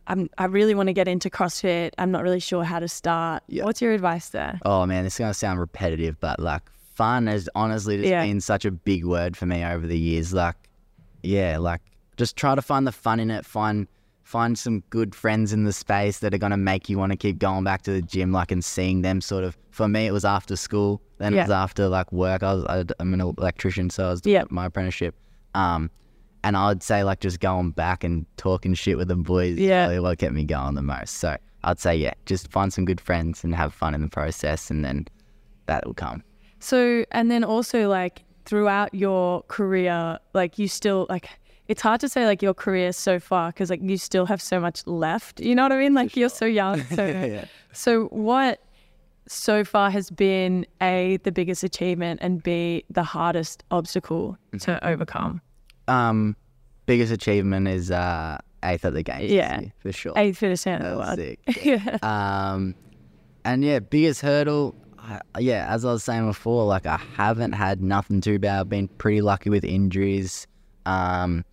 I'm, 0.08 0.30
I 0.38 0.46
really 0.46 0.76
want 0.76 0.88
to 0.88 0.94
get 0.94 1.08
into 1.08 1.30
CrossFit. 1.30 1.92
I'm 1.98 2.12
not 2.12 2.24
really 2.24 2.40
sure 2.40 2.64
how 2.64 2.80
to 2.80 2.88
start. 2.88 3.44
Yeah. 3.48 3.64
What's 3.64 3.82
your 3.82 3.94
advice 3.94 4.30
there? 4.30 4.60
Oh 4.66 4.86
man, 4.86 5.04
this 5.04 5.14
is 5.14 5.20
gonna 5.20 5.34
sound 5.34 5.60
repetitive, 5.60 6.20
but 6.20 6.40
like 6.40 6.64
fun 6.96 7.28
has 7.28 7.50
honestly 7.56 7.98
just 7.98 8.10
Yeah. 8.10 8.24
been 8.26 8.42
such 8.42 8.66
a 8.66 8.72
big 8.72 9.06
word 9.06 9.36
for 9.38 9.46
me 9.46 9.64
over 9.64 9.86
the 9.86 9.98
years. 9.98 10.34
Like, 10.34 10.56
yeah, 11.24 11.58
like 11.58 11.82
just 12.18 12.36
try 12.36 12.56
to 12.56 12.62
find 12.62 12.88
the 12.88 12.92
fun 12.92 13.20
in 13.20 13.30
it. 13.32 13.46
Find 13.46 13.88
find 14.24 14.58
some 14.58 14.80
good 14.90 15.14
friends 15.14 15.54
in 15.54 15.66
the 15.66 15.74
space 15.74 16.18
that 16.20 16.34
are 16.34 16.40
gonna 16.40 16.58
make 16.58 16.90
you 16.90 16.98
want 16.98 17.12
to 17.12 17.16
keep 17.18 17.38
going 17.38 17.64
back 17.64 17.84
to 17.84 17.92
the 17.92 18.02
gym. 18.02 18.32
Like 18.32 18.52
and 18.52 18.64
seeing 18.64 19.02
them 19.04 19.22
sort 19.22 19.44
of. 19.44 19.56
For 19.70 19.88
me, 19.88 20.08
it 20.08 20.12
was 20.14 20.26
after 20.26 20.56
school. 20.56 21.02
Then 21.20 21.34
Yeah. 21.34 21.42
it 21.42 21.44
was 21.44 21.52
after 21.52 21.88
like 21.90 22.12
work. 22.12 22.42
I 22.42 22.54
was 22.54 22.66
I, 22.66 22.86
I'm 23.00 23.14
an 23.14 23.22
electrician, 23.22 23.90
so 23.90 24.08
I 24.08 24.10
was 24.12 24.22
doing 24.22 24.34
Yeah. 24.36 24.44
my 24.50 24.66
apprenticeship. 24.66 25.16
Um, 25.54 25.92
and 26.44 26.56
I'd 26.58 26.82
say 26.84 27.04
like 27.04 27.20
just 27.20 27.40
going 27.40 27.72
back 27.72 28.04
and 28.04 28.26
talking 28.38 28.74
shit 28.74 28.98
with 28.98 29.10
the 29.10 29.16
boys. 29.16 29.58
Yeah. 29.58 29.88
really 29.88 30.00
what 30.00 30.18
kept 30.18 30.34
me 30.34 30.44
going 30.46 30.76
the 30.76 30.82
most. 30.82 31.16
So 31.16 31.36
I'd 31.64 31.80
say 31.80 31.96
yeah, 31.98 32.14
just 32.26 32.50
find 32.52 32.72
some 32.74 32.86
good 32.86 33.02
friends 33.02 33.44
and 33.44 33.54
have 33.54 33.74
fun 33.74 33.94
in 33.94 34.02
the 34.02 34.08
process, 34.10 34.72
and 34.72 34.84
then 34.86 35.08
that 35.68 35.86
will 35.86 35.94
come. 35.96 36.24
So, 36.66 37.06
and 37.12 37.30
then 37.30 37.44
also 37.44 37.88
like 37.88 38.24
throughout 38.46 38.92
your 38.96 39.44
career, 39.44 40.18
like 40.34 40.58
you 40.58 40.68
still 40.68 41.06
like 41.10 41.30
it's 41.68 41.84
hard 41.84 42.02
to 42.02 42.10
say 42.10 42.26
like 42.26 42.42
your 42.42 42.56
career 42.56 42.92
so 42.92 43.20
far 43.20 43.50
because 43.50 43.70
like 43.70 43.84
you 43.84 43.98
still 43.98 44.26
have 44.26 44.42
so 44.42 44.60
much 44.60 44.86
left. 44.88 45.40
You 45.40 45.54
know 45.54 45.62
what 45.62 45.72
I 45.74 45.78
mean? 45.78 45.94
Like 45.94 46.18
you're 46.18 46.30
so 46.30 46.46
young. 46.46 46.82
So, 46.96 47.46
so 47.72 48.06
what 48.06 48.64
so 49.28 49.64
far 49.64 49.92
has 49.92 50.10
been 50.10 50.66
a 50.82 51.18
the 51.24 51.32
biggest 51.32 51.64
achievement 51.64 52.20
and 52.24 52.42
b 52.42 52.84
the 52.90 53.04
hardest 53.04 53.64
obstacle 53.70 54.36
to 54.62 54.84
overcome? 54.88 55.42
Um, 55.88 56.36
biggest 56.88 57.12
achievement 57.14 57.68
is 57.68 57.92
uh 57.92 58.40
eighth 58.64 58.86
at 58.86 58.94
the 58.94 59.04
games. 59.04 59.32
Yeah. 59.32 59.62
for 59.78 59.92
sure. 59.92 60.14
Eighth 60.16 60.42
of 60.42 60.50
the 60.60 60.96
was 60.98 61.16
sick. 61.16 61.40
yeah. 61.64 61.98
Um, 62.54 62.74
and 63.44 63.64
yeah, 63.64 63.78
biggest 63.78 64.22
hurdle. 64.22 64.74
I, 65.36 65.40
yeah, 65.40 65.68
as 65.70 65.86
I 65.86 65.92
was 65.92 66.04
saying 66.04 66.28
before, 66.28 66.66
like 66.66 66.86
I 66.86 66.98
haven't 67.16 67.52
had 67.54 67.82
nothing 67.82 68.22
too 68.22 68.40
bad. 68.40 68.60
I've 68.62 68.70
been 68.70 68.88
pretty 68.88 69.22
lucky 69.22 69.50
with 69.50 69.64
injuries. 69.64 70.48
Um, 70.86 71.46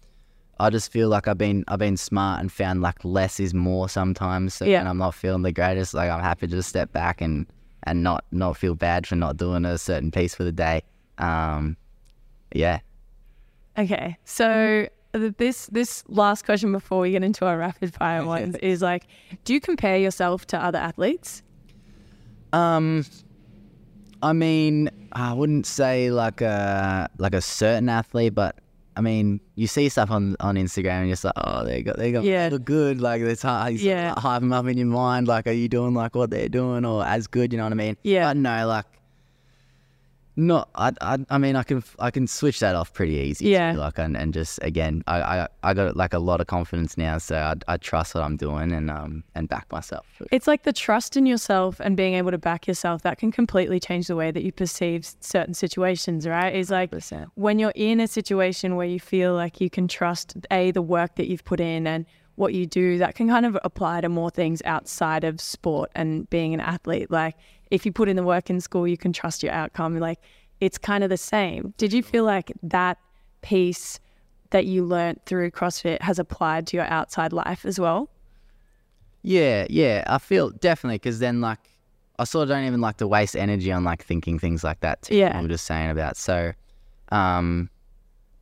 I 0.59 0.71
just 0.71 0.91
feel 0.93 1.09
like 1.09 1.29
I've 1.29 1.39
been 1.39 1.65
I've 1.69 1.79
been 1.79 1.97
smart 1.97 2.41
and 2.41 2.51
found 2.51 2.81
like 2.83 3.05
less 3.05 3.41
is 3.41 3.53
more 3.53 3.89
sometimes. 3.89 4.55
So 4.55 4.65
Yeah. 4.65 4.79
when 4.79 4.87
I'm 4.87 4.99
not 4.99 5.15
feeling 5.15 5.43
the 5.43 5.53
greatest, 5.53 5.93
like 5.95 6.11
I'm 6.11 6.21
happy 6.21 6.47
to 6.47 6.53
just 6.57 6.69
step 6.69 6.93
back 6.93 7.21
and 7.21 7.47
and 7.83 8.03
not 8.03 8.25
not 8.31 8.57
feel 8.57 8.75
bad 8.75 9.07
for 9.07 9.17
not 9.17 9.37
doing 9.37 9.65
a 9.65 9.77
certain 9.77 10.11
piece 10.11 10.35
for 10.35 10.45
the 10.45 10.53
day. 10.53 10.83
Um, 11.19 11.77
yeah. 12.55 12.81
Okay, 13.77 14.17
so 14.25 14.87
this 15.13 15.67
this 15.67 16.05
last 16.09 16.45
question 16.45 16.73
before 16.73 17.01
we 17.01 17.11
get 17.11 17.25
into 17.25 17.45
our 17.47 17.59
rapid 17.59 17.93
fire 17.95 18.25
ones 18.37 18.55
is 18.57 18.83
like, 18.83 19.07
do 19.45 19.53
you 19.53 19.61
compare 19.61 19.97
yourself 19.99 20.47
to 20.49 20.63
other 20.63 20.79
athletes? 20.79 21.43
Um, 22.53 23.05
I 24.23 24.33
mean, 24.33 24.89
I 25.13 25.33
wouldn't 25.33 25.67
say 25.67 26.11
like 26.11 26.41
a 26.41 27.09
like 27.19 27.35
a 27.35 27.41
certain 27.41 27.89
athlete, 27.89 28.35
but 28.35 28.57
I 28.97 29.01
mean, 29.01 29.41
you 29.55 29.67
see 29.67 29.89
stuff 29.89 30.11
on, 30.11 30.37
on 30.41 30.57
Instagram 30.57 31.01
and 31.01 31.07
you're 31.09 31.15
just 31.15 31.25
like, 31.25 31.33
oh, 31.39 31.65
they 31.65 31.83
got 31.83 31.97
they 31.97 32.13
got 32.13 32.25
Yeah. 32.25 32.49
look 32.53 32.65
good. 32.65 33.01
Like 33.01 33.23
it's 33.23 33.43
hard, 33.43 33.75
Yeah. 33.75 34.15
hype 34.19 34.41
them 34.41 34.53
up 34.53 34.67
in 34.67 34.77
your 34.77 34.87
mind. 34.87 35.29
Like, 35.29 35.47
are 35.47 35.53
you 35.53 35.69
doing 35.69 35.95
like 35.95 36.15
what 36.15 36.31
they're 36.31 36.49
doing 36.51 36.85
or 36.85 37.05
as 37.05 37.27
good? 37.27 37.53
You 37.53 37.57
know 37.59 37.65
what 37.65 37.73
I 37.73 37.77
mean? 37.77 37.97
Yeah. 38.05 38.29
But 38.29 38.37
no, 38.37 38.67
like, 38.67 38.85
not. 40.37 40.69
I, 40.75 40.93
I 41.01 41.19
I 41.31 41.39
mean, 41.39 41.57
I 41.57 41.63
can 41.63 41.83
I 41.99 42.11
can 42.11 42.27
switch 42.27 42.61
that 42.61 42.75
off 42.75 42.93
pretty 42.93 43.15
easy. 43.15 43.49
Yeah. 43.49 43.73
Like 43.73 43.99
and, 43.99 44.17
and 44.17 44.33
just 44.33 44.59
again, 44.63 45.03
I, 45.07 45.21
I 45.23 45.49
I 45.63 45.75
got 45.75 45.97
like 45.97 46.15
a 46.15 46.19
lot 46.19 46.41
of 46.41 46.47
confidence 46.47 46.97
now, 46.97 47.19
so 47.19 47.37
I, 47.37 47.55
I 47.69 47.77
trust 47.77 48.15
what 48.15 48.25
I'm 48.25 48.37
doing 48.37 48.73
and 48.73 48.91
um 48.91 49.25
and 49.35 49.49
back 49.49 49.71
myself. 49.71 50.07
It's 50.31 50.47
like 50.47 50.63
the 50.63 50.73
trust 50.73 51.17
in 51.17 51.27
yourself 51.27 51.81
and 51.81 51.97
being 51.97 52.15
able 52.15 52.31
to 52.31 52.39
back 52.39 52.67
yourself 52.67 53.03
that 53.03 53.19
can 53.19 53.33
completely 53.33 53.79
change 53.81 54.07
the 54.07 54.17
way 54.17 54.31
that 54.31 54.43
you 54.43 54.53
perceive 54.53 55.07
certain 55.21 55.55
situations, 55.55 56.27
right? 56.27 56.55
Is 56.55 56.71
like 56.71 56.91
100%. 56.91 57.29
when 57.35 57.59
you're 57.59 57.73
in 57.75 58.01
a 58.01 58.09
situation 58.09 58.77
where 58.77 58.87
you 58.87 59.01
feel 59.01 59.35
like 59.35 59.61
you 59.61 59.71
can 59.71 59.89
trust 59.89 60.37
a 60.51 60.71
the 60.71 60.83
work 60.83 61.17
that 61.17 61.29
you've 61.29 61.45
put 61.45 61.61
in 61.61 61.87
and 61.87 62.07
what 62.37 62.55
you 62.55 62.67
do, 62.67 62.99
that 62.99 63.15
can 63.15 63.29
kind 63.29 63.45
of 63.47 63.59
apply 63.65 64.01
to 64.01 64.09
more 64.09 64.31
things 64.31 64.63
outside 64.65 65.25
of 65.25 65.41
sport 65.41 65.91
and 65.95 66.29
being 66.31 66.55
an 66.55 66.61
athlete. 66.61 67.11
Like 67.11 67.37
if 67.71 67.85
you 67.87 67.93
put 67.93 68.09
in 68.09 68.17
the 68.17 68.23
work 68.23 68.51
in 68.51 68.61
school, 68.61 68.87
you 68.89 68.97
can 68.97 69.13
trust 69.13 69.43
your 69.43 69.53
outcome. 69.53 69.99
Like 69.99 70.19
it's 70.61 70.79
kind 70.79 71.05
of 71.05 71.11
the 71.11 71.17
same. 71.17 71.75
Did 71.77 71.93
you 71.93 72.03
feel 72.03 72.25
like 72.25 72.53
that 72.63 72.99
piece 73.43 74.01
that 74.51 74.67
you 74.67 74.85
learnt 74.85 75.25
through 75.27 75.51
CrossFit 75.51 76.01
has 76.03 76.19
applied 76.19 76.67
to 76.69 76.77
your 76.77 76.87
outside 76.87 77.33
life 77.33 77.65
as 77.65 77.79
well? 77.81 78.09
Yeah, 79.23 79.67
yeah, 79.71 80.05
I 80.07 80.19
feel 80.19 80.51
definitely 80.51 80.97
because 80.97 81.19
then 81.21 81.41
like 81.41 81.59
I 82.19 82.25
sort 82.25 82.45
of 82.45 82.49
don't 82.51 82.65
even 82.65 82.81
like 82.81 82.99
to 82.99 83.07
waste 83.07 83.37
energy 83.37 83.73
on 83.73 83.85
like 83.85 84.05
thinking 84.05 84.39
things 84.39 84.63
like 84.63 84.81
that. 84.81 85.03
Too, 85.03 85.17
Yeah. 85.17 85.37
I'm 85.37 85.49
just 85.49 85.65
saying 85.65 85.91
about 85.91 86.17
so, 86.17 86.53
um, 87.11 87.71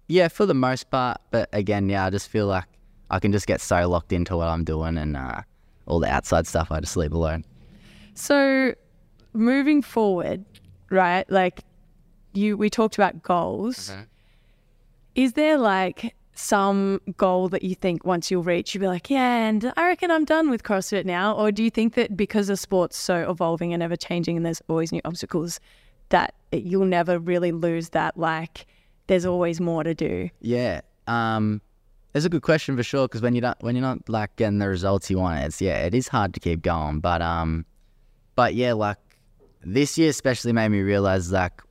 yeah, 0.09 0.29
for 0.29 0.47
the 0.47 0.55
most 0.55 0.91
part. 0.91 1.21
But 1.31 1.49
again, 1.53 1.89
yeah, 1.89 2.05
I 2.07 2.11
just 2.11 2.29
feel 2.29 2.47
like 2.47 2.65
I 3.11 3.19
can 3.19 3.33
just 3.33 3.47
get 3.47 3.61
so 3.61 3.89
locked 3.89 4.13
into 4.13 4.37
what 4.37 4.49
I'm 4.49 4.65
doing 4.65 4.97
and 4.97 5.17
uh, 5.17 5.43
all 5.87 5.99
the 6.01 6.09
outside 6.09 6.47
stuff 6.47 6.71
I 6.71 6.81
just 6.81 6.97
leave 6.97 7.13
alone. 7.13 7.45
So, 8.15 8.75
moving 9.33 9.83
forward, 9.83 10.45
right? 10.91 11.29
Like 11.31 11.61
you, 12.33 12.57
we 12.57 12.71
talked 12.71 12.97
about 12.97 13.23
goals. 13.23 13.93
Is 15.15 15.33
there 15.35 15.59
like 15.59 16.15
some 16.35 17.01
goal 17.17 17.49
that 17.49 17.63
you 17.63 17.75
think 17.75 18.05
once 18.05 18.31
you'll 18.31 18.43
reach, 18.43 18.75
you'll 18.75 18.81
be 18.83 18.87
like, 18.87 19.11
yeah, 19.11 19.47
and 19.49 19.73
I 19.77 19.87
reckon 19.89 20.11
I'm 20.11 20.25
done 20.25 20.49
with 20.49 20.63
CrossFit 20.63 21.05
now? 21.05 21.35
Or 21.35 21.51
do 21.53 21.63
you 21.63 21.71
think 21.71 21.95
that 21.95 22.17
because 22.17 22.47
the 22.47 22.57
sport's 22.57 22.97
so 22.97 23.29
evolving 23.31 23.75
and 23.75 23.83
ever 23.83 23.97
changing 23.97 24.37
and 24.37 24.47
there's 24.47 24.63
always 24.69 24.93
new 24.93 25.01
obstacles, 25.05 25.61
that 26.11 26.35
it- 26.53 26.63
you'll 26.63 26.87
never 26.87 27.19
really 27.19 27.53
lose 27.53 27.91
that, 27.91 28.17
like, 28.17 28.67
there's 29.09 29.27
always 29.27 29.61
more 29.61 29.83
to 29.83 29.95
do? 29.95 30.31
Yeah, 30.41 30.81
um, 31.09 31.61
it's 32.15 32.25
a 32.25 32.29
good 32.29 32.43
question 32.43 32.77
for 32.77 32.83
sure 32.83 33.07
because 33.07 33.23
when 33.23 33.35
you 33.35 33.41
don't 33.41 33.61
when 33.63 33.75
you're 33.77 33.83
not 33.83 34.09
like 34.09 34.35
getting 34.37 34.59
the 34.59 34.69
results 34.69 35.11
you 35.11 35.19
want, 35.19 35.45
it's 35.45 35.61
yeah, 35.61 35.79
it 35.85 35.95
is 35.95 36.09
hard 36.09 36.35
to 36.35 36.41
keep 36.41 36.63
going. 36.63 37.01
But 37.01 37.23
um, 37.23 37.65
but 38.37 38.55
yeah, 38.55 38.73
like 38.73 38.99
this 39.63 39.97
year 39.99 40.11
especially 40.11 40.53
made 40.53 40.69
me 40.71 40.81
realize 40.81 41.31
like 41.31 41.63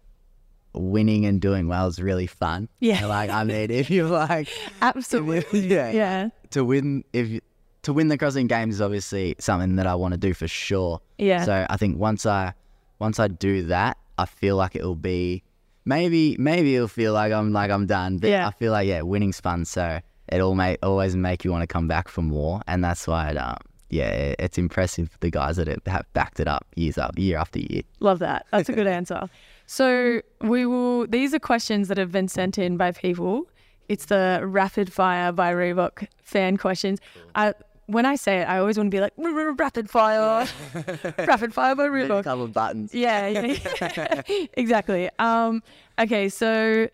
winning 0.74 1.26
and 1.26 1.42
doing 1.42 1.68
well 1.68 1.88
is 1.88 2.00
really 2.02 2.28
fun. 2.28 2.70
Yeah. 2.80 3.06
like 3.08 3.30
I 3.30 3.44
mean, 3.44 3.72
if 3.72 3.90
you 3.90 4.08
like, 4.08 4.50
Absolutely. 4.82 5.60
yeah, 5.68 5.92
Yeah. 5.92 6.30
to 6.52 6.64
win 6.64 7.04
if 7.14 7.42
to 7.84 7.94
win 7.94 8.08
the 8.10 8.18
CrossFit 8.18 8.48
Games 8.50 8.76
is 8.76 8.82
obviously 8.82 9.36
something 9.40 9.78
that 9.78 9.88
I 9.88 9.96
want 9.96 10.14
to 10.14 10.18
do 10.20 10.34
for 10.34 10.48
sure. 10.48 11.02
Yeah. 11.18 11.44
So 11.46 11.66
I 11.70 11.78
think 11.78 11.98
once 11.98 12.26
I 12.26 12.54
once 13.00 13.20
I 13.20 13.28
do 13.30 13.64
that, 13.68 13.98
I 14.18 14.26
feel 14.26 14.56
like 14.58 14.76
it 14.76 14.84
will 14.84 14.96
be 14.96 15.44
maybe 15.86 16.36
maybe 16.38 16.76
it'll 16.76 16.88
feel 16.88 17.14
like 17.14 17.32
I'm 17.34 17.52
like 17.52 17.72
I'm 17.72 17.88
done. 17.88 18.18
But 18.18 18.30
Yeah. 18.30 18.48
I 18.48 18.52
feel 18.52 18.72
like 18.72 18.88
yeah, 18.88 19.02
winning's 19.02 19.40
fun. 19.40 19.66
So 19.66 20.00
it 20.32 20.40
all 20.42 20.56
make 20.56 20.78
always 20.84 21.16
make 21.16 21.44
you 21.44 21.52
want 21.52 21.64
to 21.64 21.68
come 21.68 21.88
back 21.88 22.08
for 22.08 22.22
more, 22.22 22.62
and 22.68 22.84
that's 22.84 23.08
why 23.08 23.30
it, 23.32 23.38
um, 23.38 23.58
yeah, 23.90 24.10
it- 24.10 24.36
it's 24.40 24.58
impressive 24.58 25.10
the 25.22 25.32
guys 25.32 25.58
that 25.58 25.68
have- 25.68 25.82
have 25.88 26.06
backed 26.14 26.40
it 26.40 26.48
up 26.48 26.66
years 26.76 26.98
up 26.98 27.18
year 27.18 27.38
after 27.38 27.60
year. 27.60 27.82
Love 28.00 28.20
that. 28.20 28.46
That's 28.52 28.70
a 28.70 28.74
good 28.74 28.88
answer. 29.00 29.30
So 29.66 30.22
we 30.42 30.66
will. 30.66 31.08
These 31.08 31.34
are 31.34 31.40
questions 31.40 31.88
that 31.90 31.98
have 31.98 32.12
been 32.12 32.28
sent 32.28 32.58
in 32.58 32.78
by 32.78 32.92
people. 32.92 33.46
It's 33.88 34.06
the 34.06 34.42
rapid 34.44 34.92
fire 34.94 35.32
by 35.32 35.52
Reebok 35.54 36.08
fan 36.24 36.58
questions. 36.58 37.00
I 37.36 37.54
when 37.88 38.06
I 38.06 38.16
say 38.18 38.42
it, 38.42 38.46
I 38.48 38.60
always 38.60 38.78
want 38.78 38.92
to 38.92 38.96
be 38.96 39.02
like 39.02 39.14
"R- 39.18 39.48
r- 39.48 39.52
rapid 39.54 39.90
fire, 39.90 40.48
rapid 41.18 41.54
fire 41.56 41.74
by 41.76 41.88
Reebok. 41.88 42.24
couple 42.24 42.44
of 42.46 42.54
buttons. 42.54 42.94
Yeah, 42.94 43.28
yeah. 43.28 44.22
exactly. 44.54 45.10
Um, 45.18 45.64
okay, 46.00 46.30
so 46.30 46.88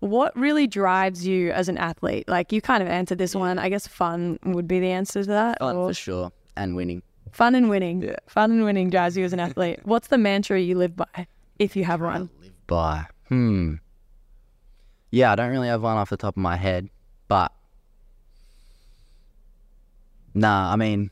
what 0.00 0.36
really 0.36 0.66
drives 0.66 1.26
you 1.26 1.50
as 1.50 1.68
an 1.68 1.76
athlete? 1.78 2.28
Like 2.28 2.52
you 2.52 2.60
kind 2.60 2.82
of 2.82 2.88
answered 2.88 3.18
this 3.18 3.34
one. 3.34 3.58
I 3.58 3.68
guess 3.68 3.86
fun 3.86 4.38
would 4.44 4.68
be 4.68 4.78
the 4.80 4.90
answer 4.90 5.22
to 5.22 5.28
that. 5.30 5.58
Fun 5.58 5.76
or- 5.76 5.88
for 5.90 5.94
sure, 5.94 6.32
and 6.56 6.76
winning. 6.76 7.02
Fun 7.32 7.54
and 7.54 7.68
winning. 7.68 8.02
Yeah. 8.02 8.16
Fun 8.26 8.50
and 8.52 8.64
winning 8.64 8.88
drives 8.90 9.16
you 9.16 9.24
as 9.24 9.32
an 9.32 9.40
athlete. 9.40 9.80
What's 9.84 10.08
the 10.08 10.16
mantra 10.18 10.58
you 10.60 10.76
live 10.78 10.96
by, 10.96 11.26
if 11.58 11.76
you 11.76 11.84
have 11.84 12.00
one? 12.00 12.30
live 12.40 12.52
by. 12.66 13.06
Hmm. 13.28 13.74
Yeah, 15.10 15.32
I 15.32 15.34
don't 15.36 15.50
really 15.50 15.68
have 15.68 15.82
one 15.82 15.96
off 15.96 16.10
the 16.10 16.16
top 16.16 16.36
of 16.36 16.42
my 16.42 16.56
head, 16.56 16.88
but 17.28 17.52
nah, 20.34 20.72
I 20.72 20.76
mean, 20.76 21.10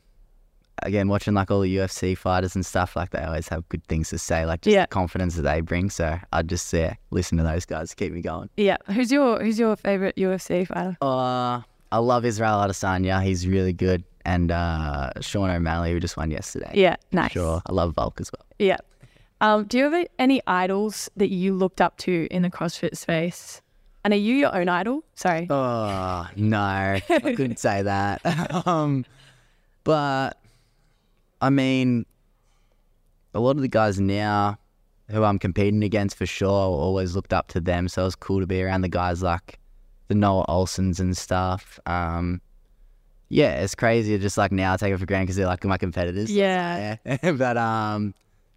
again, 0.83 1.07
watching 1.07 1.33
like 1.33 1.49
all 1.51 1.61
the 1.61 1.75
UFC 1.77 2.17
fighters 2.17 2.55
and 2.55 2.65
stuff, 2.65 2.95
like 2.95 3.11
they 3.11 3.21
always 3.23 3.47
have 3.49 3.67
good 3.69 3.83
things 3.87 4.09
to 4.09 4.17
say, 4.17 4.45
like 4.45 4.61
just 4.61 4.73
Yeah. 4.73 4.83
the 4.83 4.87
confidence 4.87 5.35
that 5.35 5.41
they 5.43 5.61
bring. 5.61 5.89
So 5.89 6.17
I 6.33 6.41
just 6.41 6.71
yeah, 6.73 6.95
listen 7.11 7.37
to 7.37 7.43
those 7.43 7.65
guys, 7.65 7.93
keep 7.93 8.11
me 8.13 8.21
going. 8.21 8.49
Yeah. 8.57 8.77
Who's 8.87 9.11
your 9.11 9.39
Who's 9.43 9.59
your 9.59 9.75
favorite 9.75 10.15
UFC 10.17 10.67
fighter? 10.67 10.97
Uh, 11.01 11.61
I 11.91 11.97
love 11.99 12.25
Israel 12.25 12.57
Adesanya. 12.59 13.23
He's 13.23 13.47
really 13.47 13.73
good, 13.73 14.03
and 14.25 14.51
uh, 14.51 15.11
Sean 15.21 15.49
O'Malley, 15.49 15.91
who 15.93 15.99
just 15.99 16.17
won 16.17 16.31
yesterday. 16.31 16.71
Yeah. 16.73 16.97
Nice. 17.11 17.31
Sure, 17.31 17.61
I 17.65 17.71
love 17.71 17.93
Volk 17.95 18.19
as 18.19 18.29
well. 18.31 18.45
Yeah. 18.59 18.77
Um, 19.39 19.65
do 19.65 19.77
you 19.77 19.83
have 19.91 20.07
any 20.19 20.41
idols 20.47 21.09
that 21.15 21.29
you 21.29 21.53
looked 21.53 21.79
up 21.79 21.97
to 21.99 22.27
in 22.31 22.41
the 22.41 22.49
CrossFit 22.49 22.97
space? 22.97 23.61
And 24.03 24.13
are 24.13 24.17
you 24.17 24.35
your 24.35 24.55
own 24.55 24.67
idol? 24.69 25.03
Sorry. 25.15 25.47
Oh 25.49 26.27
no, 26.35 26.59
I 26.59 27.01
couldn't 27.07 27.59
say 27.59 27.81
that. 27.83 28.21
um, 28.67 29.05
but 29.83 30.37
I 31.41 31.49
mean, 31.49 32.05
a 33.33 33.39
lot 33.39 33.55
of 33.55 33.61
the 33.61 33.67
guys 33.67 33.99
now 33.99 34.57
who 35.09 35.23
I'm 35.23 35.39
competing 35.39 35.83
against 35.83 36.17
for 36.17 36.25
sure, 36.25 36.49
always 36.49 37.15
looked 37.15 37.33
up 37.33 37.47
to 37.49 37.61
them. 37.61 37.87
So 37.87 38.01
it 38.01 38.05
was 38.05 38.15
cool 38.15 38.41
to 38.41 38.47
be 38.47 38.61
around 38.61 38.81
the 38.81 38.89
guys 38.89 39.23
like 39.23 39.59
the 40.07 40.15
Noah 40.15 40.45
Ohlsens 40.47 40.99
and 40.99 41.15
stuff. 41.15 41.79
Um, 41.85 42.41
yeah, 43.29 43.61
it's 43.61 43.75
crazy. 43.75 44.17
to 44.17 44.21
Just 44.21 44.37
like 44.37 44.51
now, 44.51 44.73
I 44.73 44.77
take 44.77 44.93
it 44.93 44.97
for 44.97 45.05
granted 45.05 45.25
because 45.25 45.35
they're 45.37 45.47
like 45.47 45.63
my 45.63 45.77
competitors. 45.77 46.31
Yeah. 46.31 46.97
Yeah. 47.05 47.31
but 47.37 47.57
um, 47.57 48.13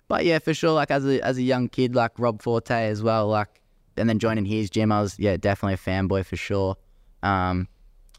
but 0.08 0.24
yeah, 0.24 0.38
for 0.38 0.54
sure. 0.54 0.72
Like 0.72 0.90
as 0.90 1.06
a 1.06 1.24
as 1.24 1.38
a 1.38 1.42
young 1.42 1.68
kid, 1.68 1.94
like 1.94 2.12
Rob 2.18 2.42
Forte 2.42 2.74
as 2.74 3.02
well. 3.02 3.28
Like 3.28 3.60
and 3.96 4.08
then 4.08 4.18
joining 4.18 4.44
his 4.44 4.70
gym, 4.70 4.90
I 4.90 5.00
was 5.00 5.18
yeah 5.18 5.36
definitely 5.36 5.74
a 5.74 5.76
fanboy 5.76 6.24
for 6.24 6.36
sure. 6.36 6.76
Um, 7.22 7.68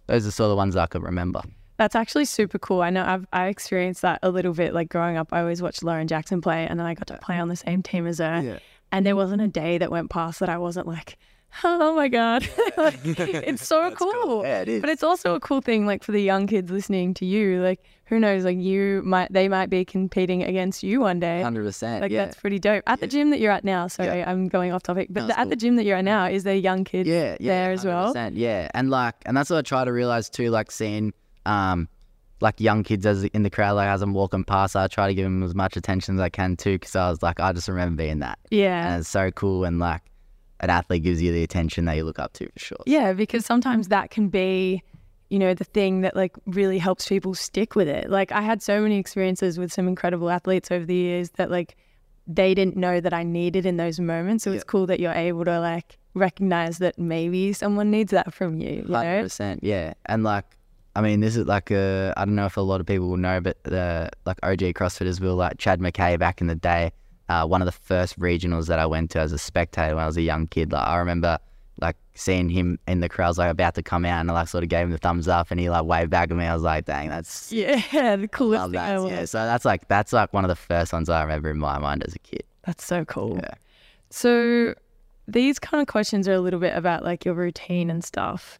those 0.08 0.28
are 0.28 0.32
sort 0.32 0.46
of 0.46 0.52
the 0.52 0.56
ones 0.58 0.76
I 0.76 0.88
could 0.88 1.04
remember. 1.04 1.42
That's 1.82 1.96
actually 1.96 2.26
super 2.26 2.60
cool. 2.60 2.84
I 2.84 2.92
know 2.92 3.04
I've 3.04 3.26
I 3.34 3.48
experienced 3.48 4.04
that 4.04 4.20
a 4.22 4.30
little 4.30 4.54
bit. 4.54 4.72
Like 4.72 4.88
growing 4.90 5.18
up, 5.18 5.30
I 5.34 5.40
always 5.40 5.64
watched 5.64 5.82
Lauren 5.84 6.08
Jackson 6.08 6.40
play, 6.40 6.68
and 6.68 6.80
then 6.80 6.86
I 6.86 6.94
got 6.94 7.08
to 7.08 7.18
play 7.18 7.40
on 7.40 7.48
the 7.48 7.56
same 7.56 7.82
team 7.82 8.06
as 8.06 8.20
her. 8.20 8.40
Yeah. 8.44 8.60
And 8.92 9.04
there 9.04 9.16
wasn't 9.16 9.42
a 9.42 9.48
day 9.48 9.80
that 9.80 9.90
went 9.90 10.12
past 10.12 10.42
that 10.42 10.50
I 10.50 10.60
wasn't 10.60 10.86
like, 10.86 11.18
oh 11.64 11.96
my 11.96 12.08
god, 12.08 12.48
Like, 12.78 13.00
it's 13.04 13.66
so 13.66 13.90
cool. 13.96 14.44
Yeah, 14.44 14.62
it 14.62 14.70
is. 14.70 14.82
But 14.82 14.92
it's 14.92 15.02
also 15.02 15.34
a 15.34 15.40
cool 15.40 15.60
thing, 15.62 15.88
like 15.88 16.04
for 16.04 16.12
the 16.12 16.22
young 16.22 16.46
kids 16.46 16.70
listening 16.70 17.16
to 17.16 17.26
you. 17.26 17.64
Like 17.64 17.84
who 18.06 18.20
knows? 18.20 18.44
Like 18.46 18.58
you 18.60 19.02
might 19.04 19.34
they 19.34 19.48
might 19.48 19.72
be 19.72 19.84
competing 19.84 20.44
against 20.44 20.84
you 20.84 21.00
one 21.00 21.20
day. 21.20 21.42
Hundred 21.42 21.64
percent. 21.64 22.04
Like 22.04 22.12
Yeah. 22.12 22.26
that's 22.26 22.38
pretty 22.38 22.60
dope. 22.60 22.84
At 22.86 23.00
the 23.00 23.08
gym 23.08 23.32
that 23.32 23.40
you're 23.40 23.52
at 23.52 23.64
now, 23.64 23.88
sorry, 23.88 24.20
Yeah. 24.20 24.30
I'm 24.30 24.50
going 24.50 24.72
off 24.72 24.84
topic, 24.84 25.08
but 25.10 25.22
No, 25.22 25.26
the, 25.28 25.32
it's 25.34 25.40
at 25.40 25.50
the 25.50 25.56
gym 25.56 25.78
that 25.78 25.86
you're 25.86 25.98
at 25.98 26.06
now, 26.06 26.26
is 26.28 26.44
there 26.44 26.54
young 26.56 26.84
kids 26.84 27.10
yeah, 27.10 27.38
yeah, 27.40 27.64
there 27.64 27.72
as 27.72 27.84
well? 27.86 28.14
100%, 28.14 28.34
Yeah, 28.36 28.70
and 28.76 28.92
like, 28.92 29.16
and 29.26 29.36
that's 29.36 29.50
what 29.50 29.58
I 29.58 29.62
try 29.64 29.84
to 29.84 29.92
realize 29.92 30.30
too. 30.30 30.52
Like 30.52 30.70
seeing, 30.70 31.14
um, 31.46 31.88
like 32.40 32.60
young 32.60 32.84
kids 32.84 33.06
as 33.06 33.24
in 33.26 33.44
the 33.44 33.50
crowd, 33.50 33.74
like 33.74 33.88
as 33.88 34.02
I'm 34.02 34.14
walking 34.14 34.44
past, 34.44 34.76
I 34.76 34.88
try 34.88 35.08
to 35.08 35.14
give 35.14 35.26
them 35.26 35.44
as 35.44 35.54
much 35.56 35.78
attention 35.78 36.16
as 36.16 36.22
I 36.22 36.30
can 36.30 36.56
too, 36.58 36.76
because 36.76 36.96
I 36.96 37.10
was 37.10 37.22
like, 37.22 37.40
I 37.40 37.54
just 37.54 37.68
remember 37.68 38.04
being 38.04 38.20
that, 38.20 38.40
Yeah. 38.50 38.92
and 38.94 39.02
it's 39.02 39.10
so 39.10 39.32
cool. 39.32 39.64
And 39.64 39.80
like, 39.80 40.02
an 40.60 40.70
athlete 40.70 41.04
gives 41.04 41.22
you 41.22 41.32
the 41.32 41.44
attention 41.44 41.86
that 41.86 41.94
you 41.98 42.04
look 42.04 42.20
up 42.20 42.34
to 42.34 42.48
for 42.52 42.60
sure. 42.60 42.78
Yeah, 42.86 43.14
because 43.14 43.46
sometimes 43.46 43.88
that 43.88 44.12
can 44.12 44.30
be, 44.30 44.84
you 45.30 45.40
know, 45.40 45.54
the 45.56 45.64
thing 45.64 46.02
that 46.02 46.16
like 46.16 46.36
really 46.46 46.78
helps 46.78 47.08
people 47.08 47.34
stick 47.34 47.76
with 47.76 47.88
it. 47.88 48.10
Like 48.12 48.32
I 48.32 48.42
had 48.42 48.62
so 48.62 48.80
many 48.82 49.00
experiences 49.00 49.58
with 49.58 49.72
some 49.74 49.88
incredible 49.88 50.30
athletes 50.30 50.70
over 50.70 50.86
the 50.86 50.94
years 50.96 51.32
that 51.32 51.50
like 51.50 51.76
they 52.28 52.54
didn't 52.54 52.78
know 52.78 53.00
that 53.02 53.12
I 53.14 53.24
needed 53.24 53.66
in 53.66 53.78
those 53.78 54.00
moments. 54.00 54.44
So 54.44 54.52
it's 54.52 54.64
cool 54.64 54.86
that 54.86 55.00
you're 55.00 55.12
able 55.14 55.46
to 55.46 55.60
like 55.60 55.98
recognize 56.14 56.78
that 56.78 57.00
maybe 57.00 57.54
someone 57.54 57.90
needs 57.90 58.12
that 58.12 58.32
from 58.32 58.60
you. 58.60 58.84
You 58.88 58.94
Hundred 58.94 59.18
know? 59.18 59.24
percent, 59.24 59.64
yeah. 59.64 59.94
And 60.06 60.24
like, 60.24 60.46
I 60.96 61.02
mean, 61.02 61.20
this 61.22 61.36
is 61.38 61.46
like 61.48 61.72
a 61.72 62.14
I 62.18 62.26
don't 62.26 62.36
know 62.36 62.46
if 62.46 62.58
a 62.58 62.62
lot 62.62 62.82
of 62.82 62.88
people 62.88 63.08
will 63.10 63.18
know, 63.18 63.40
but 63.40 63.64
the 63.64 64.10
like 64.26 64.38
OG 64.44 64.60
CrossFitters 64.76 65.20
will 65.22 65.36
like 65.36 65.58
Chad 65.58 65.80
Mackay 65.80 66.18
back 66.18 66.42
in 66.42 66.48
the 66.48 66.56
day. 66.56 66.92
Uh, 67.30 67.46
one 67.46 67.62
of 67.62 67.66
the 67.66 67.72
first 67.72 68.20
regionals 68.20 68.68
that 68.68 68.78
I 68.78 68.86
went 68.86 69.12
to 69.12 69.20
as 69.20 69.32
a 69.32 69.38
spectator 69.38 69.96
when 69.96 70.04
I 70.04 70.08
was 70.08 70.18
a 70.18 70.22
young 70.22 70.48
kid. 70.48 70.72
Like 70.74 70.86
I 70.86 70.98
remember 70.98 71.38
like 71.80 71.96
seeing 72.14 72.50
him 72.50 72.78
in 72.88 73.00
the 73.00 73.08
crowd, 73.08 73.38
like 73.38 73.50
about 73.50 73.74
to 73.76 73.82
come 73.84 74.04
out, 74.04 74.20
and 74.20 74.30
I 74.30 74.34
like 74.34 74.50
sort 74.50 74.64
of 74.64 74.70
gave 74.70 74.86
him 74.86 74.92
the 74.92 74.98
thumbs 74.98 75.30
up, 75.30 75.50
and 75.50 75.60
he 75.60 75.70
like 75.70 75.86
waved 75.86 76.10
back 76.12 76.30
at 76.30 76.36
me. 76.36 76.44
I 76.46 76.54
was 76.54 76.64
like, 76.64 76.86
dang, 76.86 77.08
that's 77.08 77.52
Yeah, 77.54 78.18
the 78.18 78.28
coolest 78.28 78.64
thing 78.66 78.72
that. 78.74 78.96
ever. 78.96 79.08
Yeah, 79.08 79.26
so 79.26 79.46
that's 79.46 79.64
like 79.64 79.88
that's 79.88 80.12
like 80.12 80.34
one 80.34 80.44
of 80.44 80.50
the 80.50 80.56
first 80.58 80.92
ones 80.92 81.08
I 81.10 81.22
remember 81.22 81.50
in 81.52 81.58
my 81.58 81.80
mind 81.80 82.04
as 82.04 82.14
a 82.14 82.20
kid. 82.20 82.44
That's 82.66 82.84
so 82.84 83.06
cool. 83.06 83.38
Yeah. 83.42 83.54
So 84.10 84.76
these 85.28 85.58
kind 85.58 85.82
of 85.82 85.88
questions 85.88 86.28
are 86.28 86.34
a 86.34 86.42
little 86.42 86.60
bit 86.60 86.76
about 86.76 87.04
like 87.04 87.24
your 87.24 87.34
routine 87.34 87.90
and 87.90 88.04
stuff. 88.04 88.60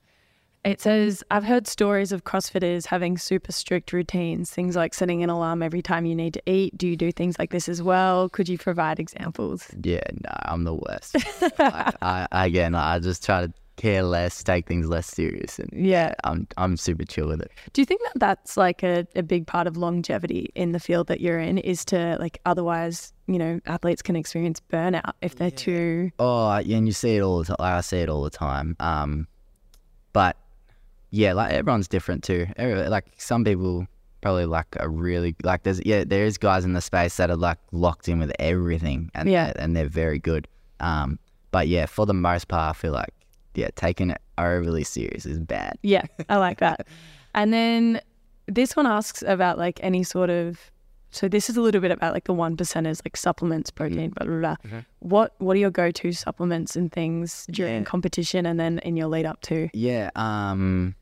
It 0.64 0.80
says, 0.80 1.24
I've 1.32 1.44
heard 1.44 1.66
stories 1.66 2.12
of 2.12 2.24
CrossFitters 2.24 2.86
having 2.86 3.18
super 3.18 3.52
strict 3.52 3.92
routines, 3.94 4.52
things 4.52 4.76
like 4.76 4.94
setting 4.94 5.24
an 5.24 5.30
alarm 5.30 5.64
every 5.64 5.82
time 5.82 6.06
you 6.06 6.14
need 6.16 6.36
to 6.36 6.42
eat. 6.46 6.78
Do 6.78 6.88
you 6.88 6.96
do 6.96 7.12
things 7.12 7.40
like 7.40 7.50
this 7.50 7.68
as 7.68 7.82
well? 7.82 8.30
Could 8.30 8.48
you 8.48 8.60
provide 8.60 9.00
examples? 9.00 9.68
Yeah, 9.84 10.04
no, 10.24 10.30
I'm 10.44 10.64
the 10.64 10.76
worst. 10.76 11.16
like, 11.58 11.96
I, 12.04 12.28
again, 12.32 12.76
I 12.76 13.00
just 13.00 13.26
try 13.26 13.48
to 13.48 13.52
care 13.78 14.04
less, 14.04 14.44
take 14.44 14.68
things 14.68 14.88
less 14.88 15.08
serious, 15.08 15.58
and 15.58 15.70
Yeah. 15.74 16.14
I'm 16.24 16.46
I'm 16.58 16.78
super 16.78 17.06
chill 17.06 17.28
with 17.30 17.42
it. 17.42 17.52
Do 17.74 17.82
you 17.82 17.86
think 17.88 18.02
that 18.04 18.20
that's 18.20 18.56
like 18.56 18.84
a, 18.84 19.08
a 19.16 19.24
big 19.24 19.48
part 19.48 19.66
of 19.66 19.78
longevity 19.78 20.52
in 20.54 20.74
the 20.74 20.80
field 20.80 21.08
that 21.08 21.22
you're 21.22 21.40
in 21.40 21.58
is 21.58 21.84
to 21.86 22.18
like 22.20 22.40
otherwise, 22.46 23.14
you 23.26 23.40
know, 23.40 23.60
athletes 23.66 24.04
can 24.04 24.16
experience 24.16 24.62
burnout 24.72 25.14
if 25.24 25.36
they're 25.38 25.50
too. 25.50 26.12
Oh, 26.20 26.56
yeah, 26.60 26.78
and 26.78 26.86
you 26.86 26.94
see 26.94 27.16
it 27.16 27.22
all 27.22 27.40
the 27.40 27.46
time. 27.46 27.56
Like, 27.58 27.74
I 27.74 27.82
see 27.82 27.98
it 28.02 28.10
all 28.10 28.22
the 28.22 28.30
time. 28.30 28.76
Um, 28.80 29.28
but 30.14 30.38
yeah, 31.12 31.34
like 31.34 31.52
everyone's 31.54 31.88
different 31.88 32.24
too. 32.24 32.48
Like 32.58 33.06
some 33.18 33.44
people 33.44 33.86
probably 34.22 34.46
like 34.46 34.68
are 34.80 34.90
really 34.90 35.36
like 35.44 35.64
there's 35.64 35.82
yeah 35.86 36.04
there 36.06 36.26
is 36.26 36.38
guys 36.38 36.64
in 36.64 36.74
the 36.74 36.82
space 36.82 37.18
that 37.18 37.30
are 37.32 37.36
like 37.36 37.58
locked 37.72 38.08
in 38.08 38.20
with 38.20 38.32
everything 38.40 39.10
and 39.16 39.30
Yeah. 39.30 39.52
and 39.58 39.76
they're 39.76 39.88
very 39.90 40.20
good. 40.20 40.48
Um, 40.80 41.20
but 41.52 41.68
yeah, 41.68 41.86
for 41.86 42.06
the 42.06 42.14
most 42.14 42.48
part, 42.48 42.76
I 42.76 42.80
feel 42.80 42.92
like 42.94 43.14
yeah 43.56 43.70
taking 43.76 44.10
it 44.12 44.22
overly 44.38 44.84
serious 44.84 45.26
is 45.26 45.40
bad. 45.40 45.78
Yeah, 45.84 46.04
I 46.30 46.38
like 46.38 46.60
that. 46.60 46.88
and 47.36 47.52
then 47.54 48.02
this 48.48 48.76
one 48.76 48.88
asks 48.88 49.22
about 49.26 49.58
like 49.58 49.80
any 49.84 50.04
sort 50.04 50.30
of. 50.30 50.60
So 51.14 51.28
this 51.28 51.50
is 51.50 51.58
a 51.58 51.62
little 51.62 51.82
bit 51.82 51.92
about 51.92 52.14
like 52.14 52.24
the 52.24 52.32
one 52.34 52.56
percenters, 52.56 53.02
like 53.04 53.18
supplements, 53.18 53.70
protein, 53.70 54.12
blah 54.12 54.26
blah 54.26 54.56
blah. 54.56 54.82
What 55.00 55.36
what 55.40 55.58
are 55.58 55.60
your 55.60 55.70
go 55.70 55.92
to 55.92 56.12
supplements 56.14 56.78
and 56.78 56.90
things 56.90 57.46
during 57.52 57.80
Yeah. 57.80 57.84
competition 57.84 58.46
and 58.46 58.58
then 58.58 58.80
in 58.80 58.96
your 58.96 59.08
lead 59.08 59.26
up 59.26 59.42
to? 59.42 59.68
Yeah. 59.74 60.10
Um, 60.16 60.96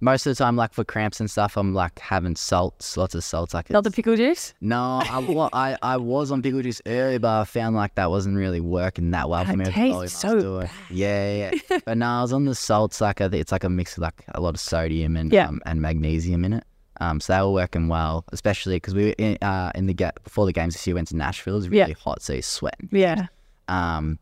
most 0.00 0.26
of 0.26 0.36
the 0.36 0.44
time, 0.44 0.56
like 0.56 0.72
for 0.74 0.84
cramps 0.84 1.20
and 1.20 1.30
stuff, 1.30 1.56
I'm 1.56 1.72
like 1.72 1.98
having 1.98 2.36
salts, 2.36 2.96
lots 2.96 3.14
of 3.14 3.24
salts. 3.24 3.54
Like 3.54 3.70
Not 3.70 3.84
the 3.84 3.90
pickle 3.90 4.16
juice. 4.16 4.52
No, 4.60 5.00
I, 5.08 5.18
wa- 5.20 5.48
I 5.54 5.76
I 5.82 5.96
was 5.96 6.30
on 6.30 6.42
pickle 6.42 6.60
juice 6.62 6.82
earlier, 6.86 7.18
but 7.18 7.40
I 7.40 7.44
found 7.44 7.74
like 7.76 7.94
that 7.94 8.10
wasn't 8.10 8.36
really 8.36 8.60
working 8.60 9.12
that 9.12 9.28
well 9.30 9.44
for 9.44 9.56
me. 9.56 9.64
tastes 9.64 9.98
was 9.98 10.12
so 10.12 10.38
doing. 10.40 10.68
Yeah, 10.90 11.32
yeah. 11.34 11.58
yeah. 11.70 11.78
but 11.86 11.96
no, 11.98 12.06
I 12.06 12.22
was 12.22 12.32
on 12.32 12.44
the 12.44 12.54
salts. 12.54 13.00
Like 13.00 13.18
think 13.18 13.34
it's 13.34 13.52
like 13.52 13.64
a 13.64 13.70
mix 13.70 13.96
of 13.96 14.02
like 14.02 14.24
a 14.34 14.40
lot 14.40 14.54
of 14.54 14.60
sodium 14.60 15.16
and 15.16 15.32
Yeah. 15.32 15.48
um, 15.48 15.60
and 15.64 15.80
magnesium 15.80 16.44
in 16.44 16.54
it. 16.54 16.64
Um, 17.00 17.18
so 17.20 17.32
they 17.34 17.40
were 17.40 17.50
working 17.50 17.88
well, 17.88 18.24
especially 18.32 18.76
because 18.76 18.94
we 18.94 19.06
were 19.06 19.14
in, 19.18 19.36
uh, 19.42 19.72
in 19.74 19.86
the 19.86 19.94
ga- 19.94 20.12
before 20.22 20.46
the 20.46 20.52
games 20.52 20.74
this 20.74 20.86
year 20.86 20.94
went 20.94 21.08
to 21.08 21.16
Nashville. 21.16 21.54
It 21.54 21.56
was 21.56 21.66
Yeah. 21.68 21.82
really 21.84 21.94
hot, 21.94 22.22
so 22.22 22.34
you're 22.34 22.42
sweating. 22.42 22.88
Yeah. 22.92 23.26
Um, 23.68 24.18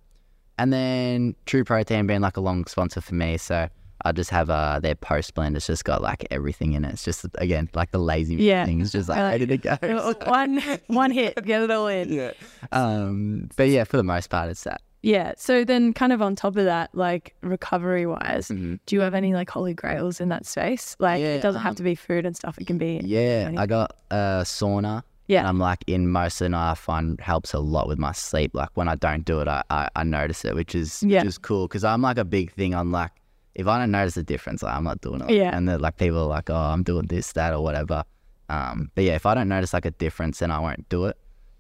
and 0.58 0.72
then 0.72 1.34
True 1.44 1.64
Protein 1.64 2.06
being 2.06 2.20
like 2.22 2.36
a 2.38 2.40
long 2.40 2.64
sponsor 2.66 3.00
for 3.02 3.14
me, 3.14 3.36
so 3.36 3.68
I 4.04 4.12
just 4.12 4.30
have 4.30 4.50
uh 4.50 4.80
their 4.80 4.94
post 4.94 5.34
blend. 5.34 5.56
It's 5.56 5.66
just 5.66 5.84
got 5.84 6.02
like 6.02 6.26
everything 6.30 6.72
in 6.72 6.84
it. 6.84 6.92
It's 6.94 7.04
just 7.04 7.24
again 7.36 7.68
like 7.74 7.90
the 7.92 7.98
lazy 7.98 8.36
Yeah. 8.36 8.64
thing. 8.64 8.80
It's 8.80 8.92
just 8.92 9.08
like 9.08 9.18
like 9.18 9.32
ready 9.40 9.46
to 9.46 9.56
go. 9.58 9.76
Uh, 9.82 10.14
one 10.26 10.60
one 10.88 11.10
hit, 11.10 11.42
get 11.44 11.62
it 11.62 11.70
all 11.70 11.86
in. 11.88 12.12
yeah. 12.12 12.32
Um, 12.72 13.48
but 13.56 13.68
yeah, 13.68 13.84
for 13.84 13.96
the 13.96 14.02
most 14.02 14.28
part, 14.30 14.50
it's 14.50 14.64
that. 14.64 14.80
Yeah. 15.02 15.32
So 15.36 15.64
then, 15.64 15.92
kind 15.92 16.12
of 16.12 16.22
on 16.22 16.36
top 16.36 16.56
of 16.56 16.64
that, 16.64 16.90
like 16.94 17.34
recovery 17.42 18.06
wise, 18.06 18.48
do 18.48 18.78
you 18.90 19.00
have 19.00 19.14
any 19.14 19.34
like 19.34 19.50
holy 19.50 19.74
grails 19.74 20.20
in 20.20 20.28
that 20.28 20.46
space? 20.46 20.94
Like, 21.00 21.16
Mm-hmm. 21.20 21.24
Yeah, 21.26 21.34
it 21.34 21.42
doesn't 21.42 21.60
have 21.62 21.70
um, 21.72 21.76
to 21.76 21.82
be 21.82 21.94
food 21.96 22.24
and 22.24 22.36
stuff. 22.36 22.56
It 22.58 22.66
can 22.66 22.78
be. 22.78 23.00
Yeah, 23.04 23.46
Any- 23.48 23.58
I 23.58 23.66
got 23.66 23.96
a 24.10 24.42
sauna. 24.44 25.02
Yeah. 25.28 25.38
And 25.40 25.48
I'm 25.48 25.58
like 25.58 25.82
in 25.86 26.08
most 26.08 26.40
of 26.40 26.46
the 26.46 26.48
night. 26.50 26.72
I 26.72 26.74
find 26.74 27.18
helps 27.20 27.52
a 27.54 27.58
lot 27.60 27.88
with 27.88 27.98
my 27.98 28.12
sleep. 28.12 28.52
Like 28.54 28.68
when 28.74 28.88
I 28.88 28.96
don't 28.96 29.24
do 29.24 29.40
it, 29.40 29.48
I, 29.48 29.62
I, 29.70 29.88
I 29.96 30.02
notice 30.04 30.44
it, 30.44 30.54
which 30.54 30.74
is 30.74 31.02
Yeah. 31.02 31.20
which 31.20 31.28
is 31.28 31.38
cool 31.38 31.68
because 31.68 31.84
I'm 31.84 32.02
like 32.02 32.18
a 32.18 32.24
big 32.24 32.52
thing 32.52 32.74
on 32.74 32.90
like 32.92 33.10
if 33.54 33.66
I 33.66 33.78
don't 33.78 33.90
notice 33.90 34.16
a 34.16 34.22
difference, 34.22 34.62
like, 34.62 34.74
I'm 34.74 34.84
not 34.84 35.00
doing 35.00 35.20
it. 35.20 35.30
Yeah. 35.30 35.56
And 35.56 35.68
then 35.68 35.80
like 35.80 35.96
people 35.96 36.18
are 36.18 36.26
like, 36.26 36.50
oh, 36.50 36.54
I'm 36.54 36.82
doing 36.82 37.06
this, 37.06 37.32
that, 37.32 37.52
or 37.52 37.62
whatever. 37.62 38.04
Um, 38.48 38.90
but 38.94 39.04
yeah, 39.04 39.14
if 39.14 39.26
I 39.26 39.34
don't 39.34 39.48
notice 39.48 39.72
like 39.72 39.86
a 39.86 39.90
difference, 39.92 40.40
then 40.40 40.50
I 40.50 40.58
won't 40.58 40.88
do 40.88 41.06
it. 41.06 41.16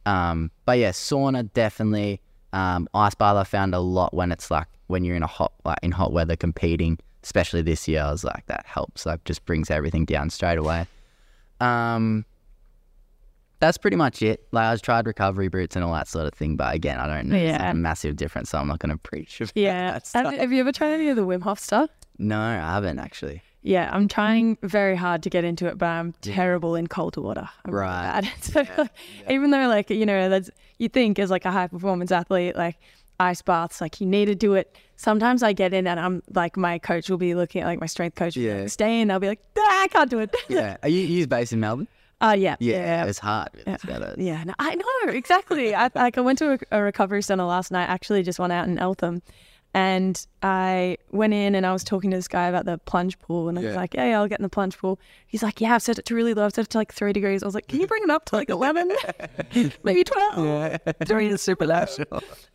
Um, 0.06 0.50
but 0.64 0.78
yeah, 0.78 0.90
sauna 0.90 1.50
definitely. 1.52 2.20
Um, 2.52 2.86
ice 2.92 3.14
bath 3.14 3.36
I 3.36 3.44
found 3.44 3.74
a 3.74 3.80
lot 3.80 4.12
when 4.12 4.30
it's 4.30 4.50
like 4.50 4.66
when 4.88 5.04
you're 5.04 5.16
in 5.16 5.22
a 5.22 5.28
hot 5.28 5.52
like 5.64 5.78
in 5.82 5.90
hot 5.90 6.12
weather 6.12 6.36
competing, 6.36 6.98
especially 7.22 7.62
this 7.62 7.88
year. 7.88 8.02
I 8.02 8.10
was 8.10 8.24
like 8.24 8.44
that 8.46 8.66
helps. 8.66 9.06
Like 9.06 9.24
just 9.24 9.44
brings 9.46 9.70
everything 9.70 10.04
down 10.04 10.28
straight 10.28 10.58
away. 10.58 10.86
Um, 11.60 12.26
that's 13.62 13.78
pretty 13.78 13.96
much 13.96 14.20
it. 14.22 14.44
Like 14.52 14.64
I've 14.66 14.82
tried 14.82 15.06
recovery 15.06 15.48
boots 15.48 15.76
and 15.76 15.84
all 15.84 15.92
that 15.94 16.08
sort 16.08 16.26
of 16.26 16.34
thing, 16.34 16.56
but 16.56 16.74
again, 16.74 16.98
I 16.98 17.06
don't 17.06 17.28
know. 17.28 17.36
It's 17.36 17.58
Yeah. 17.58 17.70
a 17.70 17.74
massive 17.74 18.16
difference, 18.16 18.50
so 18.50 18.58
I'm 18.58 18.66
not 18.66 18.80
going 18.80 18.90
to 18.90 18.98
preach. 18.98 19.40
about 19.40 19.52
Yeah. 19.56 19.92
that 19.98 20.10
Have, 20.26 20.34
have 20.34 20.52
you 20.52 20.60
ever 20.60 20.72
tried 20.72 20.90
any 20.92 21.08
of 21.08 21.16
the 21.16 21.22
Wim 21.24 21.42
Hof 21.42 21.58
stuff? 21.58 21.88
No, 22.18 22.38
I 22.38 22.56
haven't 22.56 22.98
actually. 22.98 23.42
Yeah, 23.62 23.88
I'm 23.92 24.08
trying 24.08 24.58
very 24.64 24.96
hard 24.96 25.22
to 25.22 25.30
get 25.30 25.44
into 25.44 25.66
it, 25.68 25.78
but 25.78 25.86
I'm 25.86 26.12
terrible 26.20 26.74
in 26.74 26.88
cold 26.88 27.16
water. 27.16 27.48
I'm 27.64 27.72
Right. 27.72 28.20
bad. 28.22 28.28
So, 28.42 28.64
like, 28.76 28.90
even 29.30 29.50
though, 29.52 29.68
like, 29.68 29.88
you 29.90 30.04
know, 30.04 30.28
that's 30.28 30.50
you 30.78 30.88
think 30.88 31.18
as 31.20 31.30
like 31.30 31.44
a 31.44 31.52
high 31.52 31.68
performance 31.68 32.10
athlete, 32.10 32.56
like 32.56 32.76
ice 33.20 33.40
baths, 33.42 33.80
like 33.80 34.00
you 34.00 34.06
need 34.08 34.24
to 34.26 34.34
do 34.34 34.54
it. 34.54 34.76
Sometimes 34.96 35.44
I 35.44 35.52
get 35.52 35.72
in 35.72 35.86
and 35.86 36.00
I'm 36.00 36.22
like, 36.34 36.56
my 36.56 36.80
coach 36.80 37.08
will 37.08 37.18
be 37.18 37.36
looking 37.36 37.62
at 37.62 37.66
like 37.66 37.80
my 37.80 37.86
strength 37.86 38.16
coach, 38.16 38.36
Yeah. 38.36 38.62
like, 38.62 38.70
stay 38.70 39.00
in. 39.00 39.10
I'll 39.12 39.20
be 39.20 39.28
like, 39.28 39.40
"Ah, 39.56 39.82
I 39.84 39.88
can't 39.88 40.10
do 40.10 40.18
it. 40.18 40.34
Yeah. 40.48 40.76
Are 40.82 40.88
you 40.88 40.98
you 41.00 41.26
based 41.28 41.52
in 41.52 41.60
Melbourne? 41.60 41.86
Uh, 42.22 42.32
yeah, 42.38 42.56
Yeah, 42.60 43.04
it's 43.06 43.18
hard. 43.18 43.48
It's 43.66 43.84
better. 43.84 44.14
Yeah, 44.16 44.44
no, 44.44 44.54
I 44.58 44.74
know 44.76 45.12
exactly. 45.12 45.74
I 45.74 45.90
like 45.94 46.16
I 46.16 46.20
went 46.20 46.38
to 46.38 46.52
a, 46.52 46.78
a 46.78 46.82
recovery 46.82 47.22
center 47.22 47.44
last 47.44 47.70
night. 47.72 47.88
Actually, 47.88 48.22
just 48.22 48.38
went 48.38 48.52
out 48.52 48.68
in 48.68 48.78
Eltham, 48.78 49.22
and 49.74 50.24
I 50.42 50.98
went 51.10 51.32
in 51.34 51.54
and 51.54 51.64
I 51.66 51.72
was 51.72 51.82
talking 51.82 52.10
to 52.12 52.16
this 52.16 52.28
guy 52.28 52.46
about 52.46 52.64
the 52.64 52.78
plunge 52.78 53.18
pool, 53.18 53.48
and 53.48 53.58
I 53.58 53.62
was 53.62 53.70
Yeah. 53.70 53.76
like, 53.76 53.94
"Yeah, 53.94 54.04
yeah, 54.10 54.20
I'll 54.20 54.28
get 54.28 54.38
in 54.38 54.42
the 54.44 54.48
plunge 54.48 54.78
pool." 54.78 55.00
He's 55.26 55.42
like, 55.42 55.60
"Yeah, 55.60 55.74
I've 55.74 55.82
set 55.82 55.98
it 55.98 56.04
to 56.06 56.14
really 56.14 56.32
low. 56.34 56.44
I've 56.44 56.54
set 56.54 56.66
it 56.66 56.70
to 56.70 56.78
like 56.78 56.92
three 56.92 57.12
degrees." 57.12 57.42
I 57.42 57.46
was 57.46 57.54
like, 57.56 57.66
"Can 57.66 57.80
you 57.80 57.86
bring 57.88 58.02
it 58.04 58.10
up 58.10 58.24
to 58.26 58.36
like 58.36 58.50
eleven, 58.58 58.92
maybe 59.82 60.04
12? 60.04 60.78
Three 61.06 61.28
is 61.28 61.42
super 61.42 61.66
loud. 61.66 61.88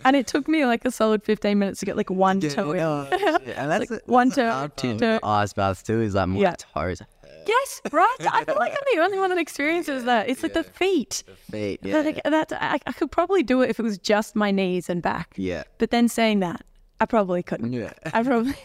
And 0.06 0.16
it 0.16 0.28
took 0.28 0.48
me 0.48 0.66
like 0.66 0.86
a 0.86 0.92
solid 0.92 1.24
fifteen 1.24 1.60
minutes 1.60 1.80
to 1.82 1.86
get 1.86 1.98
like 1.98 2.10
one 2.10 2.40
toe 2.40 2.72
in. 2.72 2.80
and 2.80 3.72
that's 3.72 3.90
Like, 3.92 4.02
one 4.08 4.32
toe, 4.32 4.70
two 4.76 4.98
toe. 4.98 5.20
Ice 5.24 5.54
baths 5.54 5.84
too 5.84 6.02
is 6.02 6.16
like 6.16 6.30
my 6.30 6.40
Yeah. 6.40 6.56
toes, 6.58 7.02
Yes, 7.48 7.82
right. 7.92 8.16
I 8.32 8.44
feel 8.44 8.56
like 8.56 8.72
I'm 8.74 8.78
the 8.96 9.02
only 9.02 9.20
one 9.20 9.30
that 9.30 9.38
experiences 9.40 10.04
that. 10.04 10.30
It's 10.30 10.44
like 10.44 10.54
the 10.54 10.64
feet. 10.64 11.24
The 11.26 11.36
feet. 11.52 11.80
Yeah. 11.84 12.00
Like, 12.02 12.22
that 12.24 12.52
I, 12.54 12.80
I 12.86 12.92
could 12.92 13.12
probably 13.12 13.44
do 13.44 13.62
it 13.62 13.70
if 13.70 13.80
it 13.80 13.84
was 13.84 13.98
just 13.98 14.36
my 14.36 14.52
knees 14.52 14.90
and 14.90 15.02
back. 15.02 15.34
yeah. 15.38 15.64
But 15.78 15.92
then 15.92 16.08
saying 16.10 16.40
that, 16.42 16.62
I 17.00 17.06
probably 17.06 17.44
couldn't. 17.44 17.72
Yeah. 17.74 17.94
I 18.14 18.24
probably, 18.24 18.56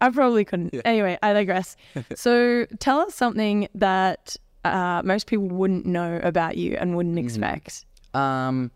I 0.00 0.10
probably 0.10 0.44
couldn't. 0.44 0.74
Anyway, 0.84 1.18
I 1.22 1.32
digress. 1.32 1.76
So 2.14 2.66
tell 2.78 3.00
us 3.00 3.14
something 3.14 3.68
that 3.74 4.36
uh, 4.64 5.02
most 5.04 5.26
people 5.26 5.48
wouldn't 5.48 5.86
know 5.86 6.20
about 6.22 6.56
you 6.56 6.76
and 6.76 6.94
wouldn't 6.96 7.16
Mm-hmm. 7.16 7.24
expect. 7.26 7.84
Um, 8.14 8.70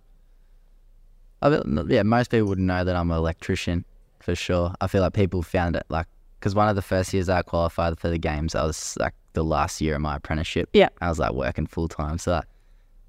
I 1.43 1.61
yeah, 1.89 2.03
most 2.03 2.31
people 2.31 2.49
wouldn't 2.49 2.67
know 2.67 2.83
that 2.85 2.97
I'm 2.97 3.11
an 3.11 3.17
electrician 3.19 3.85
for 4.21 4.35
sure. 4.35 4.73
I 4.81 4.87
feel 4.87 5.03
like 5.03 5.13
people 5.13 5.43
found 5.43 5.77
it 5.77 5.85
like 5.91 6.07
because 6.41 6.55
one 6.55 6.69
of 6.69 6.77
the 6.77 6.83
first 6.83 7.13
years 7.13 7.29
I 7.29 7.43
qualified 7.43 7.99
for 7.99 8.09
the 8.09 8.19
games, 8.19 8.55
I 8.55 8.65
was 8.65 8.97
like 8.99 9.15
the 9.37 9.45
last 9.45 9.81
year 9.81 9.95
of 9.95 10.01
my 10.01 10.17
apprenticeship. 10.17 10.69
Yeah. 10.73 10.89
I 11.01 11.09
was 11.09 11.19
like 11.21 11.33
working 11.33 11.67
full 11.67 11.89
time, 11.89 12.19
so 12.19 12.33
like, 12.33 12.47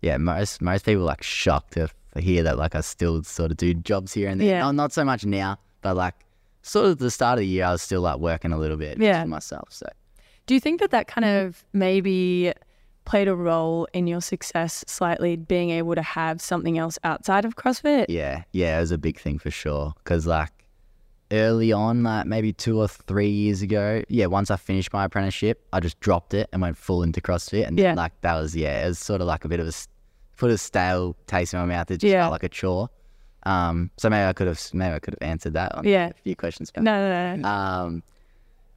yeah, 0.01 0.17
most 0.17 0.61
most 0.61 0.85
people 0.85 1.03
like 1.03 1.23
shocked 1.23 1.73
to 1.73 1.89
hear 2.19 2.43
that 2.43 2.57
like 2.57 2.75
I 2.75 2.81
still 2.81 3.23
sort 3.23 3.51
of 3.51 3.57
do 3.57 3.73
jobs 3.73 4.13
here 4.13 4.29
and 4.29 4.39
there. 4.39 4.47
Yeah. 4.49 4.59
Not, 4.59 4.75
not 4.75 4.93
so 4.93 5.03
much 5.03 5.25
now, 5.25 5.57
but 5.81 5.95
like 5.95 6.13
sort 6.61 6.85
of 6.87 6.97
the 6.99 7.09
start 7.09 7.37
of 7.37 7.39
the 7.39 7.47
year, 7.47 7.65
I 7.65 7.71
was 7.71 7.81
still 7.81 8.01
like 8.01 8.19
working 8.19 8.51
a 8.51 8.57
little 8.57 8.77
bit 8.77 8.99
Yeah. 8.99 9.21
for 9.23 9.27
myself. 9.29 9.69
So 9.71 9.87
Do 10.45 10.53
you 10.53 10.59
think 10.59 10.79
that 10.81 10.91
that 10.91 11.07
kind 11.07 11.25
mm-hmm. 11.25 11.47
of 11.47 11.63
maybe 11.73 12.53
played 13.05 13.29
a 13.29 13.35
role 13.35 13.87
in 13.93 14.05
your 14.05 14.19
success 14.21 14.83
slightly, 14.85 15.37
being 15.37 15.69
able 15.69 15.95
to 15.95 16.01
have 16.01 16.41
something 16.41 16.77
else 16.77 16.99
outside 17.05 17.45
of 17.45 17.55
CrossFit? 17.55 18.07
Yeah, 18.09 18.43
yeah, 18.51 18.77
it 18.77 18.81
was 18.81 18.91
a 18.91 18.97
big 18.97 19.17
thing 19.19 19.39
for 19.39 19.49
sure. 19.49 19.93
Because 20.03 20.27
like 20.27 20.51
early 21.31 21.71
on, 21.71 22.03
like 22.03 22.25
maybe 22.25 22.53
two 22.53 22.79
or 22.79 22.87
three 22.87 23.29
years 23.29 23.61
ago, 23.61 24.01
yeah, 24.09 24.25
once 24.27 24.49
I 24.51 24.55
finished 24.57 24.93
my 24.93 25.05
apprenticeship, 25.05 25.65
I 25.73 25.79
just 25.79 25.99
dropped 25.99 26.33
it 26.33 26.49
and 26.53 26.61
went 26.61 26.77
full 26.77 27.03
into 27.03 27.21
CrossFit, 27.21 27.67
and 27.67 27.77
Yeah. 27.77 27.93
like 27.93 28.13
that 28.21 28.35
was 28.35 28.55
yeah, 28.55 28.85
it 28.85 28.87
was 28.89 28.99
sort 28.99 29.21
of 29.21 29.27
like 29.27 29.45
a 29.45 29.47
bit 29.47 29.59
of 29.59 29.67
a 29.67 29.71
put 30.37 30.51
a 30.51 30.57
stale 30.57 31.15
taste 31.27 31.53
in 31.53 31.59
my 31.59 31.65
mouth. 31.65 31.89
It 31.91 31.97
just 31.97 32.11
Yeah. 32.11 32.21
felt 32.23 32.31
like 32.31 32.43
a 32.43 32.49
chore. 32.49 32.89
Um, 33.43 33.91
so 33.97 34.09
maybe 34.09 34.27
I 34.27 34.33
could 34.33 34.47
have 34.47 34.61
maybe 34.73 34.93
I 34.95 34.99
could 34.99 35.15
have 35.19 35.27
answered 35.29 35.53
that 35.53 35.73
on 35.75 35.83
Yeah. 35.85 36.07
a 36.09 36.13
few 36.13 36.35
questions. 36.35 36.69
Back. 36.71 36.83
No, 36.83 37.09
no, 37.09 37.35
no. 37.37 37.47
Um, 37.47 38.03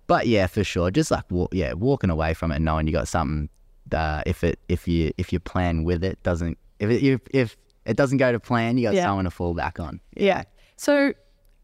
but 0.07 0.27
yeah, 0.27 0.47
for 0.47 0.65
sure, 0.65 0.91
just 0.91 1.11
like 1.11 1.25
wa- 1.31 1.49
yeah, 1.53 1.73
walking 1.75 2.11
away 2.11 2.35
from 2.35 2.51
it, 2.53 2.61
knowing 2.61 2.87
you 2.87 2.93
got 2.93 3.09
something. 3.09 3.49
Uh, 3.93 4.23
if 4.27 4.45
it 4.45 4.59
if 4.69 4.87
you 4.87 5.11
if 5.19 5.33
your 5.33 5.41
plan 5.41 5.83
with 5.85 6.05
it 6.05 6.23
doesn't 6.23 6.57
if 6.79 6.89
it, 6.91 7.03
if 7.03 7.21
if 7.33 7.57
it 7.87 7.97
doesn't 7.97 8.19
go 8.19 8.31
to 8.31 8.39
plan, 8.39 8.79
you 8.79 8.85
got 8.87 8.95
Yeah. 8.95 9.05
someone 9.05 9.25
to 9.25 9.31
fall 9.31 9.53
back 9.55 9.81
on. 9.81 10.01
Yeah. 10.17 10.45
So 10.77 11.13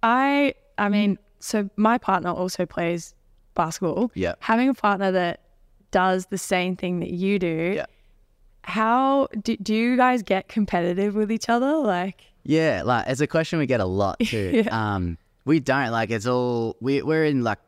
I 0.03 0.55
I 0.79 0.89
mean, 0.89 1.19
so 1.41 1.69
my 1.77 1.99
partner 1.99 2.31
also 2.31 2.67
plays 2.67 3.15
basketball. 3.55 4.11
Yeah. 4.15 4.35
Having 4.41 4.69
a 4.71 4.75
partner 4.75 5.13
that 5.13 5.41
does 5.91 6.27
the 6.27 6.39
same 6.39 6.77
thing 6.77 7.01
that 7.01 7.11
you 7.11 7.39
do. 7.39 7.73
Yeah. 7.77 7.87
How 8.63 9.29
do, 9.43 9.57
do 9.57 9.75
you 9.75 9.97
guys 9.97 10.23
get 10.23 10.49
competitive 10.49 11.15
with 11.15 11.31
each 11.31 11.49
other? 11.49 11.77
Like 11.77 12.23
Yeah, 12.43 12.83
like 12.85 13.07
it's 13.09 13.21
a 13.21 13.27
question 13.27 13.59
we 13.59 13.67
get 13.67 13.81
a 13.81 13.85
lot 13.87 14.19
too. 14.21 14.65
Um, 14.71 15.19
we 15.45 15.61
don't 15.61 15.91
like 15.93 16.11
it's 16.11 16.27
all 16.27 16.77
we 16.81 17.03
we're 17.03 17.25
in 17.25 17.45
like 17.45 17.59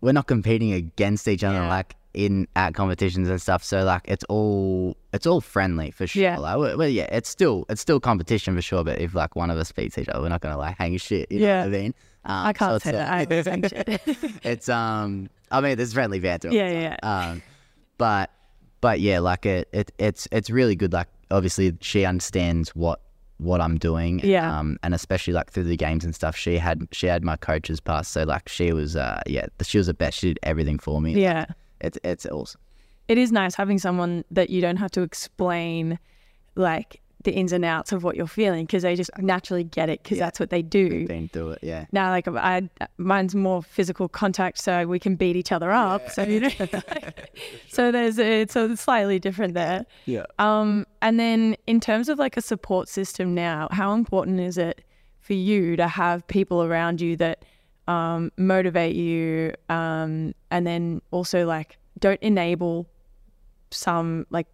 we're 0.00 0.12
not 0.12 0.26
competing 0.26 0.72
against 0.72 1.28
each 1.28 1.44
other 1.44 1.58
Yeah. 1.58 1.68
like 1.68 1.94
in 2.14 2.48
at 2.56 2.74
competitions 2.74 3.28
and 3.28 3.40
stuff. 3.40 3.62
So 3.62 3.84
like 3.84 4.02
it's 4.06 4.24
all 4.28 4.96
it's 5.12 5.26
all 5.26 5.40
friendly 5.40 5.92
for 5.92 6.08
sure. 6.08 6.22
Yeah. 6.22 6.38
Like, 6.38 6.58
well, 6.58 6.76
well, 6.76 6.88
yeah, 6.88 7.06
it's 7.12 7.28
still 7.28 7.64
it's 7.68 7.80
still 7.80 8.00
competition 8.00 8.56
for 8.56 8.62
sure. 8.62 8.82
But 8.82 9.00
if 9.00 9.14
like 9.14 9.36
one 9.36 9.50
of 9.50 9.56
us 9.58 9.70
beats 9.70 9.96
each 9.96 10.08
other, 10.08 10.20
we're 10.20 10.28
not 10.28 10.40
gonna 10.40 10.58
like 10.58 10.76
hang 10.78 10.96
shit. 10.98 11.30
You 11.30 11.38
Yeah. 11.38 11.62
know 11.64 11.70
what 11.70 11.76
I 11.78 11.82
mean? 11.82 11.94
Um, 12.28 12.46
I 12.46 12.52
can't 12.52 12.82
so 12.82 12.90
say 12.90 12.96
it's, 12.96 12.98
that. 12.98 13.10
I 13.10 13.20
ain't 13.20 13.44
saying 13.44 13.62
shit. 13.62 14.40
it's 14.44 14.68
um 14.68 15.30
I 15.50 15.60
mean 15.62 15.76
there's 15.76 15.94
friendly 15.94 16.20
banter. 16.20 16.48
all 16.48 16.54
Yeah, 16.54 16.70
yeah. 16.70 16.96
Um 17.02 17.42
but 17.96 18.30
but 18.80 19.00
yeah, 19.00 19.18
like 19.18 19.46
it, 19.46 19.68
it 19.72 19.90
it's 19.98 20.28
it's 20.30 20.50
really 20.50 20.76
good. 20.76 20.92
Like 20.92 21.08
obviously 21.30 21.76
she 21.80 22.04
understands 22.04 22.76
what 22.76 23.00
what 23.38 23.62
I'm 23.62 23.78
doing. 23.78 24.20
Yeah. 24.22 24.58
Um 24.58 24.78
and 24.82 24.94
especially 24.94 25.32
like 25.32 25.50
through 25.50 25.64
the 25.64 25.76
games 25.76 26.04
and 26.04 26.14
stuff, 26.14 26.36
she 26.36 26.58
had 26.58 26.86
she 26.92 27.06
had 27.06 27.24
my 27.24 27.36
coaches 27.36 27.80
pass. 27.80 28.08
So 28.08 28.24
like 28.24 28.48
she 28.48 28.72
was 28.74 28.94
uh 28.94 29.22
yeah, 29.26 29.46
she 29.62 29.78
was 29.78 29.86
the 29.86 29.94
best. 29.94 30.18
She 30.18 30.28
did 30.28 30.38
everything 30.42 30.78
for 30.78 31.00
me. 31.00 31.14
yeah. 31.14 31.46
It's 31.80 31.98
it's 32.04 32.26
awesome. 32.26 32.60
It 33.08 33.16
is 33.16 33.32
nice 33.32 33.54
having 33.54 33.78
someone 33.78 34.24
that 34.30 34.50
you 34.50 34.60
don't 34.60 34.76
have 34.76 34.90
to 34.90 35.00
explain 35.00 35.98
like 36.56 37.00
the 37.24 37.32
ins 37.32 37.52
and 37.52 37.64
outs 37.64 37.90
of 37.92 38.04
what 38.04 38.16
you're 38.16 38.26
feeling 38.26 38.64
because 38.64 38.84
they 38.84 38.94
just 38.94 39.10
naturally 39.18 39.64
get 39.64 39.88
it 39.88 40.02
because 40.02 40.18
that's 40.18 40.38
what 40.38 40.50
they 40.50 40.62
do. 40.62 41.06
Been 41.06 41.28
through 41.28 41.50
it, 41.50 41.58
yeah. 41.62 41.86
Now, 41.90 42.10
like 42.10 42.28
I, 42.28 42.68
mine's 42.96 43.34
more 43.34 43.62
physical 43.62 44.08
contact, 44.08 44.58
so 44.58 44.86
we 44.86 44.98
can 44.98 45.16
beat 45.16 45.34
each 45.34 45.50
other 45.50 45.72
up. 45.72 46.10
So 46.10 46.22
you 46.22 46.40
know, 46.40 46.50
so 47.68 47.90
there's 47.90 48.18
it's 48.18 48.54
so 48.54 48.70
it's 48.70 48.82
slightly 48.82 49.18
different 49.18 49.54
there. 49.54 49.84
Yeah. 50.06 50.26
Um, 50.38 50.86
and 51.02 51.18
then 51.18 51.56
in 51.66 51.80
terms 51.80 52.08
of 52.08 52.18
like 52.18 52.36
a 52.36 52.42
support 52.42 52.88
system 52.88 53.34
now, 53.34 53.68
how 53.72 53.94
important 53.94 54.40
is 54.40 54.56
it 54.56 54.84
for 55.20 55.32
you 55.32 55.76
to 55.76 55.88
have 55.88 56.26
people 56.28 56.62
around 56.62 57.00
you 57.00 57.16
that 57.16 57.44
um, 57.88 58.30
motivate 58.36 58.94
you, 58.94 59.54
um, 59.68 60.34
and 60.52 60.66
then 60.66 61.02
also 61.10 61.46
like 61.46 61.78
don't 61.98 62.22
enable 62.22 62.88
some 63.70 64.24
like 64.30 64.46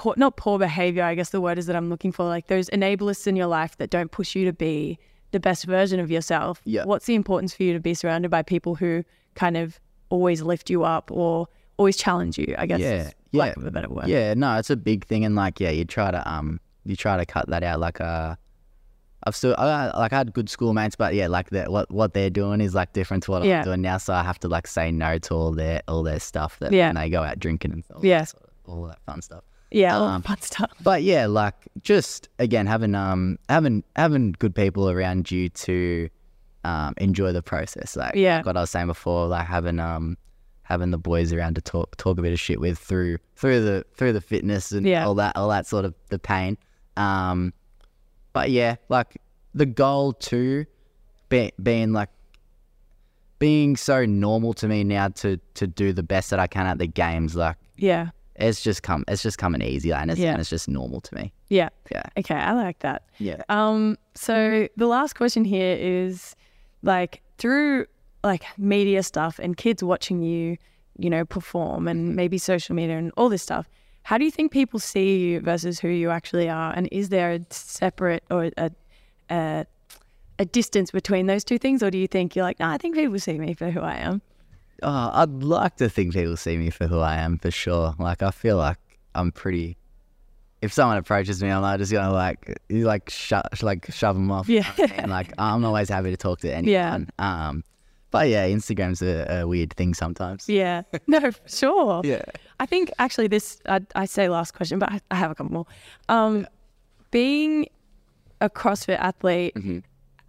poor, 0.00 0.14
not 0.16 0.36
poor 0.36 0.58
behavior, 0.58 1.02
I 1.04 1.14
guess 1.14 1.28
the 1.30 1.40
word 1.42 1.58
is 1.58 1.66
that 1.66 1.76
I'm 1.76 1.90
looking 1.90 2.10
for, 2.10 2.24
like 2.24 2.46
those 2.46 2.70
enablers 2.70 3.26
in 3.26 3.36
your 3.36 3.46
life 3.46 3.76
that 3.76 3.90
don't 3.90 4.10
push 4.10 4.34
you 4.34 4.46
to 4.46 4.52
be 4.52 4.98
the 5.32 5.38
best 5.38 5.64
version 5.66 6.00
of 6.00 6.10
yourself. 6.10 6.62
Yeah. 6.64 6.84
What's 6.84 7.04
the 7.04 7.14
importance 7.14 7.54
for 7.54 7.62
you 7.64 7.74
to 7.74 7.80
be 7.80 7.92
surrounded 7.92 8.30
by 8.30 8.42
people 8.42 8.74
who 8.74 9.04
kind 9.34 9.56
of 9.58 9.78
always 10.08 10.40
lift 10.42 10.70
you 10.70 10.84
up 10.84 11.10
or 11.12 11.46
always 11.76 11.98
challenge 11.98 12.38
you, 12.38 12.54
I 12.58 12.64
guess. 12.66 12.80
Yeah, 12.80 13.10
yeah, 13.30 13.38
lack 13.40 13.56
of 13.58 13.66
a 13.66 13.70
better 13.70 13.90
word. 13.90 14.08
Yeah, 14.08 14.32
no, 14.34 14.56
it's 14.56 14.70
a 14.70 14.76
big 14.76 15.04
thing, 15.04 15.24
and 15.24 15.36
like, 15.36 15.60
yeah, 15.60 15.70
you 15.70 15.84
try 15.84 16.10
to 16.10 16.30
um, 16.30 16.60
you 16.84 16.96
try 16.96 17.16
to 17.18 17.26
cut 17.26 17.48
that 17.50 17.62
out. 17.62 17.78
Like, 17.78 18.00
uh, 18.00 18.36
I've 19.24 19.36
still, 19.36 19.54
I, 19.58 19.96
like, 19.96 20.14
I 20.14 20.16
had 20.16 20.32
good 20.32 20.48
schoolmates, 20.48 20.96
but 20.96 21.14
yeah, 21.14 21.26
like 21.26 21.50
that, 21.50 21.70
what 21.70 21.90
what 21.90 22.14
they're 22.14 22.30
doing 22.30 22.60
is 22.62 22.74
like 22.74 22.94
different 22.94 23.22
to 23.24 23.32
what 23.32 23.44
Yeah. 23.44 23.58
I'm 23.58 23.64
doing 23.64 23.82
now. 23.82 23.98
So 23.98 24.14
I 24.14 24.22
have 24.22 24.38
to 24.40 24.48
like 24.48 24.66
say 24.66 24.90
no 24.90 25.18
to 25.18 25.34
all 25.34 25.52
their 25.52 25.82
all 25.88 26.02
their 26.02 26.20
stuff 26.20 26.58
that 26.60 26.72
Yeah. 26.72 26.88
when 26.88 26.94
they 26.96 27.10
go 27.10 27.22
out 27.22 27.38
drinking 27.38 27.72
and 27.72 27.84
all, 27.94 28.04
Yeah. 28.04 28.20
that 28.20 28.28
sort 28.30 28.44
of- 28.44 28.50
all 28.66 28.86
that 28.86 28.98
fun 29.04 29.20
stuff. 29.20 29.44
Yeah, 29.70 29.96
Um, 29.98 30.22
fun 30.30 30.40
stuff. 30.40 30.70
but 30.82 31.02
yeah, 31.02 31.26
like 31.26 31.54
just 31.82 32.28
again 32.38 32.66
having 32.66 32.94
um 32.94 33.38
having 33.48 33.84
having 33.96 34.32
good 34.38 34.54
people 34.54 34.90
around 34.90 35.30
you 35.30 35.48
to 35.50 36.08
um 36.64 36.94
enjoy 36.98 37.32
the 37.32 37.42
process. 37.42 37.96
Like 37.96 38.14
Yeah. 38.14 38.38
like 38.38 38.46
what 38.46 38.56
I 38.56 38.60
was 38.60 38.70
saying 38.70 38.86
before, 38.88 39.26
like 39.28 39.46
having 39.46 39.78
um 39.80 40.16
having 40.62 40.90
the 40.90 40.98
boys 40.98 41.32
around 41.32 41.54
to 41.54 41.60
talk 41.60 41.96
talk 41.96 42.18
a 42.18 42.22
bit 42.22 42.32
of 42.32 42.40
shit 42.40 42.60
with 42.60 42.78
through 42.78 43.18
through 43.36 43.60
the 43.64 43.84
through 43.94 44.12
the 44.12 44.20
fitness 44.20 44.72
and 44.72 44.86
Yeah. 44.86 45.06
all 45.06 45.14
that 45.16 45.36
all 45.36 45.48
that 45.50 45.66
sort 45.66 45.84
of 45.84 45.94
the 46.08 46.18
pain. 46.18 46.56
Um 46.96 47.52
but 48.32 48.50
yeah, 48.50 48.76
like 48.88 49.16
the 49.54 49.66
goal 49.66 50.12
too 50.12 50.66
be, 51.28 51.50
being 51.62 51.92
like 51.92 52.08
being 53.38 53.76
so 53.76 54.04
normal 54.04 54.52
to 54.54 54.68
me 54.68 54.84
now 54.84 55.08
to 55.08 55.38
to 55.54 55.66
do 55.66 55.92
the 55.92 56.02
best 56.02 56.30
that 56.30 56.38
I 56.38 56.46
can 56.46 56.66
at 56.66 56.78
the 56.78 56.86
games 56.86 57.34
like 57.34 57.56
Yeah, 57.76 58.10
it's 58.40 58.60
just 58.62 58.82
come 58.82 59.04
it's 59.08 59.22
just 59.22 59.38
coming 59.38 59.62
easy 59.62 59.92
and 59.92 60.10
it's, 60.10 60.18
Yeah. 60.20 60.32
and 60.32 60.40
it's 60.40 60.50
just 60.50 60.68
normal 60.68 61.00
to 61.02 61.14
me. 61.14 61.32
yeah. 61.48 61.68
Yeah. 61.92 62.02
Okay, 62.16 62.34
I 62.34 62.52
like 62.52 62.78
that. 62.80 63.04
Yeah. 63.18 63.42
Um, 63.48 63.96
so 64.14 64.68
the 64.76 64.86
last 64.86 65.14
question 65.14 65.44
here 65.44 65.76
is 65.78 66.34
like 66.82 67.22
through 67.38 67.86
like 68.24 68.44
media 68.58 69.02
stuff 69.02 69.38
and 69.38 69.56
kids 69.56 69.82
watching 69.82 70.22
you, 70.22 70.56
you 70.98 71.08
know, 71.10 71.24
perform 71.24 71.88
and 71.88 72.14
maybe 72.16 72.38
social 72.38 72.74
media 72.74 72.96
and 72.98 73.12
all 73.16 73.28
this 73.28 73.42
stuff. 73.42 73.68
How 74.02 74.16
do 74.18 74.24
you 74.24 74.30
think 74.30 74.50
people 74.52 74.78
see 74.80 75.18
you 75.18 75.40
versus 75.40 75.78
who 75.78 75.88
you 75.88 76.10
actually 76.10 76.48
are? 76.48 76.72
And 76.74 76.88
is 76.92 77.08
there 77.10 77.32
a 77.32 77.40
separate 77.50 78.24
or 78.30 78.50
a 78.56 78.70
a, 79.30 79.64
a 80.38 80.44
distance 80.44 80.90
between 80.90 81.26
those 81.26 81.44
two 81.44 81.58
things, 81.58 81.82
or 81.82 81.90
do 81.90 81.98
you 81.98 82.08
think 82.08 82.34
you're 82.34 82.44
like, 82.44 82.58
no, 82.58 82.66
I 82.68 82.78
think 82.78 82.94
people 82.96 83.18
see 83.18 83.38
me 83.38 83.54
for 83.54 83.70
who 83.70 83.80
I 83.80 83.96
am? 83.96 84.22
Oh, 84.82 85.10
I'd 85.12 85.42
like 85.42 85.76
to 85.76 85.88
think 85.88 86.14
people 86.14 86.36
see 86.36 86.56
me 86.56 86.70
for 86.70 86.86
who 86.86 86.98
I 87.00 87.16
am 87.16 87.38
for 87.38 87.50
sure. 87.50 87.94
Like 87.98 88.22
I 88.22 88.30
feel 88.30 88.56
like 88.56 88.78
I'm 89.14 89.32
pretty. 89.32 89.76
If 90.62 90.72
someone 90.72 90.98
approaches 90.98 91.42
me, 91.42 91.50
I'm 91.50 91.62
like 91.62 91.78
just 91.78 91.92
gonna 91.92 92.12
like 92.12 92.60
you 92.68 92.84
like 92.84 93.08
shut 93.08 93.62
like 93.62 93.90
shove 93.90 94.14
them 94.16 94.30
off. 94.30 94.48
Yeah. 94.48 94.70
And 94.94 95.10
like 95.10 95.32
I'm 95.38 95.64
always 95.64 95.88
happy 95.88 96.10
to 96.10 96.16
talk 96.16 96.40
to 96.40 96.52
anyone. 96.54 96.68
Yeah. 97.18 97.48
Um, 97.48 97.64
but 98.10 98.28
yeah, 98.28 98.48
Instagram's 98.48 99.02
a, 99.02 99.40
a 99.42 99.46
weird 99.46 99.72
thing 99.74 99.94
sometimes. 99.94 100.48
Yeah, 100.48 100.82
no, 101.06 101.30
sure. 101.46 102.02
Yeah. 102.04 102.22
I 102.58 102.66
think 102.66 102.90
actually 102.98 103.28
this 103.28 103.60
I, 103.66 103.80
I 103.94 104.04
say 104.04 104.28
last 104.28 104.52
question, 104.52 104.78
but 104.78 104.90
I, 104.92 105.00
I 105.10 105.14
have 105.14 105.30
a 105.30 105.34
couple 105.34 105.52
more. 105.52 105.66
Um, 106.08 106.46
being 107.10 107.68
a 108.40 108.50
CrossFit 108.50 108.98
athlete 108.98 109.54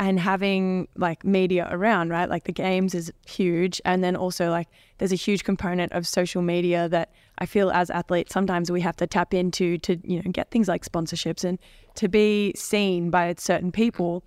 and 0.01 0.19
having 0.19 0.87
like 0.97 1.23
media 1.23 1.67
around, 1.69 2.09
right? 2.09 2.27
Like 2.27 2.45
the 2.45 2.51
games 2.51 2.95
is 2.95 3.13
huge, 3.27 3.79
and 3.85 4.03
then 4.03 4.15
also 4.15 4.49
like 4.49 4.67
there's 4.97 5.11
a 5.11 5.15
huge 5.27 5.43
component 5.43 5.91
of 5.91 6.07
social 6.07 6.41
media 6.41 6.89
that 6.89 7.13
I 7.37 7.45
feel 7.45 7.69
as 7.69 7.91
athletes 7.91 8.33
sometimes 8.33 8.71
we 8.71 8.81
have 8.81 8.95
to 8.97 9.05
tap 9.05 9.31
into 9.31 9.77
to 9.77 9.99
you 10.03 10.19
know 10.23 10.31
get 10.31 10.49
things 10.49 10.67
like 10.67 10.83
sponsorships 10.83 11.43
and 11.43 11.59
to 11.95 12.07
be 12.07 12.51
seen 12.55 13.11
by 13.11 13.35
certain 13.37 13.71
people. 13.71 14.23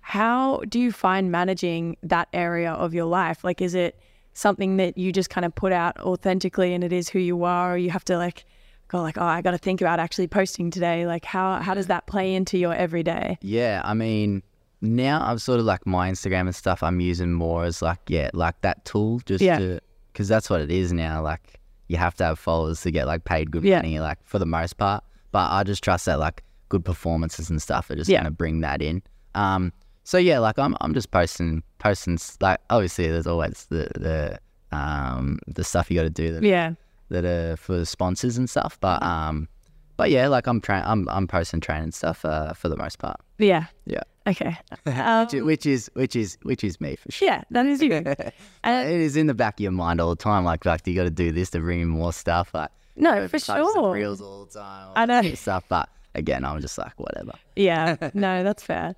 How 0.00 0.62
do 0.68 0.80
you 0.80 0.90
find 0.90 1.30
managing 1.30 1.96
that 2.02 2.26
area 2.32 2.72
of 2.72 2.92
your 2.92 3.04
life? 3.04 3.44
Like, 3.44 3.62
is 3.62 3.76
it 3.76 4.00
something 4.32 4.76
that 4.78 4.98
you 4.98 5.12
just 5.12 5.30
kind 5.30 5.44
of 5.44 5.54
put 5.54 5.72
out 5.72 5.96
authentically 6.00 6.74
and 6.74 6.82
it 6.82 6.92
is 6.92 7.08
who 7.08 7.20
you 7.20 7.44
are, 7.44 7.74
or 7.74 7.76
you 7.76 7.90
have 7.90 8.04
to 8.06 8.18
like 8.18 8.44
go 8.88 9.02
like, 9.02 9.18
oh, 9.18 9.24
I 9.24 9.40
got 9.40 9.52
to 9.52 9.58
think 9.58 9.80
about 9.80 10.00
actually 10.00 10.26
posting 10.26 10.72
today? 10.72 11.06
Like, 11.06 11.24
how 11.24 11.60
how 11.60 11.74
does 11.74 11.86
that 11.86 12.08
play 12.08 12.34
into 12.34 12.58
your 12.58 12.74
everyday? 12.74 13.38
Yeah, 13.40 13.82
I 13.84 13.94
mean, 13.94 14.42
now 14.80 15.20
I'm 15.24 15.38
sort 15.38 15.58
of 15.60 15.66
like 15.66 15.86
my 15.86 16.10
Instagram 16.10 16.42
and 16.42 16.54
stuff. 16.54 16.82
I'm 16.82 17.00
using 17.00 17.32
more 17.32 17.64
as 17.64 17.82
like 17.82 17.98
yeah, 18.08 18.30
like 18.34 18.60
that 18.62 18.84
tool 18.84 19.20
just 19.26 19.42
Yeah. 19.42 19.58
to 19.58 19.80
because 20.12 20.28
that's 20.28 20.48
what 20.50 20.60
it 20.60 20.70
is 20.70 20.92
now. 20.92 21.22
Like 21.22 21.60
you 21.88 21.96
have 21.96 22.14
to 22.16 22.24
have 22.24 22.38
followers 22.38 22.80
to 22.82 22.90
get 22.90 23.06
like 23.06 23.24
paid 23.24 23.50
good 23.50 23.64
Yeah. 23.64 23.76
money, 23.76 24.00
like 24.00 24.18
for 24.24 24.38
the 24.38 24.46
most 24.46 24.76
part. 24.76 25.04
But 25.32 25.50
I 25.50 25.62
just 25.64 25.82
trust 25.84 26.06
that 26.06 26.18
like 26.18 26.42
good 26.68 26.84
performances 26.84 27.48
and 27.50 27.60
stuff 27.62 27.90
are 27.90 27.96
just 27.96 28.10
Yeah. 28.10 28.18
gonna 28.20 28.30
bring 28.30 28.60
that 28.60 28.82
in. 28.82 29.02
Um, 29.34 29.72
so 30.04 30.18
yeah, 30.18 30.38
like 30.38 30.58
I'm 30.58 30.76
I'm 30.80 30.94
just 30.94 31.10
posting 31.10 31.62
posting 31.78 32.18
like 32.40 32.60
obviously 32.70 33.08
there's 33.08 33.26
always 33.26 33.66
the 33.70 33.88
the 33.96 34.76
um 34.76 35.38
the 35.46 35.64
stuff 35.64 35.90
you 35.90 35.96
got 35.96 36.02
to 36.04 36.10
do 36.10 36.32
that 36.32 36.42
Yeah, 36.42 36.72
that 37.10 37.24
are 37.24 37.56
for 37.56 37.84
sponsors 37.84 38.36
and 38.36 38.48
stuff. 38.50 38.78
But 38.80 39.02
um, 39.02 39.48
but 39.96 40.10
yeah, 40.10 40.28
like 40.28 40.46
I'm 40.46 40.60
trying, 40.60 40.84
I'm 40.84 41.08
I'm 41.08 41.26
posting 41.26 41.60
training 41.60 41.92
stuff 41.92 42.24
uh, 42.24 42.52
for 42.52 42.68
the 42.68 42.76
most 42.76 42.98
part. 42.98 43.18
yeah, 43.38 43.66
Yeah. 43.86 44.02
Okay, 44.26 44.56
um, 44.86 45.26
which, 45.46 45.66
is 45.66 45.90
which 45.94 46.16
is 46.16 46.38
which 46.42 46.62
is 46.64 46.80
me 46.80 46.96
for 46.96 47.10
sure. 47.12 47.28
yeah, 47.28 47.42
that 47.50 47.66
is 47.66 47.82
you. 47.82 47.92
it 48.06 48.34
And 48.64 48.90
is 48.90 49.16
in 49.16 49.26
the 49.26 49.34
back 49.34 49.54
of 49.58 49.60
your 49.60 49.72
mind 49.72 50.00
all 50.00 50.10
the 50.10 50.16
time. 50.16 50.44
Like, 50.44 50.64
like 50.64 50.86
you 50.86 50.94
got 50.94 51.04
to 51.04 51.10
do 51.10 51.32
this 51.32 51.50
to 51.50 51.60
bring 51.60 51.80
in 51.80 51.88
more 51.88 52.12
stuff. 52.12 52.52
Like, 52.54 52.70
no, 52.96 53.14
you 53.14 53.20
know, 53.20 53.28
for 53.28 53.38
sure. 53.38 53.92
reels 53.92 54.20
all 54.20 54.44
the 54.46 54.58
time. 54.58 54.88
all 54.88 54.92
I 54.96 55.04
know. 55.06 55.14
that 55.16 55.22
sort 55.24 55.32
of 55.34 55.38
stuff. 55.38 55.64
But 55.68 55.88
again, 56.14 56.44
I'm 56.44 56.60
just 56.60 56.78
like 56.78 56.98
whatever. 56.98 57.32
Yeah, 57.56 57.96
no, 58.14 58.42
that's 58.42 58.62
fair. 58.62 58.94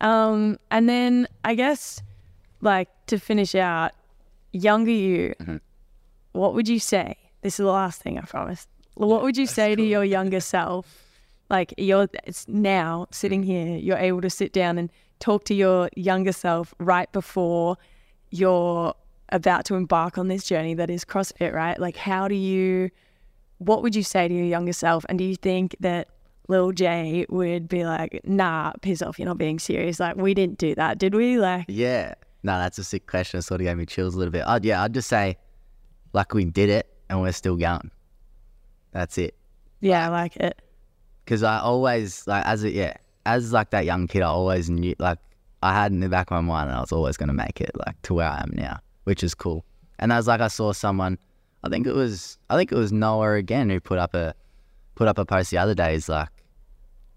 Um, 0.00 0.58
and 0.70 0.88
then 0.88 1.28
I 1.44 1.54
guess, 1.54 2.02
like 2.60 2.88
to 3.06 3.18
finish 3.18 3.54
out, 3.54 3.92
younger 4.52 4.90
you, 4.90 5.34
Mm-hmm. 5.40 5.56
what 6.32 6.54
would 6.54 6.68
you 6.68 6.78
say? 6.78 7.16
This 7.42 7.54
is 7.54 7.64
the 7.64 7.70
last 7.72 8.02
thing 8.02 8.18
I 8.18 8.22
promise. 8.22 8.66
What 8.94 9.22
would 9.22 9.36
you 9.36 9.46
say 9.46 9.74
to 9.74 9.82
your 9.82 10.04
younger 10.04 10.40
self? 10.40 11.11
Like 11.52 11.74
you're 11.76 12.08
it's 12.24 12.48
now 12.48 13.06
sitting 13.10 13.42
here, 13.42 13.76
you're 13.76 13.98
able 13.98 14.22
to 14.22 14.30
sit 14.30 14.54
down 14.54 14.78
and 14.78 14.90
talk 15.20 15.44
to 15.44 15.54
your 15.54 15.90
younger 15.94 16.32
self 16.32 16.74
right 16.80 17.12
before 17.12 17.76
you're 18.30 18.94
about 19.28 19.66
to 19.66 19.74
embark 19.74 20.16
on 20.16 20.28
this 20.28 20.44
journey 20.44 20.72
that 20.74 20.88
is 20.88 21.04
CrossFit, 21.04 21.52
right? 21.52 21.78
Like 21.78 21.96
how 21.96 22.26
do 22.26 22.34
you 22.34 22.90
what 23.58 23.82
would 23.82 23.94
you 23.94 24.02
say 24.02 24.26
to 24.28 24.34
your 24.34 24.46
younger 24.46 24.72
self? 24.72 25.04
And 25.10 25.18
do 25.18 25.24
you 25.24 25.36
think 25.36 25.76
that 25.80 26.08
Lil 26.48 26.72
J 26.72 27.26
would 27.28 27.68
be 27.68 27.84
like, 27.84 28.20
nah, 28.24 28.72
piss 28.80 29.02
off, 29.02 29.18
you're 29.18 29.28
not 29.28 29.38
being 29.38 29.58
serious. 29.58 30.00
Like, 30.00 30.16
we 30.16 30.34
didn't 30.34 30.58
do 30.58 30.74
that, 30.74 30.98
did 30.98 31.14
we? 31.14 31.38
Like, 31.38 31.66
Yeah. 31.68 32.14
No, 32.42 32.58
that's 32.58 32.76
a 32.78 32.82
sick 32.82 33.06
question. 33.06 33.38
It 33.38 33.42
sort 33.42 33.60
of 33.60 33.66
gave 33.66 33.76
me 33.76 33.86
chills 33.86 34.16
a 34.16 34.18
little 34.18 34.32
bit. 34.32 34.42
I'd, 34.44 34.64
yeah, 34.64 34.82
I'd 34.82 34.92
just 34.92 35.08
say, 35.08 35.36
like 36.12 36.34
we 36.34 36.44
did 36.44 36.70
it 36.70 36.92
and 37.08 37.20
we're 37.20 37.30
still 37.30 37.56
going. 37.56 37.92
That's 38.90 39.16
it. 39.16 39.36
yeah, 39.80 40.06
I 40.06 40.08
like 40.08 40.36
it. 40.36 40.60
Because 41.24 41.42
I 41.42 41.58
always 41.58 42.26
like 42.26 42.44
as 42.46 42.64
a 42.64 42.70
yeah 42.70 42.94
as 43.26 43.52
like 43.52 43.70
that 43.70 43.84
young 43.84 44.06
kid 44.06 44.22
I 44.22 44.26
always 44.26 44.68
knew 44.68 44.94
like 44.98 45.18
I 45.62 45.72
had 45.72 45.92
in 45.92 46.00
the 46.00 46.08
back 46.08 46.30
of 46.30 46.34
my 46.34 46.40
mind 46.40 46.70
that 46.70 46.76
I 46.76 46.80
was 46.80 46.92
always 46.92 47.16
going 47.16 47.28
to 47.28 47.34
make 47.34 47.60
it 47.60 47.70
like 47.86 48.00
to 48.02 48.14
where 48.14 48.28
I 48.28 48.40
am 48.40 48.50
now 48.54 48.80
which 49.04 49.24
is 49.24 49.34
cool. 49.34 49.64
And 49.98 50.12
as 50.12 50.26
like 50.26 50.40
I 50.40 50.48
saw 50.48 50.72
someone 50.72 51.18
I 51.64 51.68
think 51.68 51.86
it 51.86 51.94
was 51.94 52.38
I 52.50 52.56
think 52.56 52.72
it 52.72 52.76
was 52.76 52.92
Noah 52.92 53.34
again 53.34 53.70
who 53.70 53.80
put 53.80 53.98
up 53.98 54.14
a 54.14 54.34
put 54.94 55.08
up 55.08 55.18
a 55.18 55.24
post 55.24 55.50
the 55.50 55.58
other 55.58 55.74
day 55.74 55.94
is 55.94 56.08
like 56.08 56.28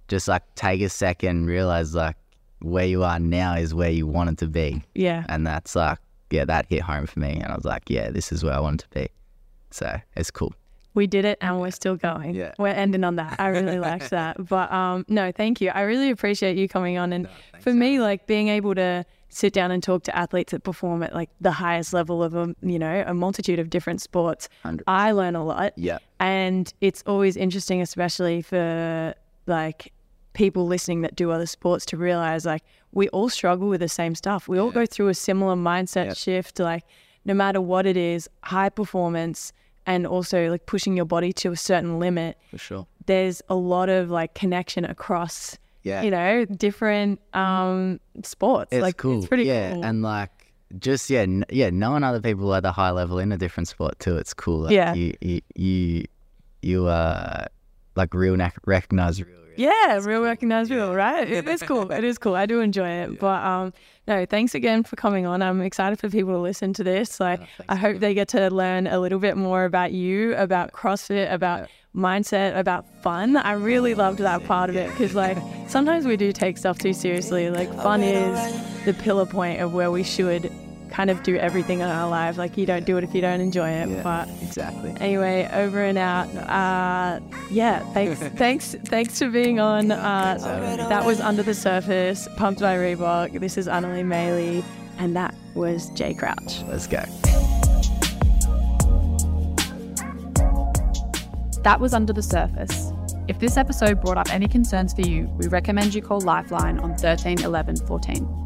just 0.08 0.28
like 0.28 0.44
take 0.56 0.82
a 0.82 0.90
second 0.90 1.48
realize 1.48 1.96
like 1.96 2.16
where 2.62 2.86
you 2.86 3.04
are 3.04 3.20
now 3.20 3.56
is 3.56 3.74
where 3.74 3.90
you 3.90 4.08
wanted 4.08 4.38
to 4.40 4.48
be. 4.48 4.84
Yeah. 4.94 5.26
and 5.30 5.46
that's 5.46 5.76
like 5.76 6.00
yeah 6.32 6.46
that 6.46 6.66
hit 6.68 6.82
home 6.82 7.08
for 7.08 7.20
me 7.20 7.34
and 7.34 7.52
I 7.52 7.56
was 7.56 7.66
like 7.66 7.90
yeah 7.90 8.10
this 8.12 8.32
is 8.32 8.44
where 8.44 8.54
I 8.54 8.60
wanted 8.60 8.82
to 8.82 9.00
be. 9.00 9.08
So 9.72 10.00
it's 10.16 10.32
cool 10.32 10.54
We 10.96 11.06
did 11.08 11.26
it 11.26 11.38
and 11.42 11.60
we're 11.62 11.72
still 11.72 11.96
going. 11.96 12.34
Yeah. 12.34 12.54
We're 12.58 12.70
ending 12.70 13.04
on 13.04 13.18
that. 13.18 13.36
I 13.40 13.48
really 13.50 13.80
liked 13.80 14.10
that. 14.18 14.48
But 14.48 14.72
um 14.72 15.06
no, 15.08 15.32
thank 15.32 15.62
you. 15.62 15.70
I 15.70 15.82
really 15.82 16.10
appreciate 16.10 16.58
you 16.58 16.68
coming 16.68 16.98
on 16.98 17.14
and 17.14 17.30
for 17.60 17.74
me 17.74 18.00
like 18.00 18.26
being 18.26 18.48
able 18.48 18.74
to 18.76 19.06
sit 19.30 19.52
down 19.54 19.70
and 19.70 19.84
talk 19.84 20.04
to 20.04 20.16
athletes 20.16 20.52
that 20.52 20.64
perform 20.64 21.04
at 21.04 21.14
like 21.14 21.30
the 21.42 21.52
highest 21.52 21.94
level 21.94 22.24
of 22.24 22.34
a 22.36 22.56
you 22.62 22.80
know, 22.80 23.04
a 23.06 23.14
multitude 23.14 23.60
of 23.60 23.70
different 23.70 24.02
sports. 24.02 24.50
Hundred. 24.64 24.86
I 24.88 25.12
learn 25.12 25.36
a 25.36 25.44
lot. 25.46 25.74
yeah 25.76 26.00
And 26.20 26.74
it's 26.82 27.04
always 27.06 27.36
interesting, 27.36 27.82
especially 27.82 28.42
for 28.42 29.14
like 29.46 29.92
people 30.34 30.68
listening 30.68 31.02
that 31.02 31.16
do 31.16 31.32
other 31.32 31.46
sports, 31.46 31.86
to 31.88 31.98
realize 31.98 32.46
like 32.46 32.64
we 32.92 33.10
all 33.10 33.30
struggle 33.30 33.68
with 33.68 33.82
the 33.82 33.90
same 33.90 34.16
stuff. 34.16 34.48
We 34.48 34.58
all 34.58 34.72
go 34.72 34.86
through 34.86 35.10
a 35.10 35.14
similar 35.14 35.56
mindset 35.56 36.18
shift, 36.18 36.60
like 36.60 36.84
no 37.26 37.34
matter 37.34 37.60
what 37.60 37.86
it 37.86 37.98
is, 37.98 38.30
high 38.44 38.70
performance 38.70 39.52
and 39.86 40.06
also 40.08 40.50
like 40.50 40.66
pushing 40.66 40.96
your 40.96 41.06
body 41.06 41.32
to 41.34 41.52
a 41.52 41.56
certain 41.58 42.00
limit. 42.00 42.38
for 42.52 42.58
sure 42.58 42.88
There's 43.06 43.42
a 43.50 43.56
lot 43.56 43.90
of 43.90 44.10
like 44.10 44.34
connection 44.34 44.86
across, 44.86 45.58
yeah 45.84 46.02
you 46.02 46.12
know, 46.12 46.46
different 46.46 47.20
um 47.34 48.00
sports. 48.24 48.70
It's 48.74 48.82
like 48.82 48.98
cool. 48.98 49.20
it's 49.20 49.28
pretty 49.28 49.44
yeah, 49.46 49.74
cool. 49.74 49.86
and 49.86 50.02
like 50.02 50.32
just 50.80 51.10
yeah, 51.10 51.22
n- 51.22 51.46
yeah, 51.50 51.70
knowing 51.70 52.04
other 52.04 52.20
people 52.20 52.54
at 52.56 52.66
a 52.66 52.72
high 52.72 52.90
level 52.92 53.20
in 53.20 53.32
a 53.32 53.38
different 53.38 53.68
sport 53.68 54.00
too. 54.00 54.18
It's 54.18 54.34
cool. 54.34 54.62
Like, 54.62 54.74
Yeah. 54.74 54.94
you 54.96 55.14
you 55.22 55.42
you, 55.56 56.06
you 56.62 56.88
uh 56.88 57.46
like 57.96 58.14
real 58.14 58.36
nec- 58.36 58.58
recognize 58.66 59.22
real. 59.22 59.38
Yeah, 59.58 60.00
real 60.04 60.22
recognized 60.22 60.72
real, 60.72 60.94
right? 60.94 61.30
It 61.30 61.48
is 61.48 61.62
cool. 61.64 61.92
It 61.92 62.04
is 62.04 62.18
cool. 62.18 62.36
I 62.36 62.46
do 62.46 62.60
enjoy 62.60 62.90
it. 62.90 63.20
But 63.20 63.44
um 63.44 63.74
no, 64.08 64.26
thanks 64.26 64.54
again 64.54 64.84
for 64.84 64.96
coming 64.96 65.26
on. 65.26 65.42
I'm 65.42 65.62
excited 65.62 66.00
for 66.00 66.10
people 66.10 66.34
to 66.34 66.40
listen 66.40 66.74
to 66.74 66.84
this. 66.84 67.20
Like 67.20 67.42
I 67.68 67.76
hope 67.76 68.00
they 68.00 68.14
get 68.14 68.28
to 68.30 68.50
learn 68.50 68.88
a 68.88 69.00
little 69.00 69.20
bit 69.20 69.36
more 69.38 69.66
about 69.66 69.92
you, 69.92 70.36
about 70.36 70.72
CrossFit, 70.74 71.32
about 71.32 71.70
mindset, 71.96 72.58
about 72.58 72.86
fun. 73.02 73.38
I 73.38 73.54
really 73.54 73.96
loved 73.96 74.20
that 74.20 74.44
part 74.46 74.70
of 74.70 74.76
it 74.76 74.92
because 74.92 75.16
like 75.16 75.38
sometimes 75.68 76.06
we 76.06 76.18
do 76.18 76.32
take 76.32 76.58
stuff 76.58 76.78
too 76.78 76.94
seriously. 76.94 77.50
Like 77.50 77.74
fun 77.82 78.04
is 78.04 78.86
the 78.86 78.94
pillar 78.94 79.26
point 79.26 79.62
of 79.62 79.74
where 79.74 79.90
we 79.90 80.04
should 80.04 80.52
kind 80.90 81.10
of 81.10 81.22
do 81.24 81.36
everything 81.38 81.80
in 81.80 81.88
our 81.88 82.10
life. 82.10 82.38
Like 82.38 82.58
you 82.58 82.66
don't 82.66 82.86
do 82.86 82.98
it 82.98 83.04
if 83.04 83.14
you 83.14 83.22
don't 83.22 83.42
enjoy 83.42 83.70
it. 83.70 83.90
Yeah. 83.90 84.04
But 84.04 84.30
Exactly. 84.42 84.96
anyway, 85.00 85.50
over 85.54 85.82
and 85.84 85.98
out. 85.98 86.28
Uh, 86.36 87.20
yeah, 87.52 87.80
thanks, 87.94 88.20
thanks, 88.38 88.76
thanks 88.86 89.20
for 89.20 89.30
being 89.30 89.60
on. 89.60 89.92
Uh, 89.92 90.38
that 90.90 91.06
was 91.06 91.20
Under 91.20 91.44
the 91.44 91.54
Surface, 91.54 92.28
pumped 92.38 92.62
by 92.62 92.76
Reebok. 92.76 93.40
This 93.40 93.58
is 93.58 93.68
Anneli 93.68 94.04
Maley, 94.06 94.64
and 95.00 95.16
that 95.16 95.34
was 95.54 95.90
Jay 95.92 96.14
Crouch. 96.14 96.62
Let's 96.68 96.88
go. 96.88 97.04
That 101.64 101.80
was 101.80 101.94
Under 101.94 102.14
the 102.14 102.22
Surface. 102.22 102.92
If 103.28 103.40
this 103.40 103.58
episode 103.58 104.00
brought 104.02 104.20
up 104.20 104.32
any 104.32 104.48
concerns 104.48 104.94
for 104.94 105.02
you, 105.02 105.26
we 105.38 105.48
recommend 105.48 105.96
you 105.96 106.02
call 106.04 106.22
Lifeline 106.22 106.78
on 106.78 106.96
13 106.96 107.42
11 107.42 107.78
14. 107.78 108.45